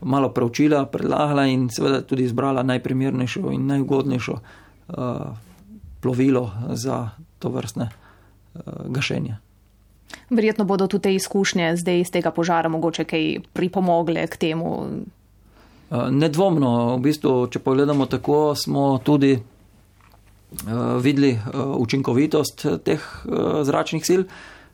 malo 0.00 0.30
preučila, 0.32 0.86
predlagala 0.86 1.44
in 1.46 1.66
seveda 1.68 2.00
tudi 2.00 2.24
izbrala 2.24 2.62
najprimernejšo 2.62 3.50
in 3.52 3.66
najugodnejšo 3.66 4.32
uh, 4.32 4.96
plovilo 6.00 6.50
za 6.72 7.10
to 7.38 7.48
vrstne 7.48 7.90
uh, 7.90 8.60
gašenje. 8.88 9.36
Verjetno 10.30 10.64
bodo 10.64 10.86
tudi 10.86 11.02
te 11.02 11.14
izkušnje 11.14 11.76
zdaj 11.76 12.00
iz 12.00 12.10
tega 12.10 12.30
požara 12.30 12.68
mogoče 12.68 13.04
kaj 13.04 13.26
pripomogle 13.52 14.26
k 14.26 14.36
temu. 14.36 14.70
Uh, 15.90 16.08
nedvomno, 16.10 16.96
v 16.96 17.02
bistvu, 17.04 17.50
če 17.52 17.60
pogledamo 17.60 18.06
tako, 18.06 18.54
smo 18.56 18.96
tudi 19.04 19.34
uh, 19.36 19.42
videli 21.04 21.34
uh, 21.36 21.76
učinkovitost 21.76 22.66
teh 22.84 23.04
uh, 23.28 23.60
zračnih 23.68 24.06
sil. 24.08 24.24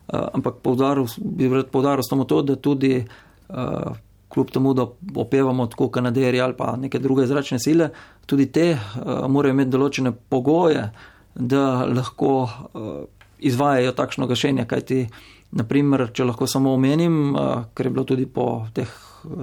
Eh, 0.06 0.26
ampak 0.32 0.62
povdaril, 0.62 1.08
bi 1.18 1.48
rad 1.50 1.66
povdaril 1.66 2.04
samo 2.06 2.24
to, 2.24 2.42
da 2.42 2.54
tudi 2.56 3.00
uh, 3.02 3.96
kljub 4.30 4.50
temu, 4.54 4.74
da 4.74 4.86
opevamo 5.14 5.66
tako 5.66 5.88
kanaderje 5.90 6.40
ali 6.40 6.54
pa 6.54 6.76
neke 6.76 6.98
druge 6.98 7.26
zračne 7.26 7.58
sile, 7.58 7.88
tudi 8.26 8.46
te 8.52 8.68
uh, 8.78 9.26
morajo 9.26 9.54
imeti 9.54 9.72
določene 9.74 10.12
pogoje, 10.12 10.84
da 11.34 11.64
lahko 11.90 12.30
uh, 12.44 12.92
izvajajo 13.38 13.96
takšno 13.98 14.28
gašenje. 14.30 14.68
Kajti, 14.70 15.00
naprimer, 15.58 16.06
če 16.14 16.28
lahko 16.30 16.46
samo 16.46 16.76
omenim, 16.78 17.34
uh, 17.34 17.66
ker 17.74 17.90
je 17.90 17.94
bilo 17.98 18.06
tudi 18.06 18.28
po 18.30 18.68
teh 18.78 18.92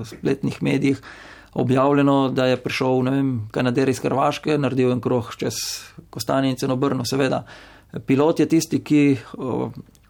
spletnih 0.07 0.61
medijih 0.63 1.03
objavljeno, 1.59 2.29
da 2.31 2.47
je 2.53 2.61
prišel 2.63 3.03
vem, 3.09 3.33
kanader 3.51 3.91
iz 3.91 3.99
Hrvaške, 3.99 4.55
naredil 4.57 4.95
en 4.95 5.03
krog 5.03 5.35
čez 5.37 5.59
Kostanje 6.09 6.53
in 6.53 6.57
Cenobrno, 6.57 7.03
seveda. 7.05 7.43
Pilot 8.07 8.39
je 8.39 8.47
tisti, 8.49 8.79
ki 8.79 9.03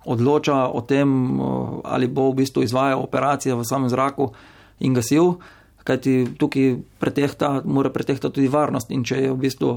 odloča 0.05 0.67
o 0.67 0.81
tem, 0.81 1.39
ali 1.83 2.07
bo 2.07 2.31
v 2.31 2.43
bistvu 2.43 2.63
izvajal 2.63 3.03
operacije 3.03 3.55
v 3.55 3.65
samem 3.65 3.89
zraku 3.89 4.31
in 4.79 4.93
gasil, 4.93 5.37
kajti 5.83 6.35
tukaj 6.39 6.77
pretehta, 6.99 7.61
mora 7.65 7.89
pretehtati 7.89 8.33
tudi 8.33 8.47
varnost. 8.47 8.91
In 8.91 9.03
če 9.03 9.21
je 9.23 9.31
v 9.31 9.39
bistvu 9.39 9.71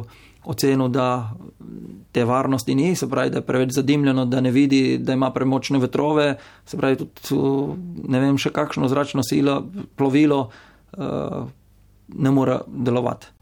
ocenil, 0.46 0.88
da 0.88 1.34
te 2.14 2.24
varnosti 2.24 2.74
ni, 2.74 2.94
se 2.96 3.08
pravi, 3.10 3.30
da 3.30 3.42
je 3.42 3.46
preveč 3.46 3.74
zadimljeno, 3.74 4.24
da 4.26 4.40
ne 4.40 4.50
vidi, 4.50 4.98
da 4.98 5.12
ima 5.18 5.30
premočne 5.34 5.78
vetrove, 5.82 6.36
se 6.66 6.78
pravi, 6.78 6.96
tudi 7.02 8.06
ne 8.06 8.22
vem, 8.22 8.38
še 8.38 8.54
kakšno 8.54 8.88
zračno 8.88 9.26
silo, 9.26 9.64
plovilo 9.98 10.48
ne 10.96 12.30
more 12.30 12.60
delovati. 12.66 13.35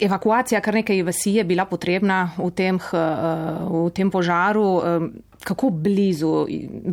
Evakuacija 0.00 0.60
kar 0.60 0.74
nekaj 0.74 1.02
vasi 1.02 1.32
je 1.34 1.44
bila 1.44 1.64
potrebna 1.66 2.30
v 2.38 2.50
tem, 2.54 2.78
v 2.78 3.90
tem 3.94 4.10
požaru 4.10 4.68
kako 5.44 5.70
blizu 5.70 6.46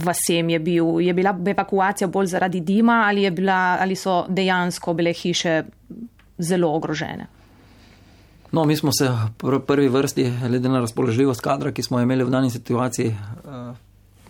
vasem 0.05 0.49
je 0.49 0.59
bil? 0.59 0.99
Je 1.01 1.13
bila 1.13 1.35
evakuacija 1.47 2.07
bolj 2.07 2.27
zaradi 2.27 2.59
dima 2.59 3.03
ali, 3.07 3.31
bila, 3.31 3.77
ali 3.81 3.95
so 3.95 4.25
dejansko 4.29 4.93
bile 4.93 5.13
hiše 5.13 5.63
zelo 6.37 6.73
ogrožene? 6.75 7.27
No, 8.51 8.65
mi 8.65 8.75
smo 8.75 8.91
se 8.91 9.09
v 9.43 9.59
prvi 9.59 9.87
vrsti, 9.87 10.31
glede 10.47 10.69
na 10.69 10.79
razpoložljivost 10.79 11.41
kadra, 11.41 11.71
ki 11.71 11.83
smo 11.83 11.99
imeli 11.99 12.23
v 12.23 12.29
dani 12.29 12.49
situaciji 12.49 13.07
eh, 13.07 13.17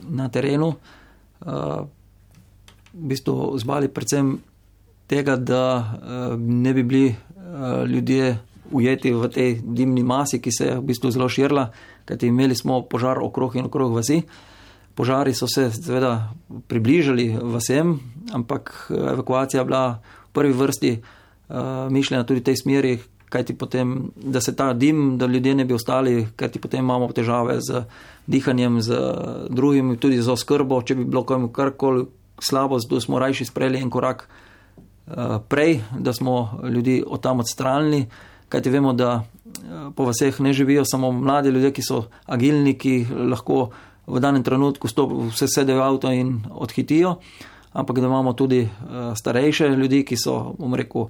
na 0.10 0.30
terenu, 0.30 0.74
eh, 1.46 1.52
v 2.94 3.08
bistvu 3.12 3.58
zbali 3.60 3.88
predvsem 3.88 4.38
tega, 5.08 5.36
da 5.36 5.64
eh, 5.78 6.38
ne 6.38 6.74
bi 6.74 6.84
bili 6.84 7.16
ljudje 7.88 8.38
ujeti 8.72 9.14
v 9.14 9.30
tej 9.30 9.60
dimni 9.64 10.04
masi, 10.04 10.42
ki 10.42 10.52
se 10.52 10.66
je 10.66 10.78
v 10.80 10.86
bistvu 10.86 11.12
zelo 11.12 11.30
širila 11.30 11.70
kajti 12.06 12.28
imeli 12.28 12.56
smo 12.56 12.82
požar 12.82 13.20
okrog 13.22 13.56
in 13.56 13.66
okrog 13.66 13.94
vasi. 13.94 14.22
Požari 14.96 15.34
so 15.34 15.48
se 15.48 15.72
seveda 15.72 16.34
približali 16.68 17.36
vsem, 17.58 18.00
ampak 18.34 18.88
eh, 18.90 18.94
evakuacija 18.94 19.62
je 19.62 19.66
bila 19.66 20.00
v 20.24 20.32
prvi 20.36 20.54
vrsti 20.54 20.92
uh, 21.00 21.56
mišljena 21.92 22.24
tudi 22.24 22.40
v 22.40 22.44
tej 22.44 22.56
smeri, 22.60 22.98
kajti 23.30 23.54
potem, 23.56 24.12
da 24.16 24.42
se 24.42 24.56
ta 24.56 24.74
dim, 24.74 25.18
da 25.18 25.26
ljudje 25.26 25.56
ne 25.56 25.66
bi 25.66 25.74
ostali, 25.74 26.28
kajti 26.36 26.60
potem 26.60 26.84
imamo 26.84 27.08
težave 27.12 27.56
z 27.62 27.86
dihanjem, 28.28 28.82
z 28.82 29.00
drugimi, 29.50 29.96
tudi 29.98 30.20
z 30.22 30.28
oskrbo, 30.28 30.82
če 30.82 30.96
bi 30.96 31.06
bilo 31.06 31.24
komu 31.24 31.48
karkoli 31.56 32.04
slabo, 32.40 32.80
zato 32.80 33.00
smo 33.00 33.20
rajši 33.20 33.46
sprejeli 33.46 33.80
en 33.80 33.90
korak 33.90 34.28
uh, 34.28 35.40
prej, 35.48 35.80
da 36.00 36.14
smo 36.14 36.60
ljudi 36.68 37.04
od 37.08 37.24
tam 37.24 37.40
odstranili, 37.40 38.06
kajti 38.56 38.72
vemo, 38.72 38.94
da 38.96 39.26
po 39.96 40.08
vseh 40.08 40.40
ne 40.40 40.54
živijo 40.54 40.86
samo 40.86 41.12
mladi 41.12 41.50
ljudje, 41.50 41.72
ki 41.76 41.84
so 41.84 42.06
agilni, 42.26 42.78
ki 42.80 43.06
lahko 43.32 43.70
v 44.08 44.20
danem 44.20 44.44
trenutku 44.44 44.88
vse 44.88 45.48
sedejo 45.48 45.80
v 45.80 45.84
avto 45.84 46.12
in 46.12 46.40
odhitijo, 46.52 47.18
ampak 47.74 48.00
da 48.00 48.08
imamo 48.08 48.34
tudi 48.34 48.62
eh, 48.64 48.70
starejše 49.16 49.68
ljudi, 49.68 50.06
ki 50.06 50.18
so, 50.18 50.56
bom 50.60 50.76
rekel, 50.76 51.10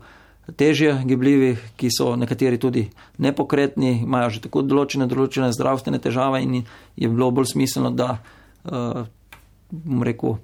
težje 0.56 1.02
gibljivi, 1.06 1.58
ki 1.76 1.90
so 1.92 2.16
nekateri 2.16 2.58
tudi 2.58 2.90
nepokretni, 3.18 4.02
imajo 4.06 4.30
že 4.30 4.42
tako 4.46 4.62
določene, 4.62 5.08
določene 5.10 5.52
zdravstvene 5.54 6.00
težave 6.00 6.42
in 6.46 6.64
je 6.96 7.10
bilo 7.10 7.32
bolj 7.32 7.52
smiselno, 7.54 7.92
da, 7.92 8.20
eh, 8.66 9.04
bom 9.70 10.04
rekel, 10.04 10.38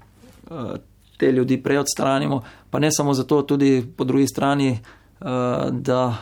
eh, 0.52 0.78
te 1.18 1.32
ljudi 1.32 1.58
prej 1.62 1.84
odstranimo, 1.86 2.42
pa 2.70 2.80
ne 2.80 2.90
samo 2.92 3.14
zato, 3.14 3.42
tudi 3.42 3.82
po 3.98 4.04
drugi 4.04 4.28
strani, 4.28 4.80
da 5.22 6.18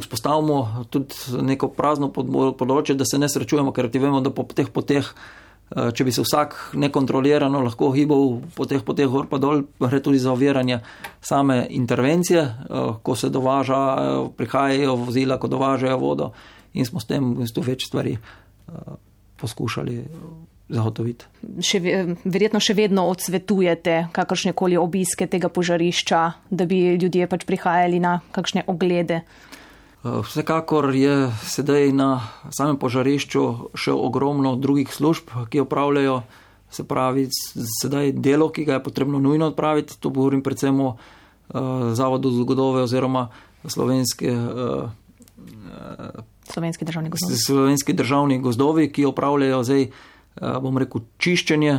vzpostavimo 0.00 0.86
tudi 0.90 1.14
neko 1.42 1.70
prazno 1.74 2.10
področje, 2.12 2.96
da 2.96 3.06
se 3.08 3.18
ne 3.18 3.28
srečujemo, 3.28 3.72
ker 3.72 3.90
ti 3.90 4.02
vemo, 4.02 4.20
da 4.20 4.32
po 4.34 4.46
teh 4.46 4.68
poteh, 4.72 5.06
eh, 5.06 5.90
če 5.92 6.04
bi 6.04 6.12
se 6.12 6.24
vsak 6.24 6.56
nekontrolirano 6.74 7.62
lahko 7.64 7.92
gibal 7.94 8.40
po 8.54 8.66
teh 8.66 8.82
poteh 8.84 9.10
gor 9.10 9.28
pa 9.30 9.38
dol, 9.42 9.64
gre 9.80 10.00
tudi 10.00 10.18
za 10.22 10.32
oviranje 10.32 10.80
same 11.20 11.66
intervencije, 11.70 12.42
eh, 12.42 12.92
ko 13.02 13.16
se 13.16 13.30
dovaža, 13.30 13.82
eh, 13.96 14.28
prihajajo 14.36 14.96
vozila, 14.96 15.38
ko 15.38 15.48
dovažajo 15.48 15.98
vodo 15.98 16.32
in 16.74 16.84
smo 16.84 17.00
s 17.00 17.06
tem 17.06 17.34
v 17.34 17.44
bistvu 17.44 17.62
več 17.62 17.86
stvari 17.88 18.18
poskušali. 19.36 20.04
Zagotoviti. 20.66 21.28
Še, 21.62 21.78
verjetno 22.26 22.58
še 22.58 22.74
vedno 22.74 23.04
odsvetujete 23.06 24.08
kakršne 24.10 24.50
koli 24.58 24.74
obiske 24.74 25.28
tega 25.30 25.46
požarišča, 25.46 26.22
da 26.50 26.66
bi 26.66 26.98
ljudje 26.98 27.28
pač 27.30 27.44
prihajali 27.46 28.00
na 28.02 28.18
kakšne 28.34 28.64
oglede. 28.66 29.20
Eh, 30.06 30.22
vsekakor 30.22 30.94
je 30.94 31.32
sedaj 31.42 31.90
na 31.92 32.20
samem 32.54 32.76
požarišču 32.78 33.74
še 33.74 33.90
ogromno 33.90 34.54
drugih 34.56 34.92
služb, 34.92 35.32
ki 35.50 35.64
opravljajo, 35.64 36.20
se 36.70 36.84
pravi, 36.86 37.28
sedaj 37.80 38.12
delo, 38.12 38.50
ki 38.50 38.66
ga 38.66 38.78
je 38.78 38.84
potrebno 38.84 39.18
nujno 39.18 39.50
odpraviti. 39.50 39.96
To 40.00 40.10
govorim 40.10 40.42
predvsem 40.42 40.80
o 40.80 40.88
uh, 40.94 41.94
Zavodu 41.94 42.30
za 42.30 42.42
zgodove 42.42 42.82
oziroma 42.82 43.28
slovenske. 43.66 44.34
Uh, 44.34 44.90
Slovenski 46.46 46.84
državni 46.84 47.10
gozdovi. 47.10 47.38
Slovenski 47.38 47.92
državni 47.92 48.38
gozdovi, 48.42 48.90
ki 48.92 49.06
opravljajo 49.06 49.62
zdaj, 49.66 49.86
bom 50.62 50.78
rekel, 50.78 51.02
čiščenje 51.18 51.72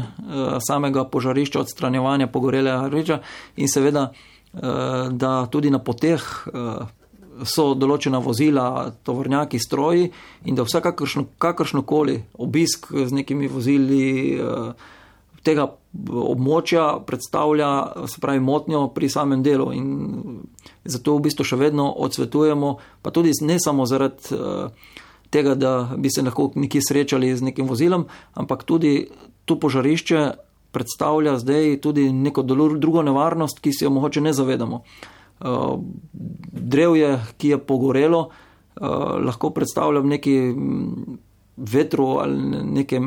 samega 0.68 1.06
požarišča, 1.08 1.62
odstranjevanja 1.62 2.28
pogorelega 2.28 2.90
reča 2.92 3.22
in 3.56 3.72
seveda, 3.72 4.10
da 4.52 5.32
tudi 5.52 5.72
na 5.72 5.80
poteh 5.80 6.26
so 7.46 7.74
določena 7.78 8.22
vozila, 8.24 8.92
tovornjaki, 9.06 9.60
stroji 9.60 10.12
in 10.46 10.56
da 10.56 10.66
vsakakršno 10.66 11.26
kakršno 11.38 11.84
koli 11.88 12.22
obisk 12.38 12.90
z 12.92 13.12
nekimi 13.14 13.50
vozili 13.52 14.38
eh, 14.38 14.94
tega 15.48 15.68
območja 16.08 17.00
predstavlja 17.08 17.70
se 18.12 18.22
pravi 18.22 18.42
motnjo 18.44 18.88
pri 18.94 19.10
samem 19.10 19.44
delu 19.44 19.72
in 19.74 19.88
zato 20.86 21.18
v 21.18 21.28
bistvu 21.28 21.46
še 21.48 21.60
vedno 21.60 21.88
odsvetujemo, 22.06 22.74
pa 23.02 23.14
tudi 23.16 23.34
ne 23.42 23.60
samo 23.60 23.88
zaradi 23.90 24.36
eh, 24.36 24.96
tega, 25.30 25.56
da 25.56 25.74
bi 25.98 26.12
se 26.14 26.24
lahko 26.24 26.52
nekje 26.56 26.82
srečali 26.88 27.34
z 27.36 27.50
nekim 27.50 27.68
vozilom, 27.68 28.08
ampak 28.34 28.64
tudi 28.64 29.08
to 29.46 29.60
požarišče 29.60 30.22
predstavlja 30.72 31.38
zdaj 31.42 31.80
tudi 31.82 32.12
neko 32.12 32.44
drugo 32.44 33.02
nevarnost, 33.02 33.60
ki 33.60 33.72
si 33.74 33.86
jo 33.86 33.92
mogoče 33.92 34.22
ne 34.22 34.34
zavedamo. 34.34 34.84
Uh, 35.38 35.80
drevje, 36.52 37.20
ki 37.38 37.54
je 37.54 37.58
pogorelo, 37.58 38.30
uh, 38.30 39.18
lahko 39.22 39.52
predstavlja 39.54 40.02
v 40.02 40.14
neki 40.16 40.36
mm, 40.50 41.18
vetru 41.58 42.08
ali 42.24 42.64
nekem 42.66 43.06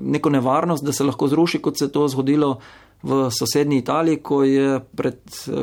neko 0.00 0.30
nevarnost, 0.30 0.84
da 0.84 0.92
se 0.92 1.04
lahko 1.04 1.28
zruši, 1.28 1.58
kot 1.58 1.78
se 1.78 1.84
je 1.84 1.92
to 1.92 2.08
zgodilo 2.08 2.58
v 3.02 3.30
sosednji 3.30 3.78
Italiji, 3.78 4.22
ko 4.22 4.42
je 4.42 4.80
pred 4.80 5.18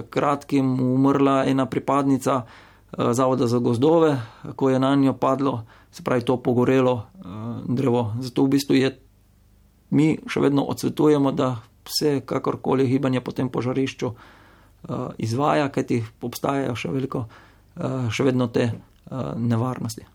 kratkim 0.10 0.80
umrla 0.80 1.43
ena 1.45 1.66
pripadnica 1.66 2.41
Zavoda 3.12 3.47
za 3.47 3.60
gozdove, 3.60 4.18
ko 4.56 4.70
je 4.70 4.80
na 4.80 4.95
njo 4.95 5.14
padlo, 5.14 5.66
se 5.91 6.03
pravi, 6.03 6.22
to 6.22 6.38
pogorelo 6.38 7.03
drevo. 7.68 8.14
Zato 8.20 8.43
v 8.43 8.47
bistvu 8.56 8.76
je, 8.76 8.91
mi 9.89 10.16
še 10.28 10.39
vedno 10.39 10.64
odsvetujemo, 10.64 11.32
da 11.32 11.58
se 11.84 12.22
kakorkoli 12.26 12.88
gibanje 12.88 13.22
po 13.22 13.32
tem 13.36 13.49
požarišču 13.49 14.14
izvaja, 15.17 15.69
kajti 15.69 16.03
obstajajo 16.21 16.75
še 16.75 16.91
veliko, 16.93 17.25
še 18.11 18.25
vedno 18.27 18.47
te 18.53 18.69
nevarnosti. 19.38 20.05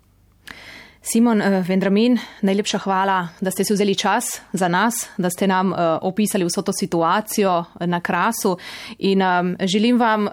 Simon 1.01 1.41
Vendramin, 1.65 2.19
najlepša 2.45 2.79
hvala, 2.85 3.17
da 3.41 3.51
ste 3.51 3.65
si 3.65 3.73
vzeli 3.73 3.95
čas 3.97 4.43
za 4.53 4.69
nas, 4.69 5.07
da 5.17 5.31
ste 5.33 5.49
nam 5.49 5.73
opisali 6.03 6.45
vso 6.45 6.63
to 6.63 6.75
situacijo 6.77 7.65
na 7.89 8.01
krasu 8.01 8.59
in 8.99 9.25
želim 9.65 9.99
vam 9.99 10.29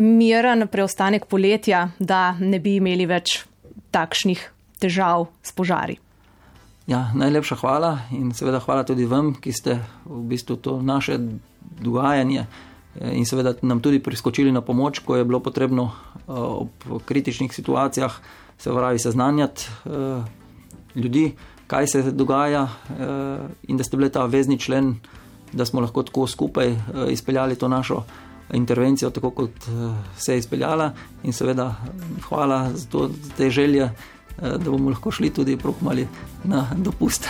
miren 0.00 0.68
preostanek 0.68 1.26
poletja, 1.26 1.88
da 1.98 2.32
ne 2.40 2.58
bi 2.58 2.78
imeli 2.80 3.06
več 3.06 3.42
takšnih 3.92 4.46
težav 4.80 5.28
s 5.42 5.52
požari. 5.52 5.98
Ja, 6.88 7.10
najlepša 7.14 7.60
hvala 7.60 7.92
in 8.16 8.32
seveda 8.34 8.58
hvala 8.64 8.86
tudi 8.88 9.04
vam, 9.06 9.34
ki 9.36 9.52
ste 9.52 9.76
v 10.04 10.22
bistvu 10.32 10.56
to 10.56 10.80
naše 10.82 11.20
dogajanje 11.80 12.46
in 13.00 13.26
seveda 13.26 13.54
nam 13.62 13.80
tudi 13.80 14.02
priskočili 14.02 14.52
na 14.52 14.60
pomoč, 14.60 14.98
ko 14.98 15.16
je 15.16 15.24
bilo 15.24 15.40
potrebno 15.40 15.90
ob 16.26 16.68
kritičnih 17.04 17.54
situacijah 17.54 18.18
se 18.58 18.70
pravi, 18.70 18.98
seznanjati 18.98 19.68
uh, 19.84 20.24
ljudi, 20.94 21.32
kaj 21.66 21.86
se 21.86 22.02
dogaja, 22.02 22.68
in 23.62 23.76
da 23.76 23.84
ste 23.84 23.96
bili 23.96 24.10
ta 24.10 24.24
vezni 24.26 24.58
člen, 24.58 24.96
da 25.52 25.64
smo 25.64 25.80
lahko 25.80 26.02
tako 26.02 26.26
skupaj 26.26 26.74
izpeljali 27.10 27.56
to 27.56 27.68
našo 27.68 28.02
intervencijo, 28.52 29.10
tako 29.10 29.30
kot 29.30 29.50
se 30.18 30.32
je 30.32 30.38
izpeljala. 30.38 30.90
In 31.22 31.32
seveda, 31.32 31.74
hvala 32.28 32.72
za, 32.74 32.88
to, 32.90 33.08
za 33.08 33.30
te 33.36 33.50
želje, 33.50 33.90
da 34.40 34.70
bomo 34.70 34.90
lahko 34.90 35.10
šli 35.10 35.30
tudi 35.30 35.56
prokmali 35.56 36.08
na 36.44 36.66
dopust. 36.76 37.28